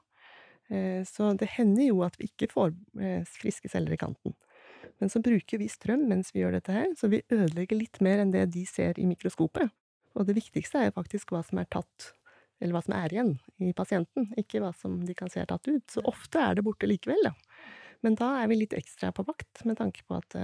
Eh, 0.69 1.01
så 1.07 1.31
det 1.39 1.53
hender 1.55 1.87
jo 1.87 2.01
at 2.07 2.17
vi 2.19 2.29
ikke 2.29 2.51
får 2.51 2.73
eh, 2.99 3.21
friske 3.27 3.71
celler 3.71 3.95
i 3.95 4.01
kanten. 4.01 4.35
Men 5.01 5.09
så 5.09 5.21
bruker 5.23 5.61
vi 5.61 5.69
strøm 5.71 6.07
mens 6.09 6.33
vi 6.35 6.43
gjør 6.43 6.57
dette 6.57 6.75
her, 6.75 6.89
så 6.99 7.09
vi 7.11 7.23
ødelegger 7.31 7.79
litt 7.79 8.01
mer 8.03 8.21
enn 8.21 8.33
det 8.33 8.49
de 8.53 8.65
ser 8.69 8.99
i 8.99 9.07
mikroskopet. 9.09 9.71
Og 10.17 10.27
det 10.27 10.35
viktigste 10.35 10.81
er 10.81 10.89
jo 10.89 10.97
faktisk 10.99 11.31
hva 11.31 11.41
som 11.47 11.61
er 11.61 11.69
tatt, 11.71 12.11
eller 12.61 12.75
hva 12.75 12.83
som 12.83 12.95
er 12.97 13.13
igjen 13.13 13.35
i 13.63 13.71
pasienten, 13.73 14.27
ikke 14.37 14.59
hva 14.61 14.73
som 14.77 14.99
de 15.07 15.15
kan 15.17 15.31
se 15.31 15.41
er 15.41 15.49
tatt 15.49 15.69
ut. 15.71 15.85
Så 15.89 16.03
ofte 16.09 16.41
er 16.43 16.57
det 16.57 16.65
borte 16.67 16.89
likevel, 16.89 17.29
da. 17.29 17.33
Men 18.05 18.17
da 18.17 18.33
er 18.41 18.49
vi 18.51 18.59
litt 18.59 18.75
ekstra 18.75 19.13
på 19.15 19.23
vakt, 19.25 19.63
med 19.65 19.79
tanke 19.79 20.03
på 20.05 20.17
at 20.17 20.35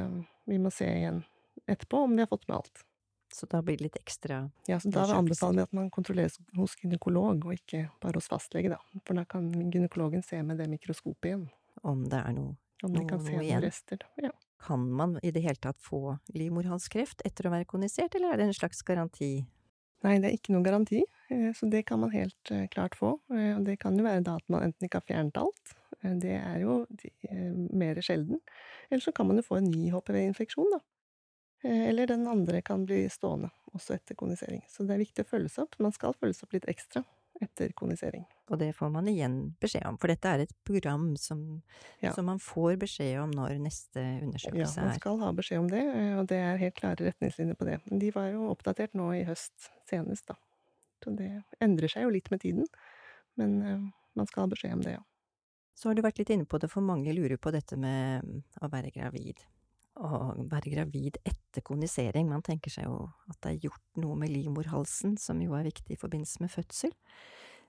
vi 0.48 0.60
må 0.62 0.72
se 0.74 0.86
igjen 0.86 1.24
etterpå 1.66 2.06
om 2.06 2.14
vi 2.16 2.24
har 2.24 2.30
fått 2.30 2.46
med 2.48 2.60
alt. 2.60 2.86
Så 3.34 3.48
da 3.52 3.62
blir 3.62 3.78
det 3.78 3.90
litt 3.90 3.98
ekstra 4.00 4.40
Ja, 4.70 4.80
så 4.80 4.90
da 4.94 5.04
anbefaler 5.16 5.62
vi 5.62 5.66
at 5.68 5.74
man 5.76 5.90
kontrolleres 5.94 6.38
hos 6.56 6.78
gynekolog, 6.80 7.44
og 7.46 7.58
ikke 7.58 7.88
bare 8.04 8.22
hos 8.22 8.30
fastlege, 8.32 8.72
da. 8.72 8.80
For 9.06 9.20
da 9.20 9.26
kan 9.28 9.50
gynekologen 9.52 10.24
se 10.26 10.40
med 10.44 10.62
det 10.62 10.70
mikroskopet 10.72 11.32
igjen. 11.32 11.48
Om 11.84 12.08
det 12.12 12.22
er 12.24 12.38
noe, 12.38 12.56
Om 12.84 12.96
de 12.96 13.04
kan 13.10 13.24
se 13.24 13.36
noen 13.36 13.64
rester, 13.64 14.00
da. 14.04 14.30
Ja. 14.30 14.34
Kan 14.64 14.88
man 14.98 15.20
i 15.22 15.32
det 15.32 15.44
hele 15.44 15.60
tatt 15.62 15.78
få 15.84 16.18
livmorhalskreft 16.34 17.22
etter 17.28 17.48
å 17.48 17.54
være 17.54 17.68
konisert, 17.70 18.16
eller 18.18 18.34
er 18.34 18.42
det 18.42 18.50
en 18.50 18.58
slags 18.58 18.82
garanti? 18.88 19.46
Nei, 20.06 20.18
det 20.22 20.30
er 20.30 20.38
ikke 20.38 20.54
noen 20.54 20.66
garanti, 20.66 21.02
eh, 21.34 21.50
så 21.58 21.70
det 21.70 21.84
kan 21.90 22.02
man 22.02 22.14
helt 22.14 22.52
eh, 22.54 22.68
klart 22.74 22.98
få. 22.98 23.16
Eh, 23.34 23.54
og 23.56 23.66
det 23.66 23.80
kan 23.82 23.98
jo 23.98 24.06
være 24.06 24.24
da 24.26 24.38
at 24.38 24.46
man 24.54 24.68
enten 24.68 24.88
ikke 24.88 25.02
har 25.02 25.08
fjernet 25.10 25.40
alt, 25.42 25.74
det 26.22 26.36
er 26.38 26.62
jo 26.62 26.84
mer 27.76 27.98
sjelden, 28.06 28.38
eller 28.92 29.02
så 29.02 29.12
kan 29.16 29.26
man 29.28 29.40
jo 29.40 29.48
få 29.48 29.58
en 29.58 29.70
ny 29.72 29.88
HPV-infeksjon, 29.92 30.70
da. 30.76 30.80
Eh, 31.62 31.90
eller 31.90 32.08
den 32.08 32.28
andre 32.28 32.62
kan 32.62 32.86
bli 32.86 33.06
stående 33.10 33.50
også 33.74 33.98
etter 33.98 34.18
kondisering. 34.18 34.64
Så 34.70 34.86
det 34.86 34.96
er 34.96 35.04
viktig 35.04 35.26
å 35.26 35.30
følges 35.30 35.58
opp. 35.62 35.78
Man 35.82 35.96
skal 35.96 36.16
følges 36.18 36.44
opp 36.46 36.54
litt 36.56 36.68
ekstra 36.70 37.04
etter 37.42 37.72
kondisering. 37.78 38.24
Og 38.50 38.58
det 38.62 38.72
får 38.74 38.90
man 38.90 39.10
igjen 39.12 39.36
beskjed 39.62 39.86
om, 39.86 39.98
for 40.02 40.10
dette 40.10 40.30
er 40.32 40.44
et 40.46 40.54
program 40.66 41.12
som, 41.22 41.42
ja. 42.02 42.14
som 42.16 42.26
man 42.30 42.40
får 42.42 42.80
beskjed 42.82 43.20
om 43.22 43.34
når 43.36 43.60
neste 43.62 44.02
undersøkelse 44.02 44.80
er. 44.80 44.88
Ja, 44.88 44.88
man 44.88 44.98
skal 44.98 45.20
ha 45.22 45.34
beskjed 45.38 45.62
om 45.62 45.68
det, 45.72 45.84
eh, 45.84 46.14
og 46.18 46.30
det 46.32 46.40
er 46.42 46.62
helt 46.62 46.78
klare 46.80 47.10
retningslinjer 47.10 47.60
på 47.60 47.68
det. 47.70 47.78
Men 47.86 48.02
de 48.02 48.14
var 48.16 48.32
jo 48.32 48.48
oppdatert 48.54 48.98
nå 48.98 49.12
i 49.20 49.26
høst 49.28 49.70
senest, 49.90 50.32
da. 50.32 50.38
Så 51.04 51.14
det 51.14 51.30
endrer 51.64 51.94
seg 51.94 52.08
jo 52.08 52.16
litt 52.16 52.32
med 52.34 52.42
tiden, 52.42 52.66
men 53.38 53.52
uh, 53.62 53.84
man 54.18 54.28
skal 54.28 54.48
ha 54.48 54.50
beskjed 54.50 54.74
om 54.80 54.82
det, 54.82 54.96
ja. 54.98 55.04
Så 55.78 55.92
har 55.92 55.98
du 55.98 56.02
vært 56.02 56.18
litt 56.18 56.32
inne 56.34 56.48
på 56.50 56.58
det, 56.58 56.72
for 56.74 56.82
mange 56.82 57.14
lurer 57.14 57.38
på 57.38 57.54
dette 57.54 57.78
med 57.78 58.26
å 58.66 58.70
være 58.74 58.90
gravid 58.96 59.44
å 59.98 60.34
være 60.50 60.74
gravid 60.74 61.20
etter 61.26 61.66
kondisering. 61.66 62.30
Man 62.30 62.46
tenker 62.46 62.74
seg 62.74 62.88
jo 62.88 63.08
at 63.30 63.40
det 63.44 63.54
er 63.54 63.70
gjort 63.70 64.02
noe 64.02 64.18
med 64.20 64.34
livmorhalsen, 64.34 65.18
som 65.22 65.42
jo 65.44 65.58
er 65.58 65.68
viktig 65.70 65.96
i 65.96 66.02
forbindelse 66.02 66.44
med 66.44 66.54
fødsel. 66.54 66.94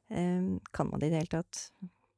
Ehm, 0.09 0.59
kan 0.73 0.91
man 0.91 1.03
i 1.03 1.11
det 1.11 1.23
hele 1.23 1.33
tatt 1.39 1.67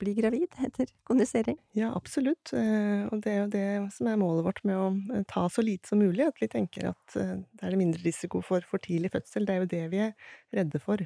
bli 0.00 0.14
gravid 0.16 0.54
etter 0.64 0.88
kondisering? 1.04 1.58
Ja, 1.76 1.90
absolutt. 1.96 2.52
Eh, 2.56 3.04
og 3.10 3.20
det 3.24 3.32
er 3.32 3.40
jo 3.42 3.50
det 3.52 3.66
som 3.94 4.08
er 4.08 4.20
målet 4.20 4.46
vårt 4.46 4.62
med 4.68 4.78
å 4.78 4.88
eh, 5.16 5.26
ta 5.28 5.44
så 5.52 5.64
lite 5.64 5.90
som 5.90 6.00
mulig. 6.00 6.24
At 6.30 6.40
vi 6.40 6.48
tenker 6.50 6.90
at 6.92 7.16
eh, 7.20 7.36
det 7.60 7.68
er 7.68 7.78
mindre 7.80 8.02
risiko 8.04 8.42
for 8.44 8.64
for 8.68 8.82
tidlig 8.82 9.12
fødsel. 9.14 9.46
Det 9.46 9.56
er 9.56 9.62
jo 9.64 9.70
det 9.74 9.84
vi 9.92 10.02
er 10.08 10.14
redde 10.56 10.80
for. 10.82 11.04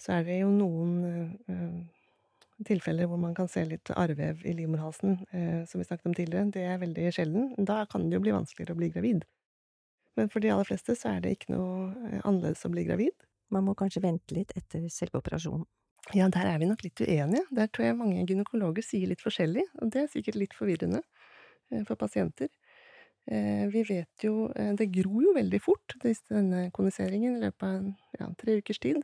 Så 0.00 0.14
er 0.16 0.24
det 0.24 0.40
jo 0.40 0.50
noen 0.54 1.88
tilfeller 2.66 3.08
hvor 3.08 3.20
man 3.20 3.34
kan 3.36 3.48
se 3.50 3.62
litt 3.68 3.90
arrvev 3.94 4.44
i 4.46 4.54
livmorhalsen, 4.56 5.18
eh, 5.32 5.60
som 5.68 5.80
vi 5.80 5.86
snakket 5.86 6.10
om 6.10 6.14
tidligere, 6.16 6.50
det 6.54 6.64
er 6.66 6.80
veldig 6.82 7.10
sjelden. 7.14 7.50
Da 7.56 7.84
kan 7.90 8.08
det 8.08 8.18
jo 8.18 8.24
bli 8.24 8.34
vanskeligere 8.34 8.76
å 8.76 8.80
bli 8.80 8.90
gravid. 8.94 9.26
Men 10.18 10.30
for 10.32 10.42
de 10.42 10.50
aller 10.52 10.68
fleste 10.68 10.96
så 10.98 11.14
er 11.14 11.24
det 11.24 11.36
ikke 11.36 11.54
noe 11.54 11.90
eh, 12.10 12.22
annerledes 12.24 12.66
å 12.66 12.72
bli 12.72 12.86
gravid. 12.88 13.26
Man 13.54 13.66
må 13.66 13.74
kanskje 13.78 14.02
vente 14.04 14.36
litt 14.36 14.54
etter 14.58 14.86
selve 14.92 15.22
operasjonen? 15.22 15.66
Ja, 16.16 16.26
der 16.32 16.48
er 16.48 16.58
vi 16.58 16.66
nok 16.66 16.82
litt 16.82 17.00
uenige. 17.04 17.44
Der 17.54 17.68
tror 17.70 17.86
jeg 17.86 17.98
mange 17.98 18.24
gynekologer 18.26 18.84
sier 18.84 19.10
litt 19.10 19.22
forskjellig, 19.22 19.66
og 19.80 19.92
det 19.94 20.04
er 20.04 20.12
sikkert 20.12 20.38
litt 20.40 20.56
forvirrende 20.56 21.02
eh, 21.70 21.84
for 21.88 21.98
pasienter. 22.00 22.50
Eh, 23.30 23.66
vi 23.70 23.84
vet 23.86 24.24
jo 24.24 24.48
Det 24.78 24.88
gror 24.90 25.22
jo 25.22 25.34
veldig 25.36 25.60
fort, 25.62 25.94
denne 26.02 26.68
kondiseringen, 26.74 27.36
i 27.36 27.46
løpet 27.46 27.66
av 27.68 28.20
ja, 28.20 28.30
tre 28.40 28.58
ukers 28.60 28.80
tid. 28.82 29.02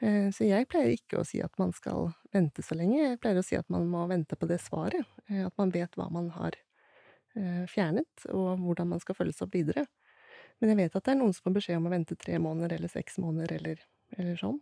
Eh, 0.00 0.30
så 0.32 0.46
jeg 0.48 0.68
pleier 0.72 0.94
ikke 0.94 1.20
å 1.20 1.26
si 1.28 1.42
at 1.44 1.52
man 1.60 1.74
skal 1.76 2.10
vente 2.32 2.64
så 2.64 2.76
lenge, 2.78 3.02
jeg 3.02 3.20
pleier 3.20 3.40
å 3.40 3.44
si 3.44 3.58
at 3.58 3.68
man 3.72 3.88
må 3.90 4.06
vente 4.08 4.36
på 4.38 4.48
det 4.48 4.60
svaret, 4.64 5.04
eh, 5.28 5.44
at 5.44 5.56
man 5.60 5.72
vet 5.74 5.96
hva 5.98 6.08
man 6.12 6.30
har 6.32 6.56
eh, 7.36 7.66
fjernet, 7.68 8.24
og 8.32 8.62
hvordan 8.64 8.94
man 8.94 9.02
skal 9.02 9.18
følges 9.18 9.42
opp 9.44 9.52
videre. 9.56 9.84
Men 10.60 10.72
jeg 10.72 10.80
vet 10.80 10.96
at 10.96 11.04
det 11.04 11.12
er 11.12 11.20
noen 11.20 11.34
som 11.36 11.48
får 11.48 11.56
beskjed 11.58 11.80
om 11.80 11.88
å 11.90 11.92
vente 11.92 12.16
tre 12.20 12.38
måneder 12.40 12.78
eller 12.78 12.92
seks 12.92 13.20
måneder 13.20 13.58
eller, 13.58 13.84
eller 14.16 14.40
sånn. 14.40 14.58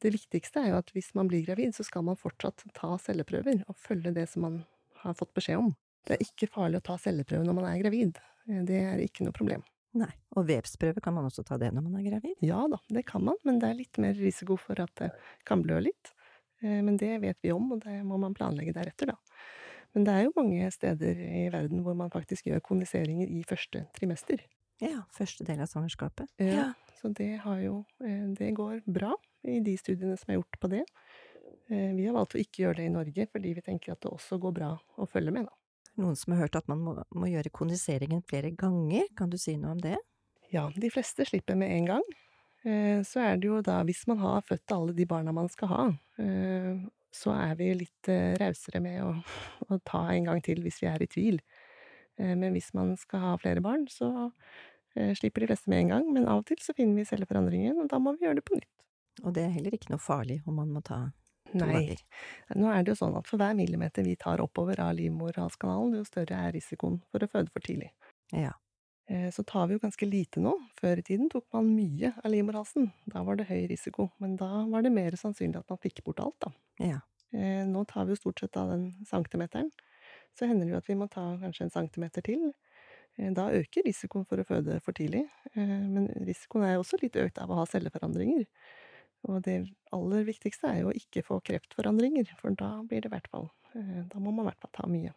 Det 0.00 0.14
viktigste 0.14 0.62
er 0.62 0.72
jo 0.72 0.80
at 0.80 0.92
hvis 0.96 1.12
man 1.16 1.28
blir 1.28 1.44
gravid, 1.44 1.74
så 1.76 1.84
skal 1.84 2.06
man 2.06 2.16
fortsatt 2.16 2.64
ta 2.76 2.94
celleprøver 3.04 3.66
og 3.68 3.76
følge 3.76 4.14
det 4.16 4.26
som 4.32 4.46
man 4.48 4.62
har 5.02 5.16
fått 5.16 5.34
beskjed 5.36 5.60
om. 5.60 5.74
Det 6.08 6.16
er 6.16 6.24
ikke 6.24 6.48
farlig 6.48 6.80
å 6.80 6.86
ta 6.88 6.96
celleprøve 7.00 7.44
når 7.44 7.56
man 7.56 7.68
er 7.68 7.82
gravid. 7.82 8.20
Det 8.48 8.80
er 8.80 9.02
ikke 9.04 9.26
noe 9.26 9.36
problem. 9.36 9.64
Nei. 9.98 10.10
Og 10.38 10.46
vevsprøve, 10.46 11.02
kan 11.02 11.16
man 11.16 11.26
også 11.26 11.42
ta 11.46 11.56
det 11.58 11.72
når 11.74 11.82
man 11.82 11.96
er 11.98 12.06
gravid? 12.06 12.36
Ja 12.46 12.62
da, 12.70 12.78
det 12.94 13.02
kan 13.08 13.24
man, 13.26 13.38
men 13.46 13.58
det 13.62 13.70
er 13.70 13.78
litt 13.80 13.98
mer 14.02 14.14
risiko 14.14 14.54
for 14.60 14.78
at 14.82 14.92
det 15.00 15.10
kan 15.48 15.64
blø 15.64 15.80
litt. 15.82 16.12
Eh, 16.62 16.78
men 16.86 16.98
det 17.00 17.16
vet 17.24 17.40
vi 17.42 17.50
om, 17.54 17.72
og 17.74 17.82
det 17.82 17.96
må 18.06 18.20
man 18.22 18.36
planlegge 18.36 18.76
deretter, 18.76 19.14
da. 19.14 19.18
Men 19.96 20.06
det 20.06 20.14
er 20.14 20.26
jo 20.28 20.36
mange 20.36 20.68
steder 20.70 21.18
i 21.18 21.48
verden 21.50 21.82
hvor 21.82 21.96
man 21.98 22.12
faktisk 22.14 22.46
gjør 22.46 22.62
kondiseringer 22.62 23.26
i 23.26 23.42
første 23.48 23.82
trimester. 23.96 24.44
Ja, 24.80 25.02
første 25.12 25.44
del 25.44 25.60
av 25.60 25.68
svangerskapet. 25.68 26.30
Ja, 26.40 26.70
så 27.00 27.10
det 27.16 27.32
har 27.42 27.58
jo 27.64 27.82
eh, 28.04 28.28
Det 28.38 28.54
går 28.56 28.84
bra. 28.86 29.16
i 29.42 29.58
de 29.64 29.72
studiene 29.80 30.18
som 30.20 30.30
er 30.30 30.38
gjort 30.38 30.60
på 30.60 30.68
det. 30.68 30.84
Eh, 31.70 31.90
vi 31.96 32.06
har 32.06 32.14
valgt 32.14 32.36
å 32.36 32.40
ikke 32.40 32.66
gjøre 32.66 32.82
det 32.82 32.86
i 32.90 32.94
Norge, 32.94 33.26
fordi 33.32 33.54
vi 33.56 33.64
tenker 33.64 33.94
at 33.94 34.02
det 34.04 34.12
også 34.12 34.38
går 34.38 34.52
bra 34.52 34.70
å 35.00 35.06
følge 35.08 35.32
med, 35.34 35.48
da. 35.48 35.59
Noen 35.98 36.16
som 36.16 36.34
har 36.34 36.44
hørt 36.44 36.58
at 36.60 36.68
man 36.70 36.82
må, 36.84 36.94
må 37.16 37.28
gjøre 37.30 37.52
kondiseringen 37.54 38.22
flere 38.28 38.52
ganger, 38.54 39.08
kan 39.18 39.32
du 39.32 39.38
si 39.40 39.56
noe 39.58 39.74
om 39.74 39.82
det? 39.82 39.98
Ja, 40.50 40.68
de 40.74 40.90
fleste 40.90 41.26
slipper 41.26 41.58
med 41.58 41.72
en 41.74 41.88
gang. 41.90 42.06
Eh, 42.62 43.00
så 43.06 43.22
er 43.24 43.38
det 43.40 43.48
jo 43.48 43.60
da, 43.64 43.80
hvis 43.88 44.02
man 44.10 44.20
har 44.20 44.44
født 44.44 44.74
alle 44.74 44.94
de 44.96 45.06
barna 45.08 45.32
man 45.32 45.48
skal 45.48 45.70
ha, 45.70 45.84
eh, 46.20 46.80
så 47.14 47.32
er 47.32 47.54
vi 47.58 47.70
litt 47.78 48.10
eh, 48.12 48.34
rausere 48.40 48.82
med 48.84 49.00
å, 49.02 49.14
å 49.70 49.78
ta 49.86 50.04
en 50.12 50.28
gang 50.28 50.42
til 50.44 50.60
hvis 50.64 50.82
vi 50.82 50.90
er 50.90 51.02
i 51.02 51.10
tvil. 51.10 51.40
Men 52.20 52.52
hvis 52.52 52.74
man 52.76 52.90
skal 53.00 53.22
ha 53.22 53.28
flere 53.40 53.62
barn, 53.64 53.86
så 53.88 54.28
slipper 55.16 55.40
de 55.40 55.46
fleste 55.48 55.70
med 55.72 55.86
en 55.86 55.92
gang. 55.94 56.08
Men 56.12 56.26
av 56.28 56.42
og 56.42 56.50
til 56.50 56.58
så 56.60 56.74
finner 56.76 56.98
vi 57.00 57.06
celleforandringen, 57.08 57.78
og 57.80 57.86
da 57.88 57.96
må 58.02 58.12
vi 58.12 58.26
gjøre 58.26 58.42
det 58.42 58.44
på 58.44 58.58
nytt. 58.58 58.84
Og 59.22 59.32
det 59.38 59.46
er 59.46 59.54
heller 59.54 59.72
ikke 59.72 59.94
noe 59.94 60.02
farlig 60.04 60.36
om 60.44 60.58
man 60.60 60.74
må 60.74 60.82
ta 60.84 60.98
Nei. 61.58 61.96
Nå 62.54 62.70
er 62.70 62.84
det 62.84 62.92
jo 62.94 63.00
sånn 63.00 63.16
at 63.18 63.26
for 63.28 63.40
hver 63.40 63.56
millimeter 63.58 64.06
vi 64.06 64.16
tar 64.20 64.42
oppover 64.44 64.80
av 64.84 64.94
livmorhalskanalen, 64.98 65.96
jo 65.98 66.06
større 66.06 66.38
er 66.46 66.54
risikoen 66.54 67.00
for 67.10 67.24
å 67.24 67.30
føde 67.30 67.50
for 67.50 67.64
tidlig. 67.64 67.90
Ja. 68.30 68.52
Så 69.34 69.42
tar 69.42 69.66
vi 69.66 69.74
jo 69.74 69.82
ganske 69.82 70.06
lite 70.06 70.38
nå. 70.38 70.52
Før 70.78 71.00
i 71.00 71.02
tiden 71.02 71.26
tok 71.32 71.48
man 71.56 71.72
mye 71.74 72.12
av 72.22 72.30
livmorhalsen. 72.30 72.92
Da 73.10 73.24
var 73.26 73.40
det 73.40 73.48
høy 73.48 73.64
risiko, 73.72 74.06
men 74.22 74.36
da 74.38 74.62
var 74.70 74.86
det 74.86 74.92
mer 74.94 75.16
sannsynlig 75.18 75.58
at 75.58 75.72
man 75.72 75.80
fikk 75.82 76.04
bort 76.06 76.22
alt, 76.22 76.36
da. 76.46 76.52
ja. 76.92 77.00
Nå 77.30 77.84
tar 77.86 78.06
vi 78.06 78.14
jo 78.14 78.18
stort 78.18 78.40
sett 78.42 78.56
av 78.58 78.70
den 78.72 78.88
centimeteren. 79.06 79.68
Så 80.38 80.46
hender 80.46 80.66
det 80.66 80.72
jo 80.72 80.78
at 80.80 80.88
vi 80.88 80.96
må 80.98 81.06
ta 81.10 81.24
kanskje 81.38 81.66
en 81.66 81.74
centimeter 81.74 82.24
til. 82.26 82.52
Da 83.36 83.48
øker 83.54 83.84
risikoen 83.86 84.24
for 84.26 84.40
å 84.40 84.46
føde 84.46 84.78
for 84.82 84.94
tidlig, 84.96 85.24
men 85.54 86.08
risikoen 86.26 86.64
er 86.66 86.76
jo 86.76 86.84
også 86.84 86.98
litt 87.02 87.18
økt 87.20 87.38
av 87.42 87.50
å 87.50 87.58
ha 87.58 87.66
celleforandringer. 87.70 88.46
Og 89.28 89.42
det 89.44 89.58
aller 89.92 90.24
viktigste 90.28 90.70
er 90.70 90.82
jo 90.82 90.92
å 90.92 90.96
ikke 90.96 91.24
få 91.26 91.40
kreftforandringer, 91.44 92.30
for 92.40 92.56
da 92.56 92.78
blir 92.86 93.02
det 93.04 93.10
i 93.10 93.14
hvert 93.16 93.28
fall 93.32 93.50
Da 93.72 94.18
må 94.18 94.32
man 94.32 94.46
i 94.46 94.48
hvert 94.48 94.62
fall 94.64 94.72
ta 94.74 94.86
mye. 94.90 95.12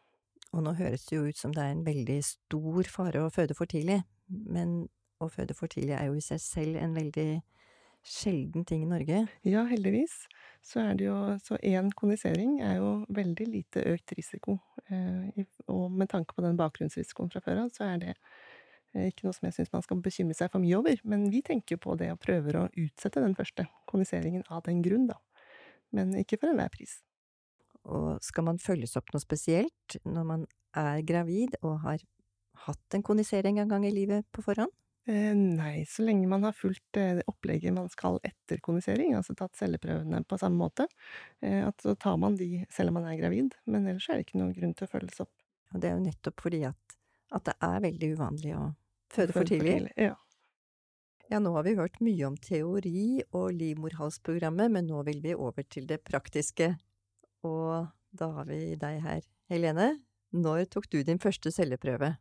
Og 0.54 0.62
nå 0.62 0.76
høres 0.78 1.08
det 1.08 1.16
jo 1.16 1.24
ut 1.26 1.40
som 1.40 1.54
det 1.56 1.64
er 1.64 1.72
en 1.74 1.86
veldig 1.86 2.20
stor 2.28 2.90
fare 2.92 3.24
å 3.24 3.32
føde 3.34 3.56
for 3.58 3.70
tidlig, 3.70 4.04
men 4.28 4.84
å 5.24 5.30
føde 5.32 5.56
for 5.58 5.72
tidlig 5.72 5.96
er 5.98 6.12
jo 6.12 6.20
i 6.20 6.26
seg 6.26 6.42
selv 6.44 6.78
en 6.78 6.94
veldig 6.94 7.42
sjelden 8.04 8.66
ting 8.68 8.84
i 8.84 8.90
Norge. 8.90 9.24
Ja, 9.48 9.64
heldigvis. 9.70 10.28
Så 10.64 10.82
er 10.84 10.98
det 11.00 11.08
jo 11.08 11.16
Så 11.44 11.58
én 11.64 11.90
kondisering 11.96 12.60
er 12.62 12.76
jo 12.78 13.06
veldig 13.10 13.48
lite 13.48 13.84
økt 13.94 14.14
risiko. 14.18 14.60
Eh, 14.90 15.46
og 15.68 15.92
med 15.92 16.10
tanke 16.12 16.36
på 16.36 16.44
den 16.44 16.60
bakgrunnsrisikoen 16.60 17.32
fra 17.32 17.42
før 17.42 17.64
av, 17.64 17.72
så 17.74 17.88
er 17.88 17.98
det 18.04 18.14
eh, 18.14 18.43
ikke 18.94 19.26
noe 19.26 19.36
som 19.36 19.48
jeg 19.48 19.56
syns 19.58 19.72
man 19.74 19.86
skal 19.86 20.02
bekymre 20.06 20.38
seg 20.38 20.52
for 20.54 20.64
mye 20.64 20.78
over. 20.78 21.00
Men 21.10 21.26
vi 21.34 21.42
tenker 21.46 21.80
på 21.82 21.96
det 22.00 22.12
og 22.14 22.22
prøver 22.22 22.60
å 22.60 22.68
utsette 22.70 23.24
den 23.24 23.36
første 23.38 23.66
kondiseringen 23.90 24.46
av 24.54 24.64
den 24.68 24.84
grunn, 24.86 25.08
da. 25.10 25.18
Men 25.94 26.14
ikke 26.20 26.40
for 26.42 26.52
enhver 26.52 26.72
pris. 26.74 27.00
Og 27.84 28.22
skal 28.24 28.48
man 28.48 28.62
følges 28.62 28.96
opp 29.00 29.12
noe 29.14 29.22
spesielt 29.22 29.98
når 30.08 30.30
man 30.30 30.46
er 30.78 31.04
gravid 31.06 31.58
og 31.62 31.82
har 31.84 32.06
hatt 32.68 32.96
en 32.96 33.04
kondisering 33.06 33.60
en 33.60 33.72
gang 33.72 33.86
i 33.86 33.94
livet 33.94 34.26
på 34.34 34.46
forhånd? 34.46 34.72
Eh, 35.04 35.34
nei, 35.36 35.84
så 35.90 36.06
lenge 36.06 36.30
man 36.32 36.46
har 36.48 36.56
fulgt 36.56 36.86
det 36.96 37.26
opplegget 37.28 37.76
man 37.76 37.90
skal 37.92 38.22
etter 38.24 38.62
kondisering, 38.64 39.18
altså 39.18 39.36
tatt 39.36 39.58
celleprøvene 39.60 40.22
på 40.24 40.38
samme 40.40 40.56
måte, 40.62 40.86
eh, 41.44 41.60
at 41.68 41.84
så 41.84 41.92
tar 42.00 42.16
man 42.22 42.38
de 42.40 42.64
selv 42.72 42.94
om 42.94 43.02
man 43.02 43.10
er 43.12 43.18
gravid, 43.20 43.52
men 43.68 43.90
ellers 43.92 44.08
er 44.08 44.22
det 44.22 44.30
ikke 44.30 44.40
noen 44.40 44.56
grunn 44.56 44.72
til 44.80 44.88
å 44.88 44.94
følges 44.94 45.20
opp. 45.26 45.34
Og 45.74 45.84
det 45.84 45.90
er 45.90 45.98
jo 45.98 46.06
nettopp 46.06 46.46
fordi 46.46 46.64
at, 46.70 46.96
at 47.36 47.50
det 47.50 47.58
er 47.68 47.84
veldig 47.84 48.12
uvanlig 48.16 48.56
å 48.56 48.64
føde 49.14 49.36
for 49.36 49.48
tidlig. 49.48 49.88
Ja. 49.98 50.16
Ja, 51.32 51.40
nå 51.42 51.54
har 51.56 51.64
vi 51.66 51.78
hørt 51.78 52.02
mye 52.04 52.28
om 52.28 52.36
teori 52.38 53.24
og 53.32 53.54
livmorhalsprogrammet, 53.58 54.74
men 54.76 54.90
nå 54.90 55.00
vil 55.08 55.22
vi 55.24 55.34
over 55.34 55.66
til 55.66 55.88
det 55.90 56.02
praktiske. 56.06 56.74
Og 57.48 57.88
da 58.14 58.28
har 58.36 58.50
vi 58.50 58.76
deg 58.80 59.00
her, 59.02 59.24
Helene. 59.50 59.96
Når 60.34 60.68
tok 60.74 60.90
du 60.92 61.00
din 61.06 61.22
første 61.22 61.52
celleprøve? 61.54 62.16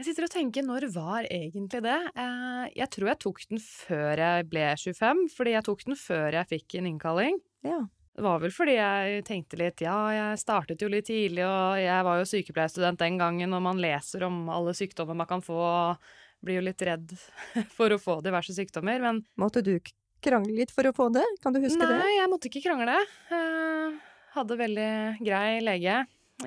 Jeg 0.00 0.06
sitter 0.08 0.24
og 0.24 0.32
tenker, 0.32 0.64
når 0.64 0.86
var 0.94 1.26
egentlig 1.28 1.82
det? 1.84 1.98
Eh, 2.16 2.66
jeg 2.78 2.88
tror 2.94 3.10
jeg 3.10 3.20
tok 3.20 3.40
den 3.50 3.60
før 3.60 4.22
jeg 4.22 4.46
ble 4.48 4.66
25, 4.80 5.26
fordi 5.36 5.52
jeg 5.52 5.66
tok 5.66 5.82
den 5.84 5.98
før 6.00 6.36
jeg 6.38 6.50
fikk 6.54 6.76
en 6.80 6.88
innkalling. 6.88 7.36
Ja. 7.66 7.82
Det 8.16 8.24
var 8.26 8.40
vel 8.42 8.50
fordi 8.52 8.74
jeg 8.74 9.20
tenkte 9.24 9.56
litt 9.60 9.80
ja, 9.84 9.94
jeg 10.12 10.40
startet 10.42 10.82
jo 10.82 10.88
litt 10.90 11.06
tidlig, 11.08 11.44
og 11.46 11.78
jeg 11.80 12.04
var 12.04 12.18
jo 12.20 12.26
sykepleierstudent 12.28 12.98
den 13.00 13.16
gangen, 13.20 13.54
og 13.56 13.62
man 13.64 13.78
leser 13.80 14.24
om 14.26 14.42
alle 14.52 14.74
sykdommer 14.76 15.16
man 15.16 15.28
kan 15.30 15.44
få, 15.44 15.56
og 15.56 16.44
blir 16.44 16.58
jo 16.58 16.64
litt 16.66 16.82
redd 16.84 17.14
for 17.76 17.94
å 17.94 18.00
få 18.02 18.18
diverse 18.24 18.52
sykdommer, 18.56 19.00
men 19.04 19.22
Måtte 19.40 19.62
du 19.64 19.76
krangle 20.20 20.52
litt 20.58 20.72
for 20.74 20.88
å 20.90 20.92
få 20.96 21.06
det? 21.14 21.22
Kan 21.40 21.54
du 21.56 21.60
huske 21.62 21.78
Nei, 21.80 21.94
det? 22.02 22.08
jeg 22.18 22.28
måtte 22.32 22.50
ikke 22.50 22.64
krangle. 22.66 22.96
Jeg 23.30 23.94
hadde 24.34 24.58
veldig 24.60 24.90
grei 25.24 25.60
lege 25.64 26.00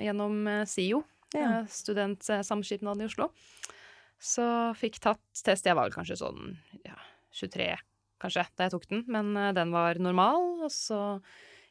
gjennom 0.04 0.44
eh, 0.50 0.62
SIO, 0.68 1.00
Ja. 1.34 1.48
eh, 1.62 1.72
Studentsamskipnaden 1.74 3.02
i 3.02 3.08
Oslo. 3.08 3.30
Så 4.24 4.44
fikk 4.78 5.00
tatt 5.02 5.20
test. 5.44 5.66
Jeg 5.66 5.74
var 5.76 5.88
vel 5.88 5.96
kanskje 5.96 6.16
sånn 6.20 6.54
ja, 6.86 6.94
23, 7.34 7.66
kanskje, 8.22 8.44
da 8.56 8.68
jeg 8.68 8.72
tok 8.76 8.86
den. 8.92 9.02
Men 9.10 9.34
eh, 9.36 9.50
den 9.56 9.74
var 9.74 9.98
normal, 10.00 10.62
og 10.68 10.70
så 10.72 11.00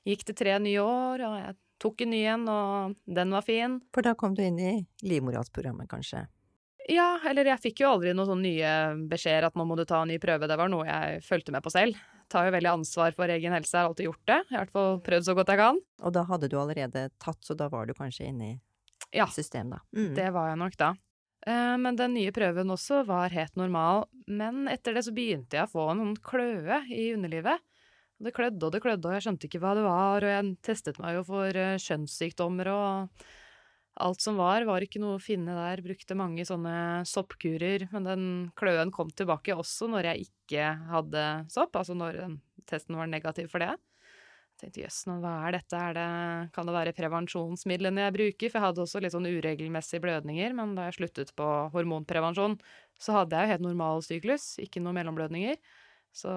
gikk 0.05 0.25
det 0.25 0.35
tre 0.39 0.57
nye 0.59 0.79
år, 0.83 1.23
og 1.27 1.35
jeg 1.39 1.55
tok 1.83 2.01
en 2.05 2.09
ny 2.13 2.21
en, 2.31 2.45
og 2.49 2.95
den 3.07 3.31
var 3.35 3.41
fin. 3.43 3.79
For 3.95 4.01
da 4.05 4.13
kom 4.15 4.35
du 4.37 4.41
inn 4.45 4.59
i 4.59 4.73
livmorhalsprogrammet, 5.03 5.89
kanskje? 5.91 6.25
Ja, 6.91 7.17
eller 7.29 7.47
jeg 7.47 7.61
fikk 7.63 7.79
jo 7.79 7.93
aldri 7.93 8.11
noen 8.15 8.27
sånne 8.27 8.43
nye 8.43 8.71
beskjeder 9.07 9.45
at 9.47 9.55
nå 9.55 9.63
må 9.67 9.77
du 9.79 9.85
ta 9.87 10.01
en 10.03 10.09
ny 10.11 10.17
prøve. 10.19 10.49
Det 10.51 10.57
var 10.59 10.67
noe 10.71 10.83
jeg 10.83 11.21
fulgte 11.23 11.53
med 11.55 11.63
på 11.63 11.71
selv. 11.71 11.95
Tar 12.31 12.49
jo 12.49 12.55
veldig 12.55 12.71
ansvar 12.73 13.15
for 13.15 13.31
egen 13.31 13.55
helse, 13.55 13.71
jeg 13.71 13.79
har 13.85 13.87
alltid 13.91 14.09
gjort 14.09 14.25
det. 14.27 14.39
Jeg 14.49 14.57
har 14.57 14.57
i 14.57 14.65
hvert 14.65 14.75
fall 14.75 14.99
prøvd 15.05 15.27
så 15.29 15.35
godt 15.37 15.51
jeg 15.53 15.61
kan. 15.61 15.79
Og 16.03 16.13
da 16.17 16.23
hadde 16.27 16.49
du 16.51 16.57
allerede 16.59 17.05
tatt, 17.23 17.39
så 17.47 17.55
da 17.55 17.69
var 17.71 17.87
du 17.87 17.93
kanskje 17.95 18.27
inne 18.27 18.49
i 18.51 18.59
Ja. 19.15 19.27
systemet, 19.31 19.79
da. 19.79 19.99
Mm. 19.99 20.13
Det 20.15 20.29
var 20.33 20.49
jeg 20.49 20.57
nok 20.59 20.77
da. 20.77 20.93
Eh, 21.47 21.77
Men 21.77 21.95
den 21.95 22.13
nye 22.15 22.31
prøven 22.31 22.71
også 22.71 23.05
var 23.05 23.29
helt 23.29 23.55
normal. 23.55 24.07
Men 24.27 24.67
etter 24.67 24.93
det 24.95 25.05
så 25.05 25.13
begynte 25.15 25.55
jeg 25.59 25.67
å 25.67 25.71
få 25.71 25.87
noen 25.95 26.15
kløe 26.17 26.81
i 26.91 27.13
underlivet. 27.13 27.59
Det 28.23 28.33
klødde 28.35 28.67
og 28.67 28.73
det 28.73 28.81
klødde, 28.83 29.09
og 29.09 29.17
jeg 29.17 29.25
skjønte 29.25 29.49
ikke 29.49 29.61
hva 29.63 29.73
det 29.77 29.85
var. 29.85 30.23
Og 30.23 30.31
jeg 30.31 30.51
testet 30.65 30.99
meg 31.03 31.17
jo 31.17 31.23
for 31.27 31.59
eh, 31.59 31.79
kjønnssykdommer 31.81 32.69
og 32.71 33.23
alt 34.03 34.23
som 34.23 34.39
var. 34.39 34.65
Var 34.67 34.85
ikke 34.85 35.01
noe 35.03 35.17
å 35.17 35.21
finne 35.23 35.55
der. 35.57 35.83
Brukte 35.85 36.17
mange 36.17 36.45
sånne 36.47 37.03
soppkurer. 37.09 37.87
Men 37.93 38.07
den 38.07 38.27
kløen 38.59 38.93
kom 38.95 39.11
tilbake 39.13 39.55
også 39.57 39.89
når 39.91 40.11
jeg 40.11 40.29
ikke 40.29 40.69
hadde 40.93 41.25
sopp. 41.53 41.75
Altså 41.79 41.97
når 41.97 42.23
testen 42.69 42.97
var 42.99 43.11
negativ 43.11 43.51
for 43.51 43.63
det. 43.63 43.75
Jeg 44.53 44.69
tenkte 44.69 44.83
jøss, 44.83 44.97
hva 45.09 45.31
er 45.47 45.55
dette, 45.57 45.75
er 45.75 45.95
det, 45.97 46.09
kan 46.55 46.67
det 46.69 46.75
være 46.75 46.93
prevensjonsmidlene 46.95 48.05
jeg 48.05 48.13
bruker? 48.15 48.51
For 48.51 48.59
jeg 48.59 48.65
hadde 48.67 48.83
også 48.83 49.01
litt 49.01 49.15
sånn 49.15 49.25
uregelmessige 49.27 50.03
blødninger, 50.03 50.53
men 50.55 50.75
da 50.77 50.85
jeg 50.87 50.99
sluttet 50.99 51.33
på 51.35 51.47
hormonprevensjon, 51.73 52.59
så 53.01 53.17
hadde 53.17 53.35
jeg 53.35 53.49
jo 53.49 53.53
helt 53.55 53.65
normal 53.65 54.05
syklus, 54.05 54.45
ikke 54.61 54.83
noe 54.85 54.95
mellomblødninger. 54.95 55.57
Så 56.13 56.31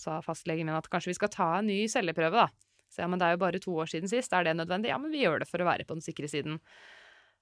sa 0.00 0.18
fastlegen 0.24 0.68
min 0.68 0.76
at 0.76 0.88
kanskje 0.92 1.14
vi 1.14 1.18
skal 1.18 1.32
ta 1.32 1.46
en 1.58 1.70
ny 1.70 1.84
celleprøve, 1.88 2.44
da. 2.44 2.48
Så 2.92 3.02
ja, 3.02 3.08
men 3.10 3.18
det 3.18 3.26
er 3.26 3.34
jo 3.38 3.42
bare 3.42 3.62
to 3.62 3.72
år 3.80 3.88
siden 3.90 4.10
sist, 4.10 4.32
er 4.36 4.44
det 4.46 4.52
nødvendig? 4.58 4.92
Ja, 4.92 4.98
men 5.00 5.10
vi 5.14 5.24
gjør 5.24 5.40
det 5.42 5.48
for 5.50 5.64
å 5.64 5.66
være 5.66 5.86
på 5.88 5.96
den 5.96 6.04
sikre 6.04 6.28
siden. 6.30 6.60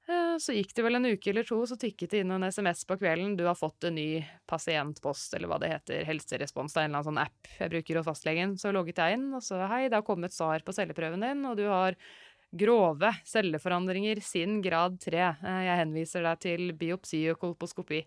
Eh, 0.09 0.37
Så 0.43 0.55
gikk 0.57 0.73
det 0.75 0.83
vel 0.87 0.97
en 0.99 1.07
uke 1.13 1.31
eller 1.31 1.45
to, 1.47 1.61
så 1.69 1.77
tikket 1.79 2.15
det 2.15 2.23
inn 2.25 2.33
en 2.35 2.47
SMS 2.49 2.85
på 2.89 2.97
kvelden. 2.99 3.37
Du 3.37 3.45
har 3.47 3.59
fått 3.59 3.85
en 3.85 3.95
ny 3.99 4.23
pasientpost, 4.51 5.35
eller 5.37 5.51
hva 5.51 5.59
det 5.63 5.71
heter, 5.75 6.05
helserespons, 6.09 6.73
det 6.75 6.81
er 6.81 6.89
en 6.89 6.91
eller 6.95 7.03
annen 7.03 7.11
sånn 7.11 7.23
app 7.27 7.53
jeg 7.59 7.75
bruker 7.75 8.01
hos 8.01 8.09
fastlegen. 8.09 8.57
Så 8.59 8.73
logget 8.75 8.99
jeg 9.03 9.19
inn, 9.19 9.29
og 9.37 9.43
så 9.45 9.61
hei, 9.71 9.85
det 9.89 9.99
har 10.01 10.07
kommet 10.07 10.35
svar 10.35 10.65
på 10.65 10.75
celleprøven 10.75 11.23
din, 11.27 11.45
og 11.51 11.59
du 11.61 11.67
har 11.69 11.99
grove 12.53 13.13
celleforandringer, 13.29 14.21
sin 14.25 14.61
grad 14.65 14.99
3. 15.01 15.23
Eh, 15.43 15.63
Jeg 15.69 15.81
henviser 15.85 16.23
deg 16.27 16.41
til 16.41 16.73
biopsi 16.73 17.23
og 17.33 17.39
kolposkopi. 17.45 18.03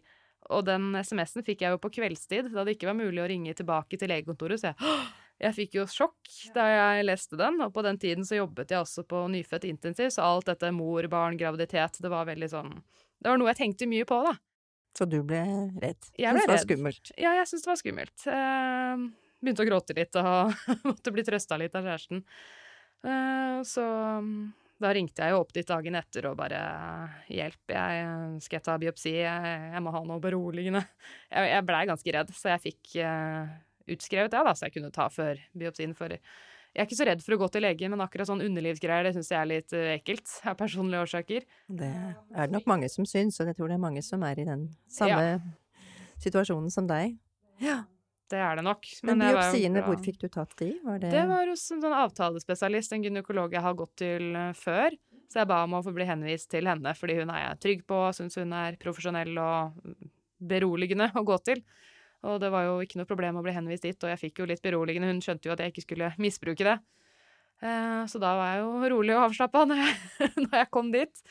Og 0.53 0.65
den 0.67 0.91
SMS-en 0.99 1.45
fikk 1.45 1.63
jeg 1.65 1.73
jo 1.73 1.81
på 1.81 1.93
kveldstid, 1.97 2.51
da 2.53 2.65
det 2.65 2.75
ikke 2.75 2.91
var 2.91 2.99
mulig 2.99 3.23
å 3.23 3.29
ringe 3.29 3.53
tilbake 3.57 3.97
til 3.97 4.11
legekontoret, 4.11 4.61
så 4.61 4.73
jeg 4.73 4.97
jeg 5.41 5.51
fikk 5.51 5.73
jo 5.75 5.83
sjokk 5.89 6.29
da 6.55 6.65
jeg 6.69 7.05
leste 7.09 7.35
den, 7.39 7.59
og 7.65 7.73
på 7.75 7.83
den 7.83 7.97
tiden 7.99 8.23
så 8.27 8.37
jobbet 8.37 8.71
jeg 8.71 8.79
også 8.79 9.03
på 9.09 9.25
nyfødt 9.33 9.67
intensiv, 9.67 10.13
så 10.15 10.23
alt 10.23 10.47
dette 10.47 10.71
mor, 10.71 11.07
barn, 11.11 11.35
graviditet, 11.39 11.99
det 11.99 12.11
var 12.11 12.27
veldig 12.29 12.49
sånn 12.53 12.71
Det 12.71 13.27
var 13.27 13.41
noe 13.41 13.51
jeg 13.51 13.59
tenkte 13.59 13.89
mye 13.91 14.07
på, 14.07 14.21
da. 14.23 14.35
Så 14.95 15.07
du 15.11 15.17
ble 15.27 15.41
redd? 15.81 16.07
Jeg 16.15 16.31
ble 16.31 16.39
ble 16.39 16.45
det 16.45 16.47
var 16.47 16.55
redd. 16.55 16.63
skummelt? 16.63 17.11
Ja, 17.19 17.33
jeg 17.35 17.49
syntes 17.49 17.65
det 17.65 17.71
var 17.73 17.81
skummelt. 17.81 18.27
Begynte 19.43 19.65
å 19.65 19.67
gråte 19.67 19.97
litt 19.97 20.19
og 20.21 20.53
måtte 20.87 21.11
bli 21.15 21.25
trøsta 21.27 21.59
litt 21.59 21.75
av 21.75 21.89
kjæresten. 21.89 22.23
Eh, 23.03 23.57
så 23.67 23.85
da 24.81 24.91
ringte 24.95 25.23
jeg 25.23 25.31
jo 25.31 25.43
opp 25.43 25.53
dit 25.55 25.67
dagen 25.67 25.95
etter 25.95 26.27
og 26.29 26.35
bare 26.39 26.59
Hjelp, 27.31 27.71
jeg 27.71 28.41
skal 28.43 28.57
jeg 28.57 28.65
ta 28.65 28.75
biopsi, 28.81 29.13
jeg, 29.21 29.53
jeg 29.71 29.83
må 29.83 29.93
ha 29.95 30.01
noe 30.07 30.23
beroligende. 30.23 30.81
Jeg, 31.31 31.51
jeg 31.53 31.67
blei 31.67 31.85
ganske 31.87 32.15
redd, 32.17 32.33
så 32.35 32.51
jeg 32.53 32.63
fikk 32.65 32.97
eh, 33.03 33.55
utskrevet 33.95 34.33
det, 34.33 34.43
da, 34.47 34.53
så 34.55 34.67
jeg 34.67 34.75
kunne 34.75 34.91
ta 34.95 35.07
før 35.13 35.39
biopsien. 35.55 35.95
For 35.97 36.11
jeg 36.11 36.83
er 36.83 36.89
ikke 36.89 36.99
så 36.99 37.07
redd 37.07 37.23
for 37.23 37.37
å 37.37 37.39
gå 37.45 37.49
til 37.55 37.63
lege, 37.63 37.89
men 37.91 38.03
akkurat 38.03 38.27
sånn 38.27 38.43
underlivsgreier, 38.43 39.07
det 39.07 39.15
syns 39.15 39.31
jeg 39.31 39.39
er 39.39 39.51
litt 39.53 39.75
eh, 39.77 39.93
ekkelt 39.95 40.37
av 40.43 40.59
personlige 40.59 41.07
årsaker. 41.07 41.47
Det 41.71 41.91
er 41.95 42.49
det 42.49 42.55
nok 42.57 42.67
mange 42.69 42.91
som 42.91 43.07
syns, 43.07 43.39
og 43.39 43.51
jeg 43.51 43.59
tror 43.59 43.71
det 43.71 43.79
er 43.79 43.85
mange 43.87 44.03
som 44.03 44.27
er 44.27 44.43
i 44.43 44.47
den 44.49 44.67
samme 44.91 45.39
situasjonen 46.19 46.73
som 46.73 46.91
deg. 46.91 47.15
Ja. 47.63 47.85
Det 48.31 48.39
er 48.41 48.59
det 48.59 48.65
nok. 48.65 48.87
Men 49.05 49.19
Men 49.19 49.33
biopsiene, 49.35 49.83
hvor 49.85 49.99
fikk 50.01 50.19
du 50.23 50.27
tatt 50.33 50.55
de? 50.61 50.71
Var 50.83 51.01
det, 51.03 51.11
Det 51.13 51.23
var 51.29 51.51
hos 51.51 51.65
en 51.71 51.83
sånn 51.83 51.95
avtalespesialist, 51.97 52.95
en 52.95 53.05
gynekolog 53.05 53.53
jeg 53.53 53.61
har 53.65 53.77
gått 53.77 53.95
til 54.01 54.35
eh, 54.35 54.51
før. 54.57 54.97
Så 55.29 55.41
jeg 55.41 55.49
ba 55.49 55.63
om 55.65 55.77
å 55.77 55.83
få 55.85 55.93
bli 55.95 56.07
henvist 56.07 56.49
til 56.53 56.69
henne, 56.69 56.93
fordi 56.97 57.19
hun 57.19 57.33
er 57.33 57.41
jeg 57.43 57.61
trygg 57.65 57.85
på, 57.89 58.01
syns 58.17 58.37
hun 58.39 58.53
er 58.55 58.77
profesjonell 58.81 59.37
og 59.41 59.95
beroligende 60.39 61.09
å 61.17 61.25
gå 61.25 61.37
til. 61.45 61.63
Og 62.25 62.39
det 62.41 62.49
var 62.53 62.65
jo 62.65 62.77
ikke 62.81 62.99
noe 62.99 63.09
problem 63.09 63.39
å 63.39 63.45
bli 63.45 63.53
henvist 63.53 63.85
dit, 63.85 63.97
og 64.03 64.13
jeg 64.13 64.21
fikk 64.21 64.41
jo 64.41 64.49
litt 64.49 64.63
beroligende. 64.65 65.09
Hun 65.11 65.21
skjønte 65.21 65.49
jo 65.49 65.53
at 65.53 65.61
jeg 65.61 65.73
ikke 65.73 65.85
skulle 65.85 66.13
misbruke 66.21 66.65
det. 66.65 66.77
Eh, 67.63 68.01
så 68.11 68.21
da 68.21 68.33
var 68.37 68.55
jeg 68.55 68.63
jo 68.63 68.89
rolig 68.95 69.15
og 69.15 69.27
avslappa 69.29 69.65
når, 69.69 69.83
når 70.41 70.57
jeg 70.61 70.71
kom 70.73 70.91
dit. 70.93 71.25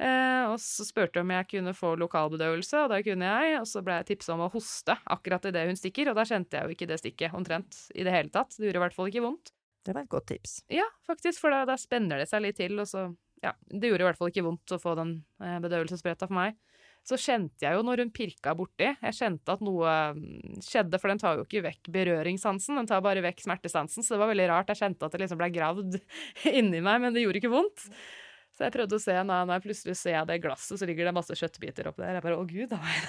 Eh, 0.00 0.44
og 0.48 0.56
så 0.62 0.86
spurte 0.86 1.20
hun 1.20 1.28
om 1.28 1.34
jeg 1.36 1.48
kunne 1.50 1.74
få 1.76 1.94
lokalbedøvelse, 2.00 2.84
og 2.84 2.92
det 2.92 3.02
kunne 3.06 3.32
jeg. 3.32 3.58
Og 3.60 3.68
så 3.68 3.82
ble 3.84 3.98
jeg 4.00 4.12
tipsa 4.12 4.36
om 4.36 4.46
å 4.46 4.52
hoste 4.52 4.96
akkurat 5.14 5.50
idet 5.50 5.66
hun 5.68 5.78
stikker, 5.78 6.10
og 6.10 6.18
da 6.18 6.26
kjente 6.28 6.58
jeg 6.58 6.68
jo 6.68 6.76
ikke 6.76 6.88
det 6.90 7.00
stikket 7.02 7.36
omtrent 7.38 7.84
i 7.94 8.06
det 8.06 8.14
hele 8.14 8.32
tatt. 8.32 8.56
Det 8.56 8.68
gjorde 8.68 8.82
i 8.82 8.86
hvert 8.86 8.98
fall 8.98 9.12
ikke 9.12 9.26
vondt. 9.26 9.54
det 9.84 9.94
var 9.96 10.04
et 10.04 10.14
godt 10.14 10.28
tips. 10.30 10.60
Ja, 10.70 10.86
faktisk, 11.08 11.42
for 11.42 11.54
da, 11.54 11.64
da 11.66 11.76
spenner 11.80 12.22
det 12.22 12.28
seg 12.30 12.44
litt 12.44 12.60
til, 12.62 12.78
og 12.78 12.88
så 12.88 13.10
Ja, 13.42 13.56
det 13.66 13.88
gjorde 13.90 14.04
i 14.04 14.06
hvert 14.06 14.18
fall 14.20 14.28
ikke 14.30 14.44
vondt 14.46 14.70
å 14.70 14.76
få 14.78 14.92
den 14.94 15.16
eh, 15.42 15.56
bedøvelsessprøyta 15.64 16.28
for 16.28 16.36
meg. 16.36 16.60
Så 17.02 17.16
kjente 17.18 17.64
jeg 17.66 17.74
jo 17.74 17.82
når 17.82 18.04
hun 18.04 18.12
pirka 18.14 18.52
borti, 18.54 18.86
jeg 18.86 19.16
kjente 19.16 19.56
at 19.56 19.62
noe 19.66 19.90
mm, 20.14 20.60
skjedde, 20.62 21.00
for 21.02 21.10
den 21.10 21.18
tar 21.18 21.40
jo 21.40 21.46
ikke 21.48 21.64
vekk 21.64 21.90
berøringssansen, 21.96 22.78
den 22.78 22.86
tar 22.86 23.02
bare 23.02 23.24
vekk 23.24 23.42
smertesansen, 23.42 24.06
så 24.06 24.14
det 24.14 24.20
var 24.22 24.30
veldig 24.30 24.46
rart. 24.52 24.70
Jeg 24.70 24.84
kjente 24.84 25.08
at 25.08 25.16
det 25.16 25.24
liksom 25.24 25.40
ble 25.42 25.50
gravd 25.50 25.98
inni 26.60 26.78
meg, 26.78 27.02
men 27.02 27.16
det 27.16 27.24
gjorde 27.24 27.42
ikke 27.42 27.50
vondt. 27.50 27.88
Så 28.52 28.66
jeg 28.66 28.74
prøvde 28.74 28.98
å 28.98 29.00
se, 29.00 29.14
når 29.24 29.50
jeg 29.54 29.64
plutselig 29.64 29.94
ser 29.96 30.12
jeg 30.18 30.28
det 30.28 30.34
glasset, 30.44 30.76
så 30.76 30.88
ligger 30.88 31.08
det 31.08 31.14
masse 31.16 31.36
kjøttbiter 31.40 31.86
oppi 31.88 32.02
der. 32.04 32.18
Jeg 32.18 32.24
bare, 32.26 32.36
å 32.36 32.44
gud, 32.44 32.66
da 32.68 32.76
var 32.82 32.92
jeg 32.92 33.04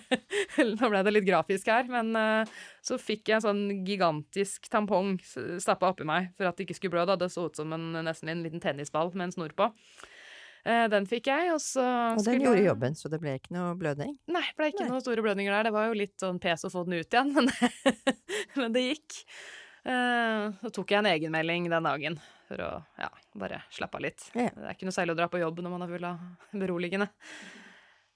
der. 0.00 0.22
Nå 0.78 0.88
ble 0.94 1.02
det 1.04 1.12
litt 1.12 1.26
grafisk 1.28 1.68
her, 1.68 1.90
men 1.92 2.14
eh, 2.16 2.54
så 2.84 2.96
fikk 3.00 3.28
jeg 3.28 3.38
en 3.38 3.44
sånn 3.44 3.64
gigantisk 3.84 4.70
tampong 4.72 5.18
stappa 5.60 5.92
oppi 5.92 6.08
meg 6.08 6.30
for 6.38 6.48
at 6.48 6.56
det 6.56 6.64
ikke 6.64 6.78
skulle 6.80 6.96
blø. 6.96 7.04
da. 7.10 7.18
Det 7.20 7.28
så 7.34 7.50
ut 7.50 7.60
som 7.60 7.76
en, 7.76 7.90
nesten 8.06 8.32
en 8.32 8.46
liten 8.46 8.64
tennisball 8.64 9.12
med 9.12 9.28
en 9.28 9.36
snor 9.36 9.52
på. 9.60 9.68
Eh, 10.64 10.86
Den 10.90 11.06
fikk 11.08 11.28
jeg, 11.30 11.52
og 11.52 11.60
så 11.62 11.84
Og 12.16 12.24
den 12.24 12.42
gjorde 12.48 12.64
jobben, 12.64 12.96
så 12.96 13.12
det 13.12 13.20
ble 13.22 13.36
ikke 13.38 13.54
noe 13.56 13.76
blødning. 13.78 14.16
Nei, 14.32 14.44
det 14.48 14.56
ble 14.58 14.72
ikke 14.72 14.86
Nei. 14.86 14.90
noen 14.94 15.04
store 15.04 15.24
blødninger 15.24 15.52
der. 15.54 15.68
Det 15.68 15.76
var 15.76 15.92
jo 15.92 16.00
litt 16.00 16.16
sånn 16.20 16.40
pes 16.42 16.64
å 16.64 16.72
få 16.72 16.88
den 16.88 16.98
ut 17.02 17.12
igjen, 17.12 17.36
men, 17.36 17.52
men 18.58 18.74
det 18.74 18.88
gikk. 18.88 19.20
Eh, 19.84 20.48
Så 20.62 20.70
tok 20.74 20.90
jeg 20.90 20.98
en 20.98 21.10
egenmelding 21.12 21.68
den 21.70 21.82
dagen 21.86 22.18
for 22.48 22.56
å 22.64 22.70
ja, 22.98 23.08
bare 23.38 23.62
slappe 23.70 23.98
av 24.00 24.02
litt. 24.02 24.24
Ja. 24.34 24.48
Det 24.54 24.64
er 24.66 24.74
ikke 24.74 24.88
noe 24.88 24.96
særlig 24.96 25.14
å 25.14 25.20
dra 25.20 25.28
på 25.28 25.40
jobb 25.40 25.60
når 25.62 25.70
man 25.74 25.82
er 25.86 25.92
full 25.92 26.04
av 26.08 26.18
beroligende. 26.64 27.08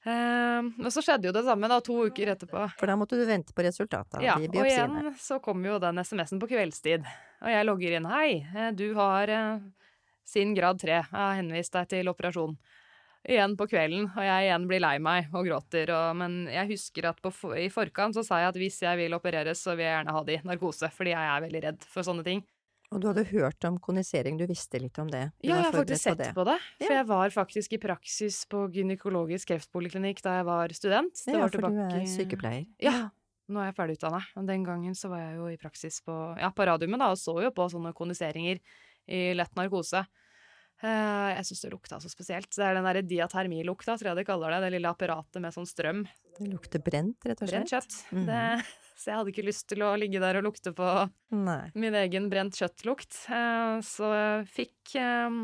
Eh, 0.05 0.63
Og 0.83 0.89
så 0.91 1.03
skjedde 1.05 1.29
jo 1.29 1.35
det 1.37 1.45
samme 1.47 1.69
da, 1.71 1.79
to 1.85 2.01
uker 2.09 2.33
etterpå. 2.35 2.65
For 2.81 2.91
da 2.91 2.97
måtte 2.99 3.19
du 3.21 3.25
vente 3.29 3.55
på 3.55 3.63
resultatet 3.63 4.19
av 4.19 4.25
Ja, 4.25 4.35
de 4.41 4.49
og 4.59 4.67
igjen 4.67 5.13
så 5.21 5.39
kom 5.43 5.63
jo 5.65 5.79
den 5.83 6.01
SMS-en 6.03 6.41
på 6.43 6.49
kveldstid. 6.51 7.07
Og 7.43 7.51
jeg 7.53 7.67
logger 7.69 7.97
inn. 7.99 8.09
Hei, 8.11 8.43
eh, 8.57 8.71
du 8.75 8.89
har 8.99 9.31
eh, 9.31 9.59
sin 10.25 10.55
grad 10.55 10.81
3. 10.83 10.97
Jeg 11.03 11.05
har 11.13 11.39
henvist 11.39 11.73
deg 11.77 11.89
til 11.93 12.11
operasjon. 12.11 12.57
Igjen 13.23 13.53
på 13.55 13.69
kvelden, 13.71 14.09
og 14.17 14.25
jeg 14.27 14.49
igjen 14.49 14.65
blir 14.67 14.81
lei 14.83 14.97
meg 14.99 15.29
og 15.31 15.47
gråter. 15.47 15.93
Og, 15.95 16.17
men 16.19 16.41
jeg 16.51 16.73
husker 16.73 17.07
at 17.13 17.21
på, 17.23 17.31
i 17.55 17.69
forkant 17.71 18.17
så 18.19 18.25
sa 18.27 18.41
jeg 18.43 18.51
at 18.51 18.59
hvis 18.59 18.81
jeg 18.83 18.99
vil 18.99 19.15
opereres, 19.15 19.61
så 19.63 19.77
vil 19.77 19.87
jeg 19.87 19.95
gjerne 19.95 20.15
ha 20.17 20.23
det 20.27 20.41
i 20.41 20.43
narkose. 20.49 20.91
Fordi 20.91 21.15
jeg 21.15 21.29
er 21.31 21.45
veldig 21.45 21.63
redd 21.69 21.87
for 21.87 22.03
sånne 22.09 22.25
ting. 22.27 22.43
Og 22.93 23.01
du 23.01 23.07
hadde 23.09 23.25
hørt 23.31 23.65
om 23.65 23.79
konisering, 23.81 24.37
du 24.37 24.45
visste 24.51 24.77
litt 24.83 24.99
om 25.01 25.09
det? 25.09 25.23
Du 25.41 25.49
Ja, 25.49 25.63
jeg 25.63 25.69
har 25.71 25.73
faktisk 25.79 26.03
sett 26.03 26.35
på 26.37 26.45
det. 26.45 26.59
For 26.83 26.91
Ja. 26.93 26.99
jeg 26.99 27.07
var 27.09 27.31
faktisk 27.33 27.73
i 27.73 27.79
praksis 27.81 28.43
på 28.51 28.67
gynekologisk 28.75 29.49
kreftpoliklinikk 29.49 30.21
da 30.21 30.35
jeg 30.41 30.45
var 30.51 30.75
student. 30.77 31.15
Det 31.25 31.33
Ja, 31.33 31.39
var 31.41 31.49
for 31.55 31.71
du 31.71 31.79
er 31.79 32.05
sykepleier. 32.05 32.67
Ja. 32.83 33.11
Nå 33.49 33.61
er 33.63 33.71
jeg 33.71 33.77
ferdig 33.79 33.97
utdanna. 33.97 34.21
Men 34.37 34.47
den 34.47 34.65
gangen 34.65 34.95
så 34.99 35.09
var 35.09 35.19
jeg 35.25 35.37
jo 35.39 35.47
i 35.49 35.57
praksis 35.57 36.03
på, 36.05 36.19
ja, 36.39 36.51
på 36.51 36.67
radiumet 36.67 36.99
da, 36.99 37.11
og 37.15 37.17
så 37.17 37.39
jo 37.43 37.51
på 37.55 37.71
sånne 37.71 37.95
koniseringer 37.95 38.61
i 39.09 39.33
lett 39.35 39.55
narkose. 39.57 40.05
Eh, 40.83 41.29
jeg 41.37 41.47
syns 41.47 41.61
det 41.63 41.71
lukta 41.73 42.01
så 42.03 42.11
spesielt. 42.11 42.51
Det 42.51 42.65
er 42.67 42.75
den 42.75 42.87
derre 42.89 43.03
diatermilukta, 43.07 43.95
tror 44.01 44.11
jeg 44.13 44.19
de 44.19 44.25
kaller 44.27 44.51
det. 44.57 44.61
Det 44.65 44.71
lille 44.75 44.91
apparatet 44.91 45.39
med 45.45 45.55
sånn 45.55 45.69
strøm. 45.69 46.01
Det 46.39 46.49
lukter 46.51 46.83
brent, 46.83 47.19
rett 47.29 47.43
og 47.45 47.47
slett. 47.49 47.69
Brent 47.69 47.75
kjøtt. 47.75 47.99
Mhm. 48.11 48.27
Det, 48.27 48.43
så 49.03 49.11
jeg 49.13 49.19
hadde 49.21 49.33
ikke 49.35 49.47
lyst 49.47 49.69
til 49.71 49.85
å 49.87 49.93
ligge 49.99 50.21
der 50.23 50.41
og 50.41 50.47
lukte 50.49 50.73
på 50.75 50.89
Nei. 51.39 51.71
min 51.79 51.95
egen 52.03 52.27
brent 52.33 52.59
kjøttlukt. 52.59 53.23
Eh, 53.31 53.79
Så 53.87 54.11
jeg 54.11 54.49
fikk, 54.59 54.97
eh, 54.99 55.39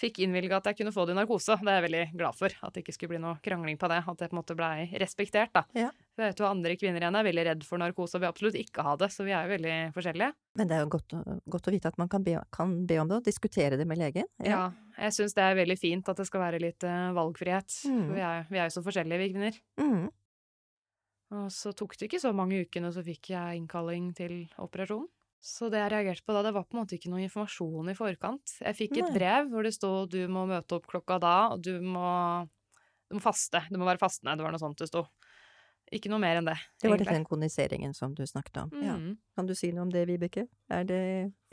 fikk 0.00 0.20
innvilga 0.24 0.58
at 0.58 0.70
jeg 0.70 0.80
kunne 0.80 0.92
få 0.94 1.04
det 1.06 1.14
i 1.14 1.18
narkose. 1.18 1.56
Det 1.60 1.70
er 1.70 1.78
jeg 1.78 1.84
veldig 1.86 2.04
glad 2.18 2.38
for. 2.38 2.56
At 2.66 2.74
det 2.74 2.84
ikke 2.84 2.94
skulle 2.96 3.14
bli 3.14 3.22
noe 3.22 3.38
krangling 3.44 3.78
på 3.80 3.90
det. 3.92 4.00
At 4.02 4.20
det 4.20 4.30
på 4.30 4.36
en 4.36 4.40
måte 4.40 4.56
blei 4.58 4.88
respektert, 5.00 5.52
da. 5.54 5.64
Ja. 5.76 5.90
Jeg 6.14 6.30
vet 6.30 6.42
jo 6.42 6.48
andre 6.48 6.76
kvinner 6.78 7.02
igjen 7.02 7.18
er 7.18 7.26
veldig 7.26 7.44
redd 7.50 7.66
for 7.66 7.82
narkose 7.82 8.18
og 8.18 8.24
vil 8.24 8.30
absolutt 8.30 8.58
ikke 8.58 8.84
ha 8.86 8.96
det. 9.00 9.10
Så 9.14 9.26
vi 9.26 9.34
er 9.34 9.46
jo 9.46 9.54
veldig 9.54 9.76
forskjellige. 9.96 10.30
Men 10.58 10.70
det 10.70 10.76
er 10.76 10.84
jo 10.84 10.90
godt, 10.94 11.16
godt 11.56 11.70
å 11.70 11.74
vite 11.74 11.90
at 11.90 12.00
man 12.00 12.10
kan 12.10 12.26
be, 12.26 12.36
kan 12.54 12.74
be 12.86 12.98
om 13.02 13.10
det, 13.10 13.20
og 13.20 13.30
diskutere 13.30 13.78
det 13.80 13.86
med 13.90 14.00
legen. 14.02 14.28
Ja. 14.44 14.68
Jeg 14.98 15.16
syns 15.16 15.34
det 15.34 15.42
er 15.42 15.56
veldig 15.58 15.78
fint 15.80 16.10
at 16.10 16.20
det 16.20 16.28
skal 16.28 16.44
være 16.44 16.62
litt 16.62 16.86
eh, 16.86 17.08
valgfrihet. 17.16 17.80
Mm. 17.90 18.04
Vi 18.14 18.22
er, 18.22 18.46
vi 18.50 18.60
er 18.60 18.70
jo 18.70 18.76
så 18.76 18.84
forskjellige, 18.86 19.22
vi 19.24 19.32
kvinner. 19.34 19.58
Mm. 19.82 20.04
Og 21.34 21.50
så 21.50 21.72
tok 21.74 21.96
det 21.98 22.08
ikke 22.08 22.22
så 22.22 22.30
mange 22.36 22.60
ukene, 22.62 22.92
så 22.94 23.02
fikk 23.02 23.32
jeg 23.32 23.58
innkalling 23.58 24.12
til 24.14 24.44
operasjon. 24.62 25.08
Så 25.44 25.68
det 25.68 25.82
jeg 25.82 25.92
reagerte 25.92 26.24
på 26.24 26.32
da, 26.32 26.40
det 26.46 26.54
var 26.56 26.64
på 26.64 26.72
en 26.72 26.80
måte 26.80 26.96
ikke 26.96 27.10
noe 27.12 27.20
informasjon 27.26 27.90
i 27.92 27.96
forkant. 27.98 28.54
Jeg 28.64 28.76
fikk 28.78 28.94
et 28.96 29.10
Nei. 29.10 29.16
brev 29.18 29.50
hvor 29.52 29.66
det 29.66 29.74
sto 29.76 29.90
du 30.08 30.22
må 30.32 30.46
møte 30.48 30.78
opp 30.78 30.88
klokka 30.88 31.18
da, 31.20 31.34
og 31.52 31.60
du 31.66 31.74
må, 31.84 32.08
du 33.10 33.18
må 33.18 33.20
faste. 33.20 33.60
Du 33.68 33.76
må 33.76 33.84
være 33.84 34.00
fastende. 34.00 34.38
Det 34.40 34.46
var 34.46 34.54
noe 34.54 34.62
sånt 34.62 34.80
det 34.80 34.88
sto. 34.88 35.04
Ikke 35.92 36.08
noe 36.08 36.22
mer 36.22 36.40
enn 36.40 36.48
det. 36.48 36.56
Det 36.80 36.88
var 36.88 36.96
egentlig. 36.96 37.18
den 37.18 37.26
koniseringen 37.28 37.92
som 37.94 38.14
du 38.16 38.24
snakket 38.24 38.62
om. 38.62 38.72
Ja. 38.80 38.96
Mhm. 38.96 39.18
Kan 39.36 39.50
du 39.50 39.54
si 39.58 39.68
noe 39.76 39.84
om 39.84 39.92
det, 39.92 40.06
Vibeke? 40.08 40.46
Er 40.72 40.88
det 40.88 41.02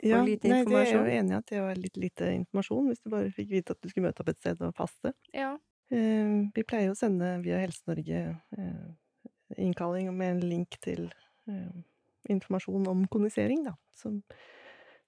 for 0.00 0.08
Ja, 0.08 0.22
lite 0.24 0.48
nei, 0.48 0.62
det 0.64 0.78
er 0.78 0.88
jeg 0.88 0.96
jo 0.96 1.04
enig 1.18 1.34
i 1.34 1.38
at 1.42 1.52
det 1.52 1.60
var 1.60 1.84
litt 1.84 2.00
lite 2.00 2.32
informasjon, 2.38 2.88
hvis 2.88 3.04
du 3.04 3.12
bare 3.12 3.30
fikk 3.36 3.52
vite 3.52 3.76
at 3.76 3.84
du 3.84 3.92
skulle 3.92 4.08
møte 4.08 4.24
opp 4.24 4.32
et 4.32 4.40
sted 4.40 4.64
og 4.64 4.72
faste. 4.78 5.12
Ja. 5.36 5.52
Eh, 5.92 6.48
vi 6.56 6.64
pleier 6.64 6.94
å 6.94 6.96
sende 6.96 7.36
via 7.44 7.60
Helse-Norge 7.60 8.24
eh, 8.56 8.90
innkalling 9.60 10.08
med 10.16 10.38
en 10.38 10.44
link 10.48 10.80
til 10.80 11.10
eh, 11.46 11.82
informasjon 12.30 12.88
om 12.90 13.06
kondisering, 13.10 13.64
da. 13.66 13.76
Som 13.98 14.20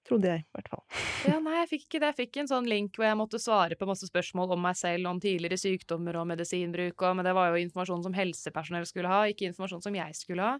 trodde 0.05 0.29
jeg, 0.29 0.43
i 0.45 0.57
hvert 0.57 0.69
fall. 0.69 0.83
ja, 1.25 1.39
nei, 1.41 1.55
jeg 1.63 1.69
fikk 1.73 1.87
ikke 1.87 2.01
det. 2.03 2.11
Jeg 2.11 2.19
fikk 2.19 2.39
en 2.41 2.51
sånn 2.51 2.69
link 2.69 2.97
hvor 2.97 3.07
jeg 3.07 3.19
måtte 3.19 3.41
svare 3.41 3.77
på 3.79 3.87
masse 3.89 4.07
spørsmål 4.09 4.53
om 4.55 4.63
meg 4.67 4.77
selv, 4.79 5.09
om 5.09 5.21
tidligere 5.21 5.57
sykdommer 5.59 6.19
og 6.21 6.29
medisinbruk, 6.29 6.95
og, 6.99 7.17
men 7.17 7.27
det 7.27 7.33
var 7.37 7.51
jo 7.51 7.63
informasjon 7.63 8.05
som 8.05 8.17
helsepersonell 8.17 8.85
skulle 8.89 9.11
ha, 9.11 9.23
ikke 9.31 9.49
informasjon 9.49 9.85
som 9.85 9.97
jeg 9.97 10.17
skulle 10.17 10.45
ha. 10.45 10.59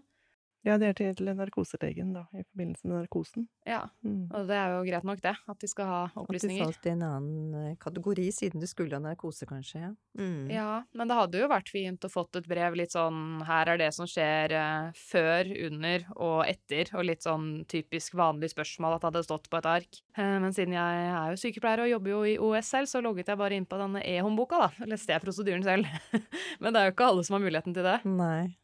Ja, 0.66 0.74
det 0.82 0.88
er 0.90 1.12
til 1.14 1.28
narkoselegen, 1.30 2.08
da, 2.16 2.24
i 2.34 2.42
forbindelse 2.42 2.88
med 2.90 2.96
narkosen. 3.04 3.44
Ja, 3.66 3.84
Mm. 4.04 4.26
og 4.34 4.46
det 4.48 4.56
er 4.56 4.72
jo 4.74 4.82
greit 4.90 5.04
nok 5.06 5.20
det, 5.22 5.34
at 5.48 5.58
de 5.62 5.68
skal 5.70 5.86
ha 5.86 6.00
At 6.06 6.14
du 6.14 6.20
opplysninger. 6.24 6.64
falt 6.64 6.86
i 6.86 6.90
en 6.90 7.02
annen 7.06 7.54
eh, 7.70 7.76
kategori 7.78 8.26
siden 8.34 8.60
du 8.60 8.66
skulle 8.66 8.92
ha 8.94 9.00
narkose, 9.00 9.46
kanskje? 9.46 9.80
Ja. 9.80 9.92
Mm. 10.18 10.50
Ja, 10.50 10.82
men 10.94 11.08
det 11.08 11.16
hadde 11.16 11.38
jo 11.40 11.48
vært 11.48 11.70
fint 11.70 12.00
å 12.04 12.10
fått 12.10 12.36
et 12.40 12.48
brev 12.48 12.74
litt 12.74 12.90
sånn 12.92 13.44
her 13.46 13.68
er 13.68 13.78
det 13.78 13.92
som 13.94 14.06
skjer 14.10 14.52
eh, 14.58 14.90
før, 14.98 15.52
under 15.68 16.04
og 16.16 16.44
etter, 16.48 16.90
og 16.98 17.04
litt 17.06 17.22
sånn 17.22 17.64
typisk 17.70 18.14
vanlig 18.18 18.50
spørsmål 18.54 18.96
at 18.96 19.00
det 19.02 19.10
hadde 19.12 19.24
stått 19.28 19.48
på 19.50 19.58
et 19.58 19.66
ark. 19.66 20.02
Eh, 20.18 20.38
men 20.42 20.50
siden 20.52 20.74
jeg 20.74 21.06
er 21.14 21.30
jo 21.30 21.40
sykepleier 21.46 21.84
og 21.86 21.90
jobber 21.94 22.10
jo 22.10 22.20
i 22.24 22.36
OS 22.38 22.66
selv, 22.74 22.90
så 22.90 23.02
logget 23.04 23.28
jeg 23.28 23.38
bare 23.38 23.54
inn 23.54 23.66
på 23.66 23.78
denne 23.78 24.02
e-håndboka, 24.02 24.58
da. 24.66 24.70
Og 24.82 24.88
leste 24.90 25.14
jeg 25.14 25.22
prosedyren 25.22 25.62
selv. 25.62 25.86
men 26.60 26.72
det 26.74 26.80
er 26.82 26.90
jo 26.90 26.96
ikke 26.96 27.10
alle 27.12 27.24
som 27.24 27.38
har 27.38 27.44
muligheten 27.46 27.74
til 27.76 27.86
det. 27.86 28.00
Nei. 28.04 28.56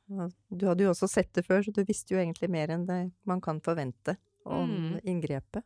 Du 0.51 0.66
hadde 0.68 0.85
jo 0.87 0.92
også 0.92 1.09
sett 1.11 1.33
det 1.37 1.44
før, 1.46 1.62
så 1.64 1.72
du 1.75 1.83
visste 1.88 2.14
jo 2.14 2.20
egentlig 2.20 2.51
mer 2.53 2.72
enn 2.75 2.87
det 2.88 3.01
man 3.29 3.40
kan 3.40 3.61
forvente 3.64 4.16
om 4.44 4.68
Mm. 4.70 5.01
inngrepet. 5.05 5.62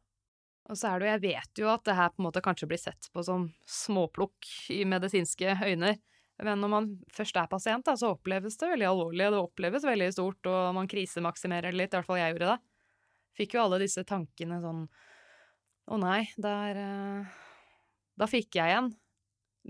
Og 0.68 0.76
så 0.76 0.88
er 0.90 0.98
det 0.98 1.06
jo, 1.06 1.12
jeg 1.12 1.22
vet 1.22 1.61
jo 1.62 1.68
at 1.70 1.85
det 1.85 1.94
her 1.94 2.09
på 2.11 2.20
en 2.20 2.26
måte 2.26 2.42
kanskje 2.42 2.66
blir 2.68 2.78
sett 2.82 3.09
på 3.14 3.22
som 3.24 3.46
småplukk 3.70 4.48
i 4.74 4.85
medisinske 4.85 5.54
øyne. 5.62 5.98
Men 6.42 6.61
når 6.61 6.68
man 6.68 6.88
først 7.14 7.37
er 7.40 7.46
pasient, 7.48 7.85
da, 7.87 7.94
så 7.96 8.11
oppleves 8.16 8.59
det 8.59 8.68
veldig 8.68 8.88
alvorlig, 8.90 9.26
og 9.28 9.32
det 9.32 9.40
oppleves 9.40 9.87
veldig 9.87 10.12
stort, 10.12 10.44
og 10.50 10.74
man 10.74 10.88
krisemaksimerer 10.90 11.72
litt, 11.72 11.94
i 11.94 11.96
hvert 11.96 12.06
fall 12.11 12.18
jeg 12.20 12.35
gjorde 12.35 12.50
det. 12.50 12.59
Fikk 13.38 13.54
jo 13.54 13.62
alle 13.62 13.78
disse 13.80 14.04
tankene 14.04 14.61
sånn 14.61 14.88
Å 15.88 15.96
nei, 16.02 16.26
der 16.37 16.76
eh, 16.82 17.26
Da 18.18 18.26
fikk 18.26 18.56
jeg 18.59 18.72
igjen. 18.72 18.88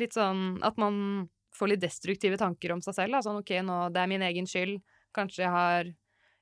Litt 0.00 0.14
sånn 0.16 0.62
at 0.64 0.78
man 0.80 1.28
får 1.56 1.72
litt 1.72 1.82
destruktive 1.82 2.38
tanker 2.40 2.74
om 2.74 2.82
seg 2.84 2.96
selv. 2.98 3.16
Da. 3.16 3.22
Sånn 3.24 3.40
ok, 3.40 3.54
nå, 3.66 3.78
det 3.94 4.02
er 4.02 4.10
min 4.10 4.24
egen 4.26 4.48
skyld. 4.50 4.78
Kanskje 5.16 5.44
jeg 5.44 5.54
har 5.54 5.90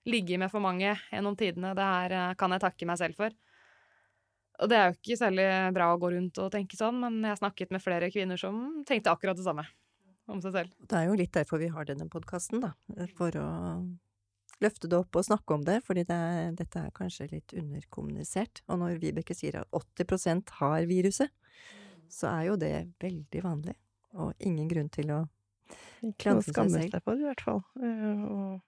ligget 0.09 0.43
med 0.43 0.53
for 0.53 0.65
mange 0.65 0.93
gjennom 0.93 1.37
tidene. 1.39 1.73
Det 1.77 1.89
her 1.89 2.17
eh, 2.19 2.37
kan 2.41 2.55
jeg 2.55 2.65
takke 2.65 2.89
meg 2.91 3.01
selv 3.01 3.19
for. 3.19 3.35
Og 4.63 4.71
det 4.71 4.79
er 4.79 4.91
jo 4.91 4.99
ikke 4.99 5.19
særlig 5.19 5.47
bra 5.75 5.89
å 5.91 5.99
gå 5.99 6.13
rundt 6.15 6.39
og 6.39 6.53
tenke 6.55 6.79
sånn, 6.79 7.01
men 7.03 7.19
jeg 7.25 7.33
har 7.33 7.41
snakket 7.41 7.73
med 7.75 7.83
flere 7.83 8.11
kvinner 8.15 8.39
som 8.39 8.85
tenkte 8.87 9.11
akkurat 9.11 9.39
det 9.39 9.47
samme 9.47 9.65
om 10.31 10.41
seg 10.45 10.55
selv. 10.55 10.75
Det 10.79 10.99
er 10.99 11.09
jo 11.09 11.17
litt 11.19 11.35
derfor 11.35 11.61
vi 11.61 11.73
har 11.75 11.89
denne 11.89 12.07
podkasten, 12.13 12.63
da. 12.63 12.71
For 13.19 13.35
å 13.41 13.49
løfte 14.63 14.89
det 14.89 15.01
opp 15.01 15.19
og 15.19 15.27
snakke 15.27 15.57
om 15.57 15.65
det, 15.67 15.81
fordi 15.87 16.05
det 16.07 16.17
er, 16.17 16.53
dette 16.57 16.85
er 16.87 16.95
kanskje 16.95 17.33
litt 17.33 17.55
underkommunisert. 17.57 18.63
Og 18.69 18.81
når 18.81 19.01
Vibeke 19.03 19.37
sier 19.37 19.59
at 19.65 19.81
80% 19.99 20.55
har 20.61 20.87
viruset, 20.89 21.35
så 22.13 22.31
er 22.31 22.51
jo 22.53 22.61
det 22.61 22.75
veldig 23.03 23.43
vanlig. 23.45 23.75
Og 24.15 24.35
ingen 24.41 24.69
grunn 24.71 24.91
til 24.95 25.11
å 25.15 25.23
Ikke 26.05 26.31
noe 26.31 26.43
selv. 26.45 26.45
seg 26.45 26.55
skamme 26.55 26.81
seg 26.93 27.03
for, 27.07 27.19
i 27.19 27.27
hvert 27.27 27.41
fall. 27.45 27.63
Eh, 27.83 28.23
og 28.29 28.63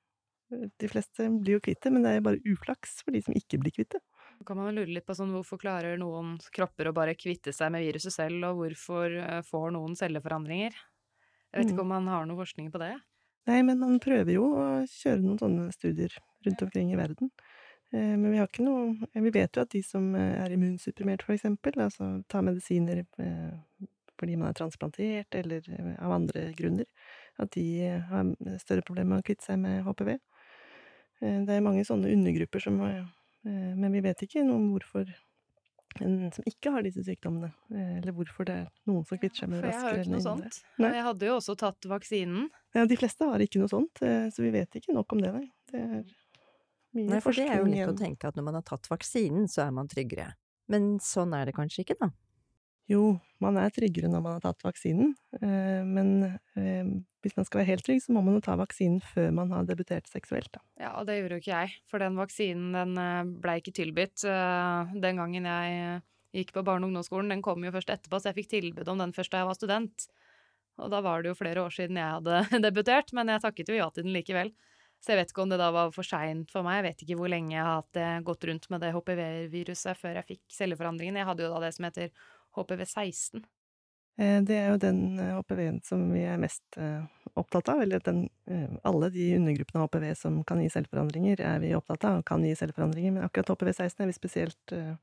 De 0.81 0.87
fleste 0.89 1.25
blir 1.43 1.57
jo 1.57 1.61
kvitt 1.67 1.81
det, 1.83 1.91
men 1.93 2.05
det 2.07 2.11
er 2.17 2.21
bare 2.23 2.39
uflaks 2.47 3.01
for 3.03 3.11
de 3.17 3.21
som 3.27 3.35
ikke 3.35 3.59
blir 3.59 3.75
kvitt 3.75 3.97
det. 3.97 4.03
Så 4.39 4.45
kan 4.47 4.57
man 4.61 4.75
lure 4.77 4.93
litt 4.95 5.07
på 5.09 5.15
sånn, 5.19 5.33
hvorfor 5.35 5.59
klarer 5.59 5.99
noen 5.99 6.37
kropper 6.55 6.91
å 6.91 6.95
bare 6.95 7.17
kvitte 7.19 7.53
seg 7.57 7.73
med 7.75 7.83
viruset 7.87 8.15
selv, 8.15 8.45
og 8.51 8.61
hvorfor 8.63 9.17
eh, 9.23 9.41
får 9.49 9.73
noen 9.75 9.97
celleforandringer? 9.99 10.77
Jeg 11.53 11.63
vet 11.63 11.73
Mm. 11.73 11.75
ikke 11.75 11.83
om 11.87 11.89
man 11.95 12.07
har 12.13 12.27
noe 12.29 12.37
forskning 12.45 12.71
på 12.75 12.79
det? 12.83 12.95
Nei, 13.47 13.61
men 13.63 13.79
man 13.79 13.99
prøver 14.03 14.33
jo 14.35 14.47
å 14.59 14.65
kjøre 14.91 15.23
noen 15.23 15.39
sånne 15.41 15.69
studier 15.75 16.13
rundt 16.47 16.63
omkring 16.67 16.91
i 16.93 16.99
verden. 16.99 17.31
Eh, 17.93 18.17
Men 18.17 18.31
vi 18.33 18.39
har 18.39 18.49
ikke 18.49 18.65
noe 18.67 19.09
Vi 19.15 19.31
vet 19.31 19.55
jo 19.57 19.63
at 19.63 19.71
de 19.71 19.83
som 19.83 20.15
er 20.17 20.51
immunsupprimert, 20.51 21.23
for 21.23 21.35
eksempel, 21.37 21.73
altså 21.87 22.25
tar 22.29 22.43
medisiner 22.43 23.05
eh, 23.19 23.53
fordi 24.19 24.37
man 24.41 24.49
er 24.51 24.57
transplantert 24.59 25.35
eller 25.39 25.63
eh, 25.73 25.93
av 26.05 26.13
andre 26.17 26.49
grunner, 26.57 26.87
at 27.43 27.51
de 27.57 27.67
har 28.11 28.33
større 28.63 28.85
problemer 28.87 29.17
med 29.17 29.25
å 29.25 29.27
kvitte 29.29 29.45
seg 29.45 29.59
med 29.61 29.83
HPV. 29.85 30.13
Eh, 31.23 31.39
Det 31.47 31.55
er 31.57 31.65
mange 31.65 31.85
sånne 31.89 32.11
undergrupper 32.13 32.61
som 32.65 32.81
eh, 32.87 33.05
Men 33.47 33.93
vi 33.93 34.01
vet 34.05 34.23
ikke 34.27 34.43
noe 34.45 34.57
om 34.59 34.71
hvorfor 34.75 35.07
en 36.05 36.31
som 36.35 36.45
ikke 36.45 36.69
har 36.75 36.83
disse 36.85 37.01
sykdommene, 37.07 37.49
eller 37.73 38.13
hvorfor 38.13 38.45
det 38.45 38.53
er 38.59 38.65
noen 38.91 39.05
som 39.09 39.17
kvitter 39.17 39.39
seg 39.45 39.49
med 39.49 39.63
For 39.63 39.69
det 39.69 39.71
jeg 39.73 39.81
har 39.81 39.87
raskere 39.87 39.97
jo 39.97 40.03
ikke 40.03 40.13
noe 40.13 40.21
enn 40.21 40.33
andre. 40.35 40.51
sånt. 40.51 40.81
Nei. 40.83 40.91
Jeg 40.93 41.05
hadde 41.07 41.29
jo 41.31 41.37
også 41.39 41.55
tatt 41.63 41.87
vaksinen. 41.89 42.49
Ja, 42.77 42.83
de 42.91 42.99
fleste 43.01 43.29
har 43.31 43.45
ikke 43.47 43.63
noe 43.63 43.71
sånt, 43.73 44.03
så 44.03 44.45
vi 44.45 44.51
vet 44.53 44.77
ikke 44.77 44.93
nok 44.93 45.15
om 45.17 45.23
det, 45.25 45.31
nei. 45.39 45.47
Det 45.73 45.81
er 45.81 46.03
mye 46.99 47.07
Nei, 47.15 47.21
for 47.25 47.33
det 47.39 47.47
er 47.49 47.63
jo 47.63 47.65
litt 47.71 47.79
igjen. 47.79 47.95
å 47.95 47.97
tenke 48.03 48.29
at 48.29 48.37
når 48.37 48.45
man 48.51 48.59
har 48.59 48.67
tatt 48.69 48.91
vaksinen, 48.93 49.49
så 49.49 49.65
er 49.65 49.73
man 49.79 49.89
tryggere. 49.89 50.35
Men 50.69 50.99
sånn 51.01 51.33
er 51.39 51.49
det 51.49 51.55
kanskje 51.57 51.87
ikke, 51.87 51.97
da. 52.03 52.11
Jo, 52.87 53.17
man 53.43 53.59
er 53.59 53.73
tryggere 53.75 54.09
når 54.11 54.23
man 54.23 54.37
har 54.37 54.43
tatt 54.45 54.63
vaksinen, 54.63 55.11
eh, 55.41 55.83
men 55.83 56.11
eh, 56.55 56.91
hvis 57.25 57.35
man 57.35 57.47
skal 57.49 57.61
være 57.61 57.73
helt 57.73 57.87
trygg, 57.87 58.03
så 58.05 58.15
må 58.15 58.23
man 58.23 58.37
jo 58.39 58.45
ta 58.47 58.55
vaksinen 58.59 59.01
før 59.03 59.33
man 59.35 59.51
har 59.55 59.67
debutert 59.67 60.07
seksuelt, 60.11 60.53
da. 60.55 60.63
Ja, 60.79 60.93
og 61.01 61.09
det 61.09 61.19
gjorde 61.19 61.39
jo 61.39 61.43
ikke 61.43 61.57
jeg. 61.65 61.81
For 61.91 62.03
den 62.03 62.19
vaksinen 62.19 62.77
den 62.77 63.01
eh, 63.03 63.33
blei 63.43 63.59
ikke 63.63 63.75
tilbudt 63.81 64.23
den 64.27 65.19
gangen 65.19 65.51
jeg 65.51 65.99
gikk 66.37 66.55
på 66.55 66.63
barne- 66.67 66.87
og 66.87 66.93
ungdomsskolen. 66.93 67.33
Den 67.35 67.43
kom 67.43 67.65
jo 67.67 67.75
først 67.75 67.91
etterpå, 67.91 68.21
så 68.21 68.31
jeg 68.31 68.39
fikk 68.43 68.53
tilbud 68.55 68.93
om 68.93 69.03
den 69.03 69.17
først 69.17 69.35
da 69.35 69.43
jeg 69.43 69.51
var 69.51 69.59
student. 69.59 70.07
Og 70.77 70.93
da 70.93 71.03
var 71.03 71.25
det 71.25 71.33
jo 71.33 71.39
flere 71.39 71.65
år 71.65 71.75
siden 71.75 71.99
jeg 71.99 72.15
hadde 72.21 72.63
debutert, 72.69 73.11
men 73.17 73.35
jeg 73.35 73.43
takket 73.43 73.73
jo 73.73 73.81
ja 73.81 73.91
til 73.91 74.07
den 74.07 74.15
likevel. 74.15 74.55
Så 75.03 75.13
jeg 75.13 75.21
vet 75.21 75.33
ikke 75.33 75.43
om 75.45 75.51
det 75.51 75.59
da 75.61 75.69
var 75.75 75.91
for 75.95 76.07
seint 76.07 76.53
for 76.53 76.67
meg. 76.67 76.79
Jeg 76.79 76.87
vet 76.87 77.05
ikke 77.05 77.19
hvor 77.19 77.31
lenge 77.31 77.57
jeg 77.57 77.67
har 77.67 78.23
gått 78.27 78.47
rundt 78.49 78.71
med 78.73 78.83
det 78.83 78.95
HPV-viruset 78.95 79.99
før 79.99 80.21
jeg 80.21 80.29
fikk 80.31 80.57
celleforandringen. 80.57 81.19
Jeg 81.21 81.29
hadde 81.29 81.45
jo 81.47 81.53
da 81.53 81.61
det 81.67 81.75
som 81.77 81.87
heter 81.89 82.11
HPV16. 82.57 83.45
Eh, 84.19 84.41
Det 84.49 84.57
er 84.57 84.71
jo 84.73 84.79
den 84.81 85.19
eh, 85.21 85.35
HPV-en 85.37 85.81
som 85.85 86.07
vi 86.13 86.23
er 86.25 86.39
mest 86.41 86.79
eh, 86.81 87.05
opptatt 87.37 87.69
av, 87.69 87.83
eller 87.85 88.01
den, 88.01 88.29
eh, 88.49 88.69
alle 88.89 89.11
de 89.13 89.27
undergruppene 89.37 89.83
av 89.83 89.89
HPV 89.91 90.15
som 90.17 90.39
kan 90.49 90.63
gi 90.63 90.71
selvforandringer, 90.73 91.41
er 91.45 91.59
vi 91.61 91.75
opptatt 91.77 92.05
av, 92.09 92.23
og 92.23 92.25
kan 92.29 92.45
gi 92.47 92.55
selvforandringer, 92.57 93.13
men 93.13 93.27
akkurat 93.27 93.53
HPV-16 93.53 94.01
er 94.07 94.07
vi 94.13 94.17
spesielt, 94.17 94.73
eh, 94.73 94.95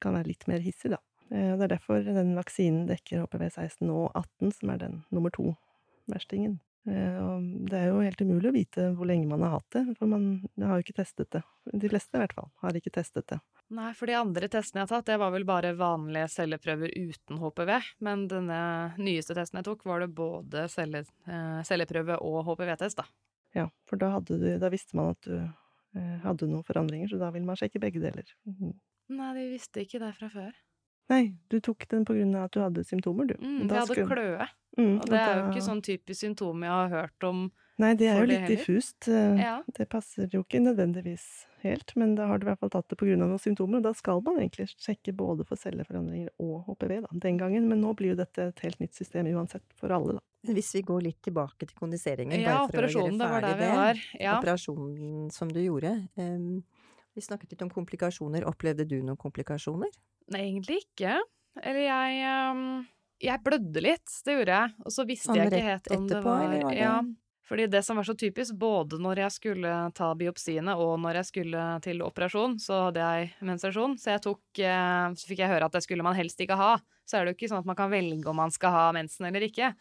kan 0.00 0.14
være 0.16 0.30
litt 0.32 0.46
mer 0.48 0.64
hissig, 0.64 0.90
da. 0.94 1.00
Eh, 1.30 1.56
Det 1.58 1.66
er 1.68 1.74
derfor 1.76 2.00
den 2.04 2.34
vaksinen 2.38 2.86
dekker 2.88 3.26
HPV-16 3.26 3.90
og 3.90 4.12
18, 4.16 4.52
som 4.52 4.70
er 4.70 4.78
den 4.78 5.04
nummer 5.12 5.30
to-verstingen. 5.30 6.58
Eh, 6.88 7.18
Og 7.20 7.68
det 7.68 7.74
er 7.82 7.88
jo 7.92 8.00
helt 8.00 8.20
umulig 8.24 8.48
å 8.48 8.56
vite 8.56 8.94
hvor 8.96 9.04
lenge 9.06 9.28
man 9.28 9.42
har 9.44 9.58
hatt 9.58 9.70
det, 9.76 9.96
for 9.98 10.06
man 10.06 10.48
har 10.56 10.78
jo 10.80 10.86
ikke 10.86 11.02
testet 11.04 11.28
det. 11.30 11.42
De 11.74 11.88
fleste 11.88 12.14
i 12.16 12.22
hvert 12.22 12.32
fall 12.32 12.48
har 12.62 12.72
ikke 12.72 12.94
testet 12.96 13.26
det. 13.28 13.40
Nei, 13.70 13.90
for 13.92 14.08
de 14.08 14.14
andre 14.16 14.48
testene 14.48 14.80
jeg 14.80 14.86
har 14.88 14.90
tatt, 14.94 15.06
det 15.10 15.18
var 15.20 15.32
vel 15.34 15.44
bare 15.44 15.74
vanlige 15.76 16.28
celleprøver 16.32 16.92
uten 16.96 17.36
HPV. 17.42 17.72
Men 18.06 18.22
denne 18.30 18.60
nyeste 18.96 19.36
testen 19.36 19.60
jeg 19.60 19.66
tok, 19.68 19.84
var 19.84 20.00
det 20.00 20.08
både 20.16 20.64
celle, 20.72 21.02
eh, 21.28 21.58
celleprøve 21.68 22.16
og 22.24 22.46
HPV-test, 22.48 22.96
da. 23.02 23.04
Ja, 23.56 23.66
for 23.88 24.00
da, 24.00 24.14
hadde 24.16 24.38
du, 24.40 24.46
da 24.62 24.70
visste 24.72 24.96
man 24.96 25.10
at 25.12 25.20
du 25.28 25.34
eh, 25.36 26.16
hadde 26.24 26.48
noen 26.48 26.64
forandringer, 26.64 27.12
så 27.12 27.20
da 27.20 27.28
vil 27.34 27.44
man 27.44 27.60
sjekke 27.60 27.80
begge 27.82 28.00
deler. 28.00 28.24
Mm. 28.48 28.72
Nei, 29.18 29.28
de 29.36 29.44
visste 29.52 29.84
ikke 29.84 30.00
det 30.00 30.14
fra 30.16 30.30
før. 30.32 30.56
Nei, 31.12 31.22
du 31.48 31.58
tok 31.64 31.86
den 31.88 32.04
på 32.08 32.16
grunn 32.16 32.34
av 32.36 32.48
at 32.48 32.56
du 32.56 32.60
hadde 32.60 32.84
symptomer, 32.88 33.28
du. 33.28 33.36
Mm, 33.40 33.62
jeg 33.68 33.70
hadde 33.76 33.86
skulle- 33.92 34.16
kløe, 34.16 34.48
Mm, 34.78 35.00
og 35.00 35.06
det 35.10 35.18
er 35.18 35.38
jo 35.40 35.46
ikke 35.50 35.64
sånn 35.64 35.80
typisk 35.82 36.20
symptom 36.22 36.60
jeg 36.62 36.70
har 36.70 36.88
hørt 36.92 37.24
om. 37.26 37.50
Nei, 37.78 37.92
det 37.94 38.08
er 38.08 38.18
jo 38.18 38.26
litt 38.26 38.40
heller. 38.40 38.56
diffust. 38.56 39.08
eh, 39.08 39.36
Ja. 39.38 39.62
Det 39.72 39.88
passer 39.88 40.26
jo 40.32 40.42
ikke 40.42 40.60
nødvendigvis 40.60 41.44
helt, 41.62 41.94
men 41.96 42.14
da 42.14 42.26
har 42.26 42.38
du 42.38 42.46
i 42.46 42.50
hvert 42.50 42.58
fall 42.58 42.70
tatt 42.70 42.88
det 42.88 43.00
av 43.02 43.18
noen 43.18 43.38
symptomer, 43.38 43.76
og 43.78 43.82
da 43.82 43.92
skal 43.94 44.20
man 44.22 44.36
egentlig 44.38 44.68
sjekke 44.78 45.14
både 45.14 45.44
for 45.46 45.56
celleforandringer 45.56 46.28
og 46.40 46.64
HPV, 46.66 47.00
da, 47.02 47.08
den 47.18 47.38
gangen. 47.38 47.68
Men 47.68 47.80
nå 47.80 47.94
blir 47.96 48.10
jo 48.14 48.16
dette 48.16 48.38
et 48.48 48.58
helt 48.60 48.78
nytt 48.80 48.94
system 48.94 49.26
uansett, 49.26 49.62
for 49.76 49.90
alle, 49.90 50.14
da. 50.18 50.52
Hvis 50.52 50.72
vi 50.74 50.82
går 50.82 51.02
litt 51.02 51.22
tilbake 51.22 51.66
til 51.66 51.76
kondiseringen, 51.78 52.40
Ja, 52.40 52.66
bare 52.66 52.68
for 52.68 52.78
å 52.78 52.88
gjøre 52.88 53.10
operasjonen, 53.10 53.18
det 53.18 53.28
var 53.30 53.40
ferdig 53.42 53.58
det. 53.58 53.70
var. 53.74 53.94
Ja. 54.20 54.40
Operasjonen 54.40 55.32
som 55.32 55.48
du 55.48 55.60
gjorde. 55.60 56.08
Um, 56.16 56.64
vi 57.14 57.20
snakket 57.20 57.50
litt 57.50 57.62
om 57.62 57.70
komplikasjoner. 57.70 58.44
Opplevde 58.46 58.86
du 58.86 59.00
noen 59.02 59.16
komplikasjoner? 59.18 59.90
Nei, 60.30 60.40
egentlig 60.52 60.82
ikke. 60.84 61.18
Eller 61.62 61.80
jeg 61.80 62.52
um 62.52 62.86
Jeg 63.20 63.42
blødde 63.42 63.82
litt, 63.82 64.22
det 64.24 64.34
gjorde 64.38 64.46
jeg. 64.46 64.74
Og 64.86 64.92
så 64.94 65.04
visste 65.04 65.26
Sånn 65.26 65.36
jeg 65.36 65.50
ikke 65.50 65.62
helt 65.66 65.90
om 65.96 66.06
det 66.06 66.22
var, 66.22 66.42
eller 66.44 66.62
var 66.62 66.70
det- 66.70 66.78
Ja. 66.78 67.02
Fordi 67.48 67.64
det 67.72 67.80
som 67.82 67.96
var 67.96 68.04
så 68.04 68.14
typisk, 68.18 68.54
både 68.60 68.98
når 69.00 69.22
jeg 69.22 69.36
skulle 69.38 69.72
ta 69.96 70.10
biopsiene 70.18 70.74
og 70.76 70.98
når 71.00 71.22
jeg 71.22 71.28
skulle 71.30 71.64
til 71.84 72.02
operasjon, 72.04 72.58
så 72.60 72.82
hadde 72.88 73.06
jeg 73.06 73.30
menstruasjon. 73.48 73.96
Så 73.96 74.12
jeg 74.12 74.24
tok 74.26 74.60
eh, 74.60 75.16
Så 75.16 75.30
fikk 75.30 75.40
jeg 75.44 75.52
høre 75.54 75.68
at 75.68 75.78
det 75.78 75.84
skulle 75.86 76.04
man 76.04 76.18
helst 76.18 76.40
ikke 76.44 76.58
ha. 76.60 76.76
Så 77.08 77.16
er 77.16 77.24
det 77.24 77.32
jo 77.32 77.38
ikke 77.38 77.48
sånn 77.48 77.62
at 77.62 77.70
man 77.70 77.78
kan 77.78 77.88
velge 77.88 78.28
om 78.28 78.36
man 78.36 78.52
skal 78.52 78.74
ha 78.74 78.84
mensen 78.92 79.30
eller 79.30 79.46
ikke. 79.46 79.72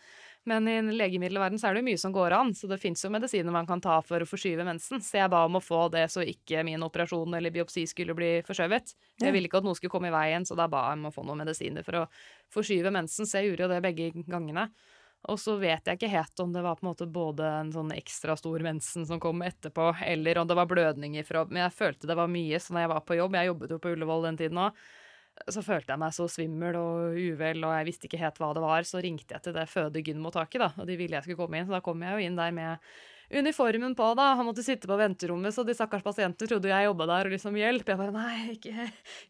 Men 0.47 0.67
i 0.71 0.77
legemiddelverden 0.95 1.59
så 1.59 1.67
er 1.67 1.75
det 1.75 1.81
jo 1.81 1.87
mye 1.89 1.99
som 1.99 2.13
går 2.15 2.31
an, 2.37 2.53
så 2.55 2.69
det 2.71 2.77
fins 2.79 3.01
jo 3.03 3.09
medisiner 3.11 3.51
man 3.51 3.67
kan 3.67 3.81
ta 3.83 3.97
for 3.99 4.23
å 4.23 4.27
forskyve 4.29 4.63
mensen. 4.63 5.01
Så 5.03 5.19
jeg 5.19 5.31
ba 5.33 5.41
om 5.43 5.59
å 5.59 5.63
få 5.63 5.89
det 5.91 6.05
så 6.13 6.23
ikke 6.23 6.63
min 6.63 6.85
operasjon 6.87 7.35
eller 7.35 7.51
biopsi 7.51 7.83
skulle 7.91 8.15
bli 8.15 8.29
forskjøvet. 8.47 8.95
Jeg 9.19 9.35
ville 9.35 9.51
ikke 9.51 9.59
at 9.59 9.67
noe 9.67 9.75
skulle 9.75 9.91
komme 9.91 10.07
i 10.07 10.15
veien, 10.15 10.47
så 10.47 10.55
da 10.55 10.69
ba 10.71 10.85
jeg 10.87 11.01
om 11.01 11.09
å 11.09 11.11
få 11.11 11.27
noen 11.27 11.43
medisiner 11.43 11.83
for 11.83 11.99
å 11.99 12.05
forskyve 12.55 12.95
mensen, 12.95 13.27
så 13.27 13.41
jeg 13.41 13.51
gjorde 13.51 13.67
jo 13.67 13.73
det 13.73 13.81
begge 13.89 14.07
gangene. 14.23 14.69
Og 15.27 15.39
så 15.39 15.57
vet 15.59 15.83
jeg 15.83 15.97
ikke 15.97 16.11
helt 16.11 16.39
om 16.39 16.53
det 16.53 16.61
var 16.63 16.77
på 16.79 16.85
en 16.85 16.89
måte 16.91 17.07
både 17.11 17.47
en 17.59 17.71
sånn 17.73 17.89
ekstra 17.95 18.37
stor 18.39 18.63
mensen 18.63 19.03
som 19.09 19.19
kom 19.19 19.43
etterpå, 19.43 19.89
eller 20.07 20.39
om 20.39 20.47
det 20.47 20.55
var 20.55 20.69
blødninger 20.71 21.27
fra 21.27 21.43
Men 21.49 21.65
jeg 21.65 21.75
følte 21.75 22.07
det 22.07 22.15
var 22.15 22.31
mye, 22.31 22.59
så 22.63 22.73
når 22.75 22.85
jeg 22.85 22.91
var 22.93 23.03
på 23.03 23.17
jobb 23.19 23.35
Jeg 23.35 23.49
jobbet 23.51 23.73
jo 23.75 23.81
på 23.83 23.91
Ullevål 23.95 24.29
den 24.29 24.39
tiden 24.39 24.61
òg. 24.63 24.79
Så 25.51 25.61
følte 25.61 25.93
jeg 25.93 26.01
meg 26.01 26.15
så 26.15 26.25
svimmel 26.31 26.79
og 26.79 27.17
uvel, 27.19 27.61
og 27.67 27.75
jeg 27.75 27.85
visste 27.91 28.07
ikke 28.07 28.21
helt 28.23 28.39
hva 28.41 28.53
det 28.57 28.63
var. 28.63 28.87
Så 28.89 29.03
ringte 29.03 29.35
jeg 29.35 29.43
til 29.45 29.53
det 29.53 29.67
føde-gyn-mottaket, 29.69 30.63
da, 30.63 30.71
og 30.81 30.87
de 30.89 30.95
ville 30.97 31.13
jeg 31.13 31.27
skulle 31.27 31.37
komme 31.43 31.59
inn. 31.59 31.67
Så 31.67 31.75
da 31.75 31.81
kom 31.85 32.01
jeg 32.01 32.15
jo 32.15 32.23
inn 32.25 32.39
der 32.39 32.55
med 32.55 32.87
uniformen 33.29 33.93
på, 33.99 34.07
da. 34.17 34.31
Han 34.39 34.47
måtte 34.47 34.65
sitte 34.65 34.89
på 34.89 34.97
venterommet, 34.97 35.53
så 35.53 35.67
de 35.67 35.75
stakkars 35.77 36.05
pasientene 36.07 36.49
trodde 36.49 36.71
jeg 36.71 36.87
jobba 36.87 37.09
der 37.11 37.29
og 37.29 37.35
liksom 37.35 37.59
hjelp. 37.59 37.91
Jeg 37.93 38.01
bare 38.01 38.15
nei, 38.15 38.55
ikke, 38.55 38.87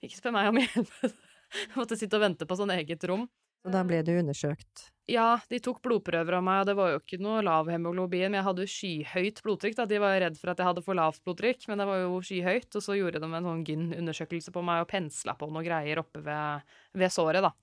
ikke 0.07 0.21
spør 0.21 0.37
meg 0.37 0.53
om 0.53 0.61
hjelp. 0.63 0.95
Jeg 1.47 1.77
måtte 1.79 1.95
sitte 1.95 2.17
og 2.17 2.25
vente 2.25 2.43
på 2.43 2.55
sånn 2.59 2.73
eget 2.75 3.05
rom. 3.07 3.21
Og 3.65 3.73
da 3.73 3.81
ble 3.87 4.03
du 4.05 4.13
undersøkt. 4.17 4.89
Ja, 5.07 5.37
de 5.47 5.59
tok 5.63 5.79
blodprøver 5.85 6.35
av 6.35 6.43
meg, 6.43 6.61
og 6.61 6.67
det 6.67 6.73
var 6.75 6.89
jo 6.91 6.99
ikke 6.99 7.19
noe 7.23 7.39
lav 7.45 7.69
hemoglobin, 7.71 8.35
jeg 8.35 8.43
hadde 8.43 8.65
jo 8.65 8.71
skyhøyt 8.73 9.39
blodtrykk. 9.45 9.77
da. 9.79 9.85
De 9.87 10.01
var 10.03 10.17
redd 10.19 10.39
for 10.39 10.51
at 10.51 10.59
jeg 10.59 10.67
hadde 10.67 10.83
for 10.83 10.99
lavt 10.99 11.21
blodtrykk, 11.23 11.63
men 11.71 11.79
det 11.79 11.87
var 11.87 12.01
jo 12.01 12.17
skyhøyt. 12.27 12.67
Og 12.75 12.83
så 12.83 12.97
gjorde 12.99 13.21
de 13.23 13.29
en 13.29 13.47
sånn 13.47 13.63
gyn-undersøkelse 13.69 14.51
på 14.51 14.63
meg 14.67 14.83
og 14.83 14.91
pensla 14.91 15.37
på 15.39 15.47
noe 15.47 15.63
greier 15.63 16.03
oppe 16.03 16.23
ved, 16.25 16.75
ved 16.99 17.15
såret, 17.15 17.39
da. 17.47 17.53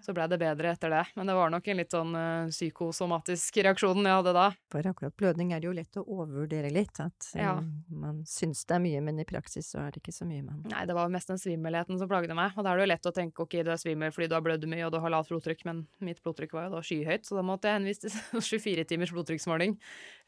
Så 0.00 0.14
blei 0.16 0.24
det 0.32 0.38
bedre 0.40 0.70
etter 0.72 0.88
det. 0.92 1.02
Men 1.18 1.28
det 1.28 1.34
var 1.36 1.50
nok 1.52 1.66
en 1.68 1.76
litt 1.76 1.92
sånn 1.92 2.14
eh, 2.16 2.48
psykosomatisk 2.52 3.58
reaksjon 3.66 4.00
jeg 4.00 4.16
hadde 4.16 4.32
da. 4.36 4.46
For 4.72 4.86
akkurat 4.88 5.14
blødning 5.20 5.52
er 5.52 5.60
det 5.60 5.68
jo 5.68 5.74
lett 5.76 5.98
å 6.00 6.04
overvurdere 6.06 6.70
litt. 6.72 6.96
At 7.04 7.28
eh, 7.34 7.42
Ja. 7.44 7.54
man 7.92 8.22
syns 8.28 8.64
det 8.64 8.78
er 8.78 8.82
mye, 8.84 9.02
men 9.04 9.20
i 9.20 9.26
praksis 9.28 9.68
så 9.74 9.82
er 9.84 9.90
det 9.92 10.00
ikke 10.02 10.14
så 10.16 10.24
mye 10.28 10.42
man 10.46 10.62
Nei, 10.72 10.86
det 10.88 10.96
var 10.96 11.12
mest 11.12 11.28
den 11.32 11.38
svimmelheten 11.42 11.98
som 12.00 12.08
plagde 12.10 12.34
meg. 12.38 12.56
Og 12.56 12.64
da 12.64 12.72
er 12.72 12.80
det 12.80 12.86
jo 12.86 12.92
lett 12.94 13.10
å 13.10 13.14
tenke 13.20 13.44
ok, 13.44 13.58
du 13.66 13.70
er 13.74 13.80
svimmel 13.82 14.12
fordi 14.16 14.28
du 14.32 14.36
har 14.38 14.44
blødd 14.46 14.66
mye 14.72 14.86
og 14.88 14.92
du 14.96 15.00
har 15.04 15.12
lavt 15.12 15.28
blodtrykk, 15.32 15.64
men 15.68 15.84
mitt 16.00 16.22
blodtrykk 16.24 16.52
var 16.56 16.68
jo 16.68 16.74
da 16.78 16.82
skyhøyt, 16.84 17.28
så 17.28 17.36
da 17.38 17.44
måtte 17.46 17.68
jeg 17.68 17.80
henvise 17.80 18.08
til 18.08 18.40
24 18.60 18.84
timers 18.94 19.12
blodtrykksmåling. 19.14 19.76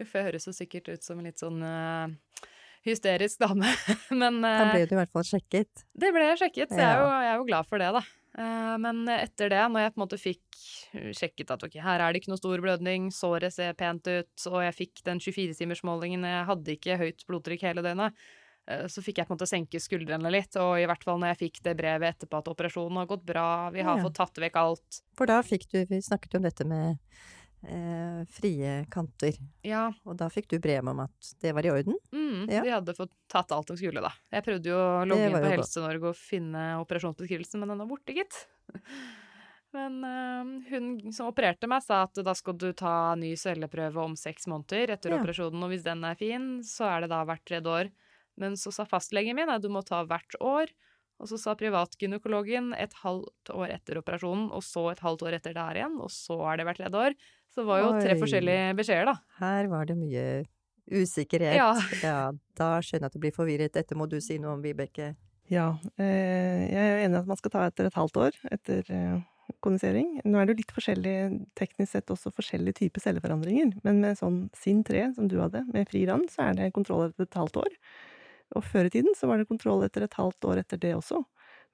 Uff, 0.02 0.12
jeg 0.12 0.28
høres 0.28 0.46
jo 0.48 0.52
sikkert 0.56 0.92
ut 0.92 1.02
som 1.06 1.18
en 1.22 1.28
litt 1.30 1.40
sånn 1.40 1.62
eh, 1.64 2.46
hysterisk 2.86 3.38
dame, 3.42 3.68
men 4.20 4.40
Da 4.42 4.72
ble 4.72 4.86
du 4.88 4.96
i 4.96 5.00
hvert 5.00 5.12
fall 5.14 5.24
sjekket. 5.26 5.86
det 5.94 6.10
ble 6.12 6.28
sjekket, 6.40 6.72
så 6.72 6.80
jeg 6.80 6.88
er, 6.88 6.98
jo, 7.00 7.12
jeg 7.22 7.30
er 7.32 7.40
jo 7.40 7.46
glad 7.48 7.68
for 7.70 7.78
det, 7.82 7.92
da. 7.94 8.02
Eh, 8.38 8.76
Men 8.80 9.02
etter 9.12 9.50
det, 9.52 9.60
når 9.68 9.84
jeg 9.86 9.92
på 9.94 10.00
en 10.00 10.04
måte 10.06 10.18
fikk 10.20 10.60
sjekket 11.18 11.50
at 11.52 11.64
ok, 11.66 11.74
her 11.84 12.00
er 12.00 12.12
det 12.12 12.22
ikke 12.22 12.32
noe 12.32 12.40
stor 12.40 12.62
blødning, 12.64 13.10
såret 13.12 13.52
ser 13.52 13.74
pent 13.78 14.06
ut, 14.08 14.46
og 14.48 14.62
jeg 14.64 14.76
fikk 14.78 15.02
den 15.04 15.20
24-timersmålingen, 15.20 16.24
jeg 16.24 16.46
hadde 16.48 16.76
ikke 16.78 16.96
høyt 17.02 17.26
blodtrykk 17.28 17.66
hele 17.68 17.84
døgnet, 17.84 18.16
eh, 18.68 18.86
så 18.88 19.04
fikk 19.04 19.20
jeg 19.20 19.28
på 19.28 19.34
en 19.34 19.38
måte 19.40 19.50
senke 19.50 19.80
skuldrene 19.82 20.32
litt, 20.32 20.56
og 20.56 20.78
i 20.80 20.86
hvert 20.88 21.04
fall 21.04 21.20
når 21.20 21.34
jeg 21.34 21.42
fikk 21.44 21.62
det 21.68 21.76
brevet 21.76 22.16
etterpå 22.16 22.40
at 22.40 22.48
operasjonen 22.54 23.02
har 23.02 23.10
gått 23.12 23.26
bra, 23.28 23.46
vi 23.74 23.84
har 23.84 23.98
Ja. 23.98 24.02
fått 24.02 24.16
tatt 24.16 24.40
vekk 24.40 24.56
alt. 24.56 25.02
For 25.16 25.26
da 25.26 25.42
fikk 25.42 25.68
du 25.70 25.84
Vi 25.86 26.00
snakket 26.00 26.32
jo 26.34 26.38
om 26.38 26.44
dette 26.48 26.64
med 26.64 26.98
eh, 27.64 28.22
frie 28.30 28.86
kanter. 28.90 29.36
Ja, 29.62 29.92
Og 30.04 30.16
da 30.16 30.28
fikk 30.28 30.48
du 30.48 30.58
brev 30.58 30.86
om 30.88 31.00
at 31.00 31.32
det 31.40 31.52
var 31.54 31.64
i 31.66 31.70
orden. 31.70 31.94
mm, 32.12 32.50
Ja. 32.50 32.62
de 32.62 32.70
hadde 32.70 32.94
fått 32.96 33.12
tatt 33.28 33.52
alt 33.52 33.66
de 33.68 33.76
skulle, 33.76 34.00
da. 34.02 34.10
Jeg 34.32 34.44
prøvde 34.44 34.66
jo 34.66 34.76
å 34.76 35.06
logge 35.06 35.26
inn 35.30 35.32
på. 35.38 35.50
Helse-Norge 35.56 36.08
og 36.10 36.16
finne 36.16 36.64
operasjonsbeskrivelsen, 36.82 37.60
men 37.60 37.68
den 37.68 37.78
var 37.78 37.86
borte, 37.86 38.14
gitt. 38.14 38.46
Men 39.72 40.02
øh, 40.04 40.68
hun 40.68 41.12
som 41.16 41.30
opererte 41.30 41.64
meg, 41.70 41.80
sa 41.82 42.02
at 42.04 42.18
da 42.20 42.34
skal 42.36 42.58
du 42.60 42.66
ta 42.76 43.14
ny 43.16 43.30
celleprøve 43.40 44.02
om 44.04 44.14
seks 44.20 44.44
måneder 44.46 44.90
etter 44.92 45.14
Ja. 45.14 45.16
operasjonen, 45.22 45.62
og 45.64 45.70
hvis 45.72 45.82
den 45.86 46.04
er 46.04 46.14
fin, 46.14 46.60
så 46.60 46.84
er 46.90 47.00
det 47.00 47.08
da 47.08 47.22
hvert 47.24 47.44
tredje 47.48 47.64
år. 47.72 47.90
Men 48.36 48.52
så 48.60 48.70
sa 48.72 48.84
fastlegen 48.84 49.34
min 49.34 49.48
at 49.48 49.62
du 49.62 49.70
må 49.72 49.80
ta 49.84 50.04
hvert 50.04 50.36
år, 50.44 50.68
og 51.20 51.26
så 51.30 51.38
sa 51.40 51.54
privatgynekologen 51.54 52.74
et 52.76 52.92
halvt 53.02 53.48
år 53.54 53.70
etter 53.78 54.00
operasjonen, 54.02 54.50
og 54.52 54.60
så 54.66 54.90
et 54.92 55.00
halvt 55.00 55.22
år 55.28 55.38
etter 55.38 55.54
der 55.56 55.80
igjen, 55.80 55.96
og 56.02 56.10
så 56.12 56.36
er 56.52 56.56
det 56.60 56.66
hvert 56.66 56.80
tredje 56.82 57.06
år. 57.08 57.14
Så 57.52 57.62
det 57.62 57.68
var 57.68 57.82
jo 57.82 57.90
tre 58.00 58.16
forskjellige 58.16 58.72
beskjeder, 58.78 59.10
da. 59.12 59.16
Her 59.42 59.68
var 59.72 59.88
det 59.88 59.98
mye 59.98 60.24
usikkerhet. 60.92 61.58
Ja. 62.02 62.30
da 62.58 62.70
skjønner 62.80 63.06
jeg 63.06 63.10
at 63.12 63.18
du 63.18 63.20
blir 63.22 63.36
forvirret. 63.36 63.74
Dette 63.76 63.96
må 63.98 64.08
du 64.08 64.18
si 64.24 64.38
noe 64.40 64.56
om, 64.56 64.64
Vibeke. 64.64 65.12
Ja, 65.52 65.74
eh, 66.00 66.62
jeg 66.70 66.80
er 66.80 67.02
enig 67.02 67.18
i 67.18 67.20
at 67.20 67.28
man 67.28 67.36
skal 67.36 67.52
ta 67.52 67.66
etter 67.68 67.88
et 67.88 67.98
halvt 67.98 68.18
år 68.24 68.38
etter 68.54 68.88
eh, 68.88 69.18
kondisering. 69.64 70.14
Nå 70.24 70.38
er 70.38 70.46
det 70.46 70.54
jo 70.54 70.60
litt 70.62 70.72
forskjellig, 70.72 71.16
teknisk 71.58 71.92
sett 71.92 72.12
også 72.14 72.32
forskjellige 72.32 72.78
typer 72.80 73.04
celleforandringer, 73.04 73.74
men 73.84 74.00
med 74.00 74.16
sånn 74.20 74.46
SIN3, 74.56 75.10
som 75.18 75.28
du 75.28 75.36
hadde, 75.42 75.64
med 75.74 75.90
fri 75.90 76.06
rand, 76.08 76.30
så 76.32 76.48
er 76.48 76.56
det 76.58 76.72
kontroll 76.76 77.10
etter 77.10 77.26
et 77.28 77.38
halvt 77.42 77.60
år. 77.66 77.76
Og 78.56 78.64
før 78.64 78.88
i 78.88 78.94
tiden 78.94 79.16
så 79.18 79.28
var 79.28 79.40
det 79.40 79.50
kontroll 79.50 79.84
etter 79.84 80.06
et 80.06 80.16
halvt 80.18 80.48
år 80.48 80.62
etter 80.62 80.80
det 80.80 80.94
også. 80.96 81.22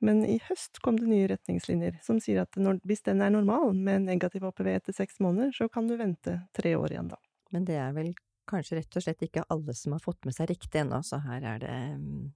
Men 0.05 0.23
i 0.27 0.37
høst 0.47 0.79
kom 0.85 0.99
det 0.99 1.09
nye 1.11 1.27
retningslinjer 1.33 1.99
som 2.07 2.21
sier 2.23 2.45
at 2.45 2.59
når, 2.61 2.79
hvis 2.87 3.03
den 3.09 3.23
er 3.25 3.33
normal 3.35 3.73
med 3.75 4.07
negativ 4.07 4.47
HPV 4.47 4.71
etter 4.77 4.95
seks 4.95 5.19
måneder, 5.25 5.51
så 5.57 5.67
kan 5.73 5.91
du 5.91 5.97
vente 5.99 6.39
tre 6.55 6.77
år 6.79 6.95
igjen 6.95 7.11
da. 7.11 7.19
Men 7.55 7.67
det 7.67 7.81
er 7.83 7.97
vel 7.97 8.13
kanskje 8.49 8.79
rett 8.79 8.99
og 8.99 9.05
slett 9.05 9.25
ikke 9.27 9.47
alle 9.53 9.75
som 9.77 9.97
har 9.97 10.05
fått 10.05 10.29
med 10.29 10.37
seg 10.37 10.53
riktig 10.53 10.85
ennå, 10.85 11.03
så 11.05 11.21
her 11.25 11.45
er 11.55 11.59
det 11.65 11.75
mm, 11.99 12.31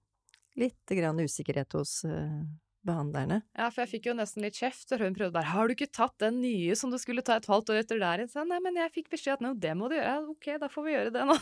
litt 0.61 0.97
grann 0.99 1.23
usikkerhet 1.23 1.79
hos 1.79 2.03
eh, 2.09 2.43
behandlerne. 2.87 3.41
Ja, 3.57 3.69
for 3.71 3.85
jeg 3.85 3.93
fikk 3.95 4.09
jo 4.11 4.17
nesten 4.19 4.45
litt 4.45 4.59
kjeft, 4.59 4.91
og 4.93 5.05
hun 5.05 5.15
prøvde 5.17 5.37
bare 5.37 5.51
'Har 5.53 5.69
du 5.69 5.75
ikke 5.77 5.93
tatt 5.93 6.19
den 6.19 6.41
nye 6.43 6.75
som 6.77 6.91
du 6.91 6.99
skulle 6.99 7.23
ta 7.23 7.37
et 7.39 7.47
halvt 7.47 7.71
år 7.71 7.83
etter 7.83 8.03
der 8.03 8.19
igjen?' 8.23 8.33
Så 8.33 8.43
jeg, 8.43 8.51
nei, 8.51 8.61
men 8.61 8.77
jeg 8.77 8.93
fikk 8.93 9.11
beskjed 9.15 9.39
at 9.39 9.45
no, 9.45 9.55
det 9.55 9.77
må 9.79 9.89
du 9.89 9.97
gjøre. 9.97 10.11
Ja, 10.11 10.19
ok, 10.35 10.59
da 10.59 10.69
får 10.69 10.85
vi 10.85 10.97
gjøre 10.97 11.15
det 11.15 11.25
nå. 11.31 11.37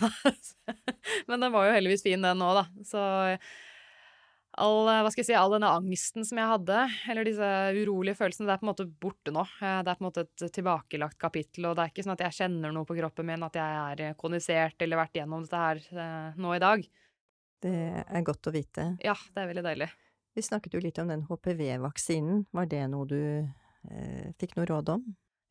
men 1.28 1.40
den 1.40 1.52
var 1.52 1.66
jo 1.66 1.76
heldigvis 1.78 2.04
fin, 2.04 2.22
den 2.22 2.44
òg, 2.44 2.60
da. 2.60 2.84
Så 2.84 3.00
all, 4.58 4.88
hva 4.88 5.10
skal 5.12 5.22
jeg 5.22 5.28
si, 5.30 5.36
all 5.38 5.52
denne 5.54 5.68
angsten 5.70 6.24
som 6.26 6.40
jeg 6.40 6.50
hadde, 6.50 6.78
eller 7.12 7.28
disse 7.28 7.50
urolige 7.76 8.18
følelsene, 8.18 8.48
det 8.48 8.54
er 8.56 8.60
på 8.62 8.66
en 8.66 8.70
måte 8.72 8.86
borte 9.04 9.34
nå. 9.34 9.44
Eh, 9.62 9.78
Det 9.84 9.92
er 9.92 9.98
på 9.98 10.04
en 10.04 10.08
måte 10.08 10.24
et 10.26 10.44
tilbakelagt 10.56 11.18
kapittel, 11.18 11.68
og 11.70 11.76
det 11.76 11.84
er 11.84 11.92
ikke 11.92 12.04
sånn 12.06 12.16
at 12.16 12.24
jeg 12.26 12.38
kjenner 12.40 12.74
noe 12.74 12.88
på 12.88 12.96
kroppen 12.98 13.26
min, 13.30 13.42
at 13.46 13.54
jeg 13.60 14.10
er 14.10 14.18
kondisert 14.20 14.82
eller 14.82 15.02
vært 15.04 15.20
gjennom 15.20 15.46
dette 15.46 15.62
her 15.64 15.82
eh, 15.92 16.40
nå 16.40 16.54
i 16.56 16.62
dag. 16.62 16.84
Det 17.60 17.74
er 18.02 18.22
godt 18.24 18.48
å 18.48 18.54
vite. 18.54 18.86
Ja, 19.04 19.14
det 19.34 19.42
er 19.42 19.50
veldig 19.50 19.66
deilig. 19.66 19.90
Vi 20.34 20.42
snakket 20.46 20.74
jo 20.74 20.80
litt 20.80 20.98
om 21.02 21.08
den 21.10 21.26
HPV-vaksinen. 21.28 22.46
Var 22.56 22.68
det 22.70 22.84
noe 22.92 23.06
du 23.10 23.18
eh, 23.20 24.30
fikk 24.40 24.56
noe 24.56 24.68
råd 24.70 24.94
om? 24.96 25.04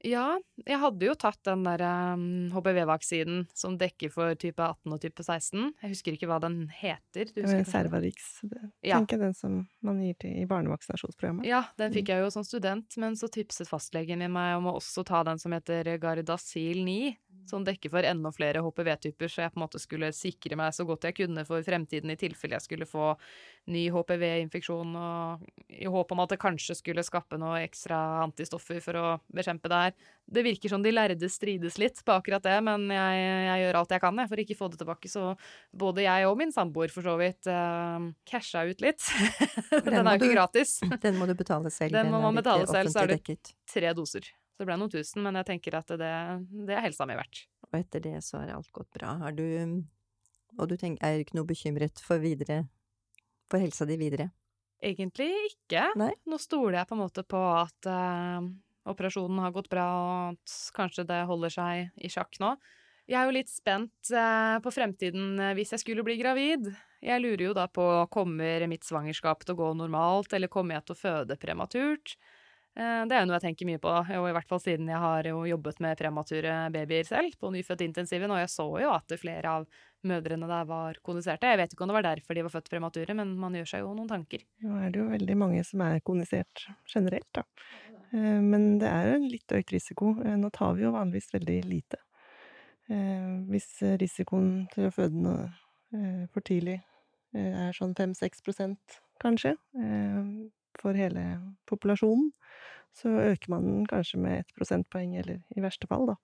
Ja, 0.06 0.38
jeg 0.64 0.80
hadde 0.80 1.08
jo 1.10 1.14
tatt 1.20 1.42
den 1.44 1.66
der 1.68 1.82
um, 2.16 2.22
HPV-vaksinen 2.54 3.42
som 3.58 3.76
dekker 3.80 4.12
for 4.14 4.32
type 4.40 4.64
18 4.64 4.94
og 4.96 5.02
type 5.04 5.26
16. 5.26 5.74
Jeg 5.82 5.92
husker 5.92 6.16
ikke 6.16 6.30
hva 6.32 6.38
den 6.44 6.62
heter. 6.72 7.28
Du 7.36 7.42
husker 7.44 7.66
det? 7.66 7.68
Cervarix, 7.68 8.30
Ja. 8.86 9.02
tenker 9.02 9.20
den 9.20 9.36
som 9.36 9.58
man 9.84 10.00
gir 10.00 10.16
til 10.22 10.38
i 10.40 10.46
barnevaksinasjonsprogrammet. 10.48 11.48
Ja, 11.50 11.66
den 11.78 11.92
fikk 11.92 12.14
jeg 12.14 12.24
jo 12.24 12.32
som 12.32 12.48
student, 12.48 12.96
men 13.02 13.20
så 13.20 13.28
tipset 13.28 13.68
fastlegen 13.68 14.24
min 14.24 14.32
meg 14.32 14.56
om 14.58 14.70
å 14.72 14.78
også 14.80 15.04
ta 15.08 15.24
den 15.28 15.40
som 15.42 15.52
heter 15.52 15.92
Gardasil 16.00 16.80
9, 16.88 17.18
som 17.50 17.66
dekker 17.66 17.92
for 17.92 18.06
enda 18.06 18.32
flere 18.32 18.62
HPV-typer, 18.64 19.28
så 19.28 19.44
jeg 19.44 19.52
på 19.52 19.60
en 19.60 19.64
måte 19.66 19.80
skulle 19.82 20.12
sikre 20.16 20.56
meg 20.60 20.72
så 20.76 20.86
godt 20.88 21.08
jeg 21.10 21.16
kunne 21.18 21.44
for 21.48 21.64
fremtiden 21.66 22.12
i 22.14 22.18
tilfelle 22.20 22.56
jeg 22.60 22.68
skulle 22.68 22.88
få 22.88 23.16
ny 23.74 23.88
HPV-infeksjon, 23.94 24.96
og 24.96 25.72
i 25.74 25.90
håp 25.90 26.12
om 26.14 26.24
at 26.24 26.34
det 26.34 26.40
kanskje 26.42 26.78
skulle 26.78 27.04
skape 27.06 27.40
noe 27.42 27.60
ekstra 27.66 27.98
antistoffer 28.24 28.80
for 28.86 29.00
å 29.02 29.08
bekjempe 29.34 29.72
det 29.72 29.82
her. 29.84 29.89
Det 30.30 30.44
virker 30.46 30.70
som 30.70 30.84
de 30.86 30.92
lærde 30.94 31.26
strides 31.32 31.80
litt 31.82 32.04
på 32.06 32.14
akkurat 32.14 32.44
det, 32.46 32.58
men 32.62 32.84
jeg, 32.94 33.22
jeg 33.48 33.62
gjør 33.64 33.78
alt 33.80 33.94
jeg 33.96 34.02
kan 34.04 34.20
jeg, 34.22 34.30
for 34.30 34.42
ikke 34.44 34.58
få 34.60 34.68
det 34.70 34.78
tilbake, 34.78 35.10
så 35.10 35.24
både 35.74 36.04
jeg 36.06 36.28
og 36.30 36.36
min 36.38 36.54
samboer 36.54 36.94
for 36.94 37.08
så 37.08 37.16
vidt 37.18 37.50
uh, 37.50 37.98
casha 38.30 38.62
ut 38.70 38.84
litt. 38.86 39.02
den 39.74 39.90
den 39.90 40.04
er 40.04 40.20
jo 40.20 40.20
ikke 40.22 40.36
gratis. 40.36 40.76
Den 41.06 41.18
må 41.18 41.26
du 41.26 41.34
betale 41.40 41.72
selv. 41.74 41.98
Den 41.98 42.12
må 42.14 42.22
man 42.22 42.38
er 42.38 42.44
betale 42.44 42.70
selv, 42.70 42.94
så 42.94 43.02
er 43.02 43.10
det- 43.10 43.24
dekket. 43.24 43.56
Tre 43.74 43.94
doser. 43.98 44.30
Så 44.30 44.62
det 44.62 44.70
ble 44.70 44.78
noen 44.78 44.92
tusen, 44.94 45.24
men 45.26 45.40
jeg 45.40 45.48
tenker 45.50 45.80
at 45.80 45.96
det, 45.98 46.14
det 46.68 46.76
er 46.78 46.84
helsa 46.84 47.08
mi 47.10 47.18
verdt. 47.18 47.46
Og 47.70 47.80
etter 47.80 48.04
det 48.04 48.18
så 48.26 48.42
har 48.42 48.54
alt 48.54 48.70
gått 48.76 48.90
bra. 48.94 49.16
Har 49.24 49.34
du 49.34 49.46
Og 50.60 50.66
du 50.68 50.76
tenker, 50.78 51.02
er 51.06 51.24
ikke 51.24 51.38
noe 51.38 51.48
bekymret 51.48 52.02
for 52.02 52.20
videre 52.22 52.64
For 53.50 53.62
helsa 53.62 53.86
di 53.86 53.96
videre? 53.98 54.30
Egentlig 54.82 55.30
ikke. 55.50 55.90
Nei. 56.00 56.14
Nå 56.30 56.38
stoler 56.40 56.80
jeg 56.80 56.90
på 56.90 56.96
en 56.96 57.02
måte 57.02 57.24
på 57.28 57.40
at 57.52 57.90
eh, 57.90 58.50
operasjonen 58.88 59.42
har 59.44 59.52
gått 59.56 59.70
bra, 59.70 59.86
og 59.86 60.38
at 60.38 60.58
kanskje 60.76 61.08
det 61.10 61.24
holder 61.30 61.54
seg 61.54 61.90
i 61.98 62.12
sjakk 62.12 62.40
nå. 62.40 62.56
Jeg 63.10 63.18
er 63.18 63.26
jo 63.26 63.34
litt 63.34 63.50
spent 63.50 64.12
eh, 64.14 64.58
på 64.62 64.72
fremtiden 64.74 65.40
eh, 65.42 65.56
hvis 65.58 65.74
jeg 65.74 65.82
skulle 65.82 66.06
bli 66.06 66.20
gravid. 66.20 66.70
Jeg 67.02 67.24
lurer 67.24 67.48
jo 67.48 67.56
da 67.58 67.66
på 67.72 67.86
kommer 68.14 68.68
mitt 68.70 68.86
svangerskap 68.86 69.42
til 69.46 69.56
å 69.56 69.60
gå 69.64 69.70
normalt, 69.80 70.34
eller 70.38 70.52
kommer 70.52 70.78
jeg 70.78 70.86
til 70.86 70.94
å 70.98 71.00
føde 71.00 71.40
prematurt? 71.42 72.14
Eh, 72.78 73.02
Det 73.10 73.16
er 73.18 73.24
jo 73.24 73.32
noe 73.32 73.40
jeg 73.40 73.48
tenker 73.48 73.66
mye 73.66 73.82
på, 73.82 73.90
og 73.90 74.28
i 74.30 74.36
hvert 74.38 74.48
fall 74.52 74.62
siden 74.62 74.92
jeg 74.94 75.02
har 75.02 75.26
jo 75.32 75.42
jobbet 75.50 75.82
med 75.82 75.98
premature 75.98 76.58
babyer 76.76 77.08
selv 77.10 77.34
på 77.42 77.50
nyfødtintensiven, 77.56 78.30
og 78.30 78.44
jeg 78.44 78.54
så 78.54 78.68
jo 78.84 78.94
at 78.94 79.18
flere 79.18 79.56
av 79.58 79.66
mødrene 80.06 80.48
der 80.48 80.70
var 80.70 81.00
kondiserte. 81.04 81.50
Jeg 81.50 81.60
vet 81.60 81.74
ikke 81.74 81.84
om 81.84 81.90
det 81.92 81.98
var 81.98 82.08
derfor 82.12 82.38
de 82.38 82.46
var 82.46 82.54
født 82.54 82.70
premature, 82.72 83.18
men 83.18 83.34
man 83.42 83.58
gjør 83.58 83.74
seg 83.74 83.84
jo 83.84 83.96
noen 83.98 84.12
tanker. 84.12 84.46
Nå 84.64 84.78
er 84.80 84.94
det 84.94 85.02
jo 85.02 85.10
veldig 85.10 85.40
mange 85.42 85.66
som 85.68 85.82
er 85.84 85.98
kondisert 86.06 86.68
generelt, 86.94 87.28
da. 87.36 87.44
Eh, 88.14 88.42
Men 88.42 88.78
det 88.80 88.90
er 88.90 89.08
jo 89.08 89.16
en 89.18 89.30
litt 89.30 89.56
økt 89.56 89.74
risiko. 89.74 90.14
Eh, 90.24 90.38
Nå 90.38 90.52
tar 90.56 90.76
vi 90.78 90.86
jo 90.86 90.94
vanligvis 90.96 91.34
veldig 91.34 91.60
lite. 91.66 92.02
Eh, 92.90 93.32
Hvis 93.50 93.70
risikoen 94.02 94.68
til 94.74 94.88
å 94.90 94.94
føde 94.94 95.16
noe 95.16 95.50
for 96.30 96.46
tidlig 96.46 96.76
er 97.34 97.72
sånn 97.74 97.96
5-6 97.98 98.44
prosent, 98.46 99.00
kanskje, 99.18 99.56
for 100.78 100.94
hele 100.94 101.24
populasjonen, 101.66 102.28
så 102.94 103.10
øker 103.10 103.50
man 103.50 103.66
den 103.66 103.88
kanskje 103.90 104.20
med 104.22 104.44
ett 104.44 104.54
prosentpoeng, 104.54 105.16
eller 105.18 105.40
i 105.58 105.64
verste 105.66 105.90
fall, 105.90 106.06
da. 106.12 106.16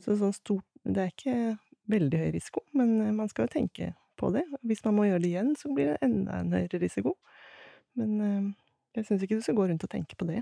Så 0.00 0.16
sånn 0.16 0.32
stort 0.32 0.64
Det 0.82 0.96
er 1.02 1.12
ikke 1.12 1.58
veldig 1.92 2.22
høy 2.22 2.30
risiko, 2.32 2.64
men 2.72 3.14
man 3.16 3.28
skal 3.28 3.44
jo 3.44 3.52
tenke 3.52 3.90
på 4.16 4.32
det. 4.32 4.46
Hvis 4.64 4.80
man 4.86 4.96
må 4.96 5.04
gjøre 5.04 5.20
det 5.26 5.28
igjen, 5.34 5.52
så 5.60 5.74
blir 5.74 5.92
det 5.92 5.98
enda 6.08 6.40
en 6.40 6.56
høyere 6.56 6.80
risiko. 6.80 7.18
Men 7.94 8.54
jeg 8.96 9.04
syns 9.04 9.22
ikke 9.22 9.36
du 9.36 9.44
skal 9.44 9.60
gå 9.60 9.68
rundt 9.68 9.84
og 9.84 9.92
tenke 9.92 10.16
på 10.16 10.24
det. 10.24 10.40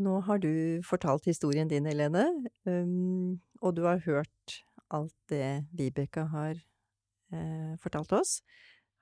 Nå 0.00 0.18
har 0.26 0.40
du 0.40 0.80
fortalt 0.86 1.26
historien 1.28 1.68
din, 1.68 1.86
Helene, 1.86 2.24
um, 2.64 3.40
og 3.60 3.76
du 3.76 3.84
har 3.84 4.00
hørt 4.06 4.62
alt 4.92 5.14
det 5.32 5.64
Vibeke 5.72 6.24
har 6.32 6.56
eh, 7.32 7.72
fortalt 7.80 8.12
oss. 8.16 8.40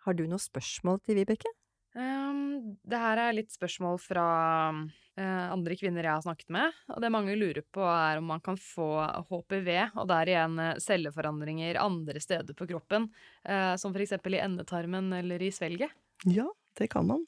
Har 0.07 0.17
du 0.17 0.25
noen 0.27 0.43
spørsmål 0.43 1.01
til 1.05 1.19
Vibeke? 1.19 1.51
Um, 1.99 2.77
det 2.87 2.99
her 3.03 3.19
er 3.19 3.35
litt 3.35 3.51
spørsmål 3.51 3.99
fra 3.99 4.27
uh, 4.71 5.47
andre 5.51 5.75
kvinner 5.79 6.07
jeg 6.07 6.13
har 6.13 6.23
snakket 6.23 6.53
med. 6.55 6.77
Og 6.95 7.03
det 7.03 7.11
mange 7.11 7.35
lurer 7.39 7.65
på, 7.67 7.83
er 7.83 8.21
om 8.21 8.31
man 8.31 8.43
kan 8.45 8.59
få 8.61 8.93
HPV, 9.27 9.71
og 9.99 10.07
der 10.11 10.31
igjen 10.31 10.59
eh, 10.63 10.79
celleforandringer 10.83 11.81
andre 11.83 12.23
steder 12.23 12.57
på 12.57 12.69
kroppen. 12.71 13.11
Uh, 13.43 13.75
som 13.81 13.95
for 13.95 14.05
eksempel 14.05 14.39
i 14.39 14.45
endetarmen 14.45 15.11
eller 15.19 15.43
i 15.43 15.51
svelget. 15.55 15.95
Ja, 16.31 16.47
det 16.79 16.93
kan 16.95 17.09
man. 17.11 17.27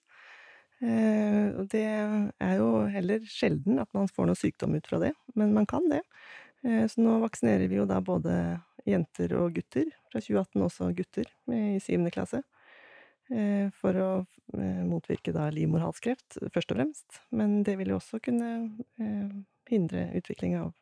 Eh, 0.82 1.48
og 1.60 1.68
det 1.70 1.84
er 1.86 2.54
jo 2.58 2.70
heller 2.90 3.22
sjelden 3.30 3.78
at 3.82 3.90
man 3.94 4.08
får 4.10 4.26
noe 4.28 4.38
sykdom 4.38 4.74
ut 4.74 4.88
fra 4.90 4.98
det, 5.02 5.12
men 5.38 5.52
man 5.54 5.66
kan 5.70 5.86
det. 5.92 6.02
Eh, 6.66 6.86
så 6.90 7.02
nå 7.04 7.20
vaksinerer 7.22 7.68
vi 7.70 7.78
jo 7.78 7.86
da 7.86 8.00
både 8.02 8.34
jenter 8.88 9.34
og 9.38 9.54
gutter, 9.54 9.86
fra 10.10 10.18
2018 10.18 10.64
også 10.66 10.88
gutter 10.98 11.28
i 11.54 11.78
syvende 11.82 12.10
klasse, 12.14 12.42
eh, 13.30 13.68
for 13.78 13.94
å 14.02 14.10
eh, 14.58 14.82
motvirke 14.88 15.34
da 15.36 15.46
livmorhalskreft, 15.54 16.40
først 16.50 16.74
og 16.74 16.80
fremst. 16.80 17.20
Men 17.30 17.60
det 17.66 17.76
vil 17.78 17.94
jo 17.94 18.00
også 18.00 18.18
kunne 18.24 18.50
eh, 18.98 19.36
hindre 19.70 20.08
utvikling 20.18 20.58
av 20.64 20.72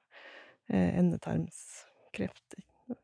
eh, 0.72 0.96
endetarmskreft, 0.96 2.56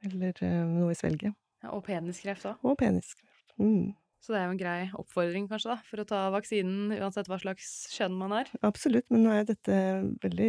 eller 0.08 0.32
eh, 0.40 0.62
noe 0.72 0.96
i 0.96 0.98
svelget, 0.98 1.36
Ja, 1.64 1.72
og 1.76 1.84
peniskreft 1.86 2.48
òg. 2.48 2.64
og 2.64 2.76
peniskreft. 2.80 3.24
Mm. 3.60 3.92
Så 4.26 4.34
det 4.34 4.40
er 4.40 4.48
jo 4.48 4.54
en 4.56 4.58
grei 4.58 4.78
oppfordring 4.98 5.44
kanskje 5.46 5.70
da, 5.70 5.76
for 5.86 6.02
å 6.02 6.06
ta 6.10 6.24
vaksinen 6.34 6.96
uansett 6.96 7.28
hva 7.30 7.36
slags 7.38 7.68
kjønn 7.94 8.16
man 8.18 8.32
er. 8.40 8.48
Absolutt, 8.66 9.06
men 9.14 9.22
nå 9.22 9.30
er 9.36 9.44
dette 9.46 9.76
veldig 10.24 10.48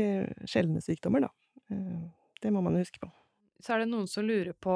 sjeldne 0.49 0.81
sykdommer, 0.81 1.27
da. 1.27 1.29
Eh, 1.69 2.07
Det 2.41 2.49
må 2.53 2.61
man 2.65 2.73
jo 2.73 2.81
huske 2.81 3.01
på. 3.01 3.11
Så 3.61 3.73
er 3.75 3.83
det 3.83 3.91
noen 3.91 4.09
som 4.09 4.25
lurer 4.25 4.53
på 4.57 4.73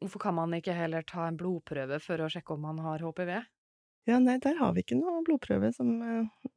hvorfor 0.00 0.22
kan 0.22 0.34
man 0.34 0.54
ikke 0.56 0.74
heller 0.74 1.06
ta 1.06 1.28
en 1.28 1.38
blodprøve 1.38 2.00
for 2.02 2.22
å 2.24 2.28
sjekke 2.32 2.54
om 2.56 2.62
man 2.66 2.78
har 2.82 3.02
HPV? 3.06 3.32
Ja, 4.08 4.18
nei, 4.18 4.38
der 4.42 4.56
har 4.58 4.72
vi 4.74 4.82
ikke 4.82 4.98
noe 4.98 5.22
blodprøve 5.26 5.70
som 5.76 5.90
eh, 6.02 6.50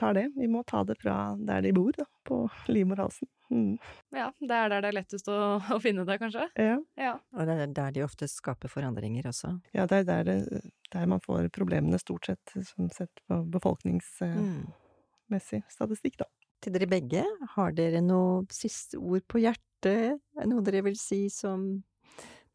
tar 0.00 0.14
det. 0.16 0.26
Vi 0.36 0.46
må 0.50 0.62
ta 0.68 0.82
det 0.88 0.96
fra 1.00 1.16
der 1.38 1.62
de 1.66 1.72
bor, 1.76 1.92
da, 1.96 2.04
på 2.26 2.42
livmorhalsen. 2.72 3.28
Mm. 3.50 3.78
Ja, 4.14 4.28
det 4.38 4.54
er 4.54 4.68
der 4.70 4.80
det 4.84 4.88
er 4.92 4.96
lettest 5.00 5.26
å, 5.28 5.36
å 5.58 5.78
finne 5.82 6.04
det, 6.06 6.18
kanskje. 6.22 6.44
Ja. 6.60 6.76
Ja. 7.00 7.16
Og 7.34 7.48
det 7.48 7.56
er 7.64 7.72
der 7.74 7.90
de 7.96 8.04
ofte 8.06 8.28
skaper 8.30 8.70
forandringer 8.70 9.26
også. 9.32 9.56
ja, 9.74 9.86
det 9.90 9.96
er 10.02 10.04
der, 10.06 10.22
det, 10.28 10.60
der 10.94 11.06
man 11.10 11.20
får 11.24 11.48
problemene 11.56 11.98
stort 11.98 12.26
sett, 12.30 12.54
som 12.70 12.86
sett 12.94 13.10
på 13.26 13.34
befolkningsmessig 13.58 15.60
Mm. 15.60 15.66
statistikk, 15.70 16.16
da. 16.22 16.26
til 16.62 16.72
dere 16.74 16.86
begge. 16.90 17.22
Har 17.56 17.72
dere 17.72 18.00
noe 18.04 18.44
siste 18.52 18.98
ord 18.98 19.22
på 19.30 19.38
hjertet? 19.42 20.18
Noe 20.46 20.62
dere 20.66 20.82
vil 20.84 20.96
si 21.00 21.28
som 21.32 21.82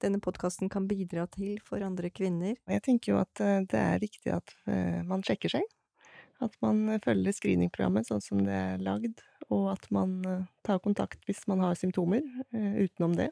denne 0.03 0.19
podkasten 0.21 0.69
kan 0.69 0.85
bidra 0.87 1.23
til 1.31 1.57
for 1.65 1.81
andre 1.81 2.09
kvinner? 2.11 2.55
Jeg 2.67 2.81
tenker 2.85 3.13
jo 3.13 3.17
at 3.21 3.39
eh, 3.41 3.61
det 3.65 3.79
er 3.79 3.99
viktig 4.03 4.31
at 4.35 4.53
eh, 4.67 4.99
man 5.07 5.23
sjekker 5.25 5.49
seg. 5.55 5.63
At 6.43 6.55
man 6.63 6.83
følger 7.03 7.35
screeningprogrammet 7.35 8.09
sånn 8.09 8.23
som 8.23 8.41
det 8.43 8.55
er 8.55 8.83
lagd, 8.83 9.23
og 9.47 9.69
at 9.75 9.87
man 9.95 10.17
eh, 10.27 10.45
tar 10.67 10.81
kontakt 10.83 11.23
hvis 11.29 11.45
man 11.47 11.63
har 11.63 11.77
symptomer 11.79 12.25
utenom 12.51 13.15
det. 13.15 13.31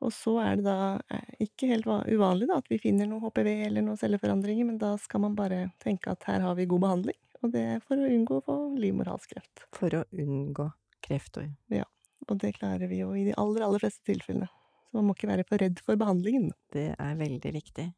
Og 0.00 0.12
så 0.16 0.32
er 0.40 0.56
det 0.56 0.64
da 0.64 0.98
ikke 1.44 1.68
helt 1.68 1.86
uvanlig 1.86 2.48
da, 2.48 2.58
at 2.60 2.70
vi 2.72 2.80
finner 2.80 3.08
noe 3.08 3.20
HPV 3.26 3.50
eller 3.66 3.84
noen 3.84 4.00
celleforandringer, 4.00 4.64
men 4.70 4.78
da 4.80 4.94
skal 5.00 5.26
man 5.26 5.36
bare 5.36 5.66
tenke 5.82 6.12
at 6.12 6.24
her 6.28 6.40
har 6.44 6.56
vi 6.56 6.68
god 6.70 6.86
behandling, 6.86 7.18
og 7.44 7.52
det 7.52 7.64
er 7.74 7.84
for 7.84 8.00
å 8.00 8.08
unngå 8.08 8.38
å 8.40 8.44
få 8.46 8.56
livmorhalskreft. 8.80 9.66
For 9.76 10.00
å 10.00 10.06
unngå 10.16 10.70
kreft, 11.04 11.36
og 11.40 11.76
Ja, 11.76 11.84
og 12.28 12.40
det 12.40 12.54
klarer 12.56 12.88
vi 12.88 13.02
jo 13.02 13.12
i 13.16 13.26
de 13.28 13.36
aller, 13.40 13.66
aller 13.66 13.82
fleste 13.82 14.04
tilfellene. 14.08 14.48
Så 14.88 14.98
man 14.98 15.10
må 15.10 15.14
ikke 15.14 15.30
være 15.30 15.46
for 15.46 15.62
redd 15.62 15.84
for 15.84 16.00
behandlingen. 16.00 16.50
Det 16.74 16.90
er 16.96 17.20
veldig 17.20 17.52
viktig. 17.60 17.90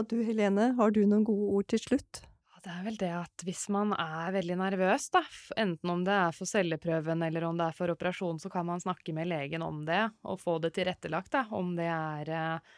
Og 0.00 0.08
du 0.08 0.22
Helene, 0.24 0.72
har 0.78 0.90
du 0.90 1.04
noen 1.04 1.24
gode 1.28 1.52
ord 1.52 1.68
til 1.68 1.84
slutt? 1.84 2.24
Det 2.62 2.70
er 2.70 2.84
vel 2.86 2.96
det 3.00 3.10
at 3.10 3.42
hvis 3.42 3.64
man 3.74 3.90
er 3.96 4.30
veldig 4.36 4.54
nervøs, 4.60 5.08
da, 5.10 5.24
enten 5.58 5.90
om 5.90 6.04
det 6.06 6.14
er 6.14 6.36
for 6.36 6.46
celleprøven 6.46 7.24
eller 7.26 7.48
om 7.48 7.56
det 7.58 7.66
er 7.66 7.74
for 7.74 7.90
operasjon, 7.90 8.38
så 8.38 8.52
kan 8.52 8.68
man 8.68 8.82
snakke 8.82 9.14
med 9.16 9.26
legen 9.32 9.64
om 9.66 9.80
det 9.88 10.04
og 10.22 10.38
få 10.38 10.60
det 10.62 10.70
tilrettelagt, 10.76 11.32
da. 11.34 11.42
Om 11.50 11.72
det 11.74 11.88
er 11.90 12.30
eh, 12.30 12.76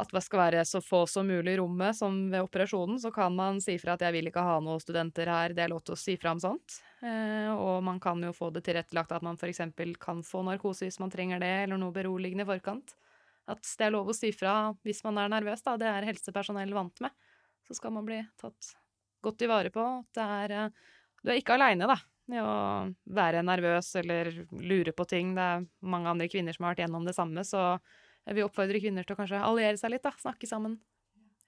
at 0.00 0.12
det 0.12 0.20
skal 0.22 0.42
være 0.42 0.64
så 0.68 0.82
få 0.84 1.02
som 1.08 1.26
mulig 1.32 1.54
i 1.54 1.58
rommet 1.62 1.96
som 1.96 2.18
ved 2.30 2.44
operasjonen, 2.44 3.00
så 3.00 3.10
kan 3.14 3.34
man 3.36 3.62
si 3.64 3.78
fra 3.80 3.96
at 3.96 4.04
jeg 4.04 4.14
vil 4.18 4.28
ikke 4.30 4.44
ha 4.44 4.58
noen 4.62 4.82
studenter 4.84 5.32
her, 5.32 5.56
det 5.56 5.64
er 5.64 5.72
lov 5.72 5.80
til 5.86 5.96
å 5.96 6.00
si 6.02 6.18
fra 6.20 6.34
om 6.36 6.42
sånt. 6.42 6.76
Eh, 7.00 7.48
og 7.54 7.80
man 7.86 8.02
kan 8.04 8.20
jo 8.24 8.34
få 8.36 8.52
det 8.52 8.66
tilrettelagt 8.68 9.16
at 9.16 9.24
man 9.24 9.40
f.eks. 9.40 9.64
kan 10.00 10.20
få 10.26 10.44
narkose 10.46 10.86
hvis 10.86 11.00
man 11.00 11.12
trenger 11.12 11.40
det, 11.40 11.54
eller 11.64 11.80
noe 11.80 11.96
beroligende 11.96 12.44
i 12.44 12.50
forkant. 12.52 12.94
At 13.50 13.64
det 13.64 13.88
er 13.88 13.96
lov 13.96 14.12
å 14.12 14.16
si 14.16 14.28
fra 14.36 14.74
hvis 14.84 15.02
man 15.08 15.24
er 15.24 15.32
nervøs, 15.32 15.64
da. 15.64 15.78
Det 15.80 15.88
er 15.88 16.10
helsepersonell 16.12 16.76
vant 16.76 17.00
med. 17.00 17.16
Så 17.66 17.80
skal 17.80 17.96
man 17.96 18.04
bli 18.04 18.20
tatt 18.40 18.74
godt 19.24 19.44
i 19.44 19.50
vare 19.50 19.72
på. 19.74 19.86
Det 20.14 20.24
er 20.24 20.56
eh, 20.56 20.86
Du 21.20 21.30
er 21.30 21.40
ikke 21.40 21.56
aleine, 21.58 21.88
da, 21.90 21.98
i 22.32 22.38
å 22.40 22.52
være 23.12 23.42
nervøs 23.44 23.90
eller 24.00 24.30
lure 24.56 24.94
på 24.96 25.04
ting. 25.08 25.34
Det 25.36 25.48
er 25.56 25.66
mange 25.84 26.08
andre 26.08 26.30
kvinner 26.32 26.56
som 26.56 26.64
har 26.64 26.74
vært 26.74 26.86
gjennom 26.86 27.04
det 27.04 27.16
samme, 27.16 27.44
så 27.44 27.74
vi 28.30 28.44
oppfordrer 28.44 28.80
kvinner 28.80 29.04
til 29.04 29.16
å 29.16 29.18
kanskje 29.18 29.42
alliere 29.42 29.76
seg 29.80 29.92
litt, 29.92 30.04
da. 30.06 30.14
Snakke 30.20 30.48
sammen. 30.48 30.78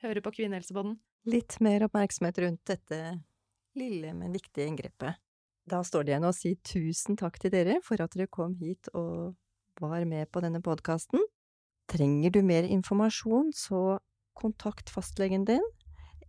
Høre 0.02 0.22
på 0.24 0.32
Kvinnehelsebåten. 0.34 0.96
Litt 1.30 1.60
mer 1.62 1.84
oppmerksomhet 1.86 2.40
rundt 2.42 2.64
dette 2.66 2.98
lille, 3.78 4.12
men 4.16 4.34
viktige 4.34 4.66
inngrepet. 4.66 5.20
Da 5.70 5.82
står 5.86 6.04
det 6.04 6.12
igjen 6.12 6.26
å 6.26 6.34
si 6.34 6.56
tusen 6.66 7.18
takk 7.18 7.38
til 7.38 7.52
dere 7.54 7.78
for 7.86 8.02
at 8.02 8.16
dere 8.16 8.26
kom 8.26 8.56
hit 8.58 8.90
og 8.98 9.36
var 9.80 10.02
med 10.08 10.28
på 10.34 10.42
denne 10.42 10.60
podkasten. 10.64 11.22
Trenger 11.92 12.34
du 12.34 12.40
mer 12.46 12.66
informasjon, 12.66 13.52
så 13.54 14.00
kontakt 14.38 14.90
fastlegen 14.90 15.46
din, 15.46 15.64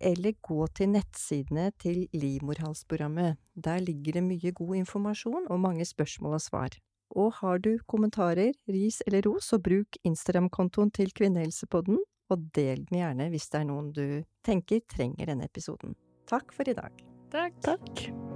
eller 0.04 0.36
gå 0.44 0.66
til 0.78 0.92
nettsidene 0.94 1.70
til 1.82 2.08
Livmorhalsprogrammet. 2.14 3.40
Der 3.56 3.80
ligger 3.84 4.20
det 4.20 4.26
mye 4.28 4.52
god 4.56 4.76
informasjon 4.84 5.48
og 5.50 5.62
mange 5.64 5.86
spørsmål 5.88 6.40
og 6.40 6.44
svar. 6.44 6.78
Og 7.14 7.34
har 7.42 7.62
du 7.62 7.78
kommentarer, 7.88 8.54
ris 8.68 9.02
eller 9.08 9.26
ros, 9.28 9.52
så 9.52 9.62
bruk 9.62 9.98
Instagram-kontoen 10.04 10.92
til 10.92 11.14
Kvinnehelsepodden, 11.14 12.02
og 12.30 12.50
del 12.56 12.86
den 12.90 13.02
gjerne 13.04 13.30
hvis 13.30 13.50
det 13.54 13.62
er 13.62 13.70
noen 13.70 13.92
du 13.94 14.06
tenker 14.46 14.82
trenger 14.90 15.30
denne 15.30 15.50
episoden. 15.50 15.98
Takk 16.30 16.56
for 16.56 16.70
i 16.70 16.78
dag. 16.78 17.04
Takk. 17.34 17.60
Takk. 17.66 18.33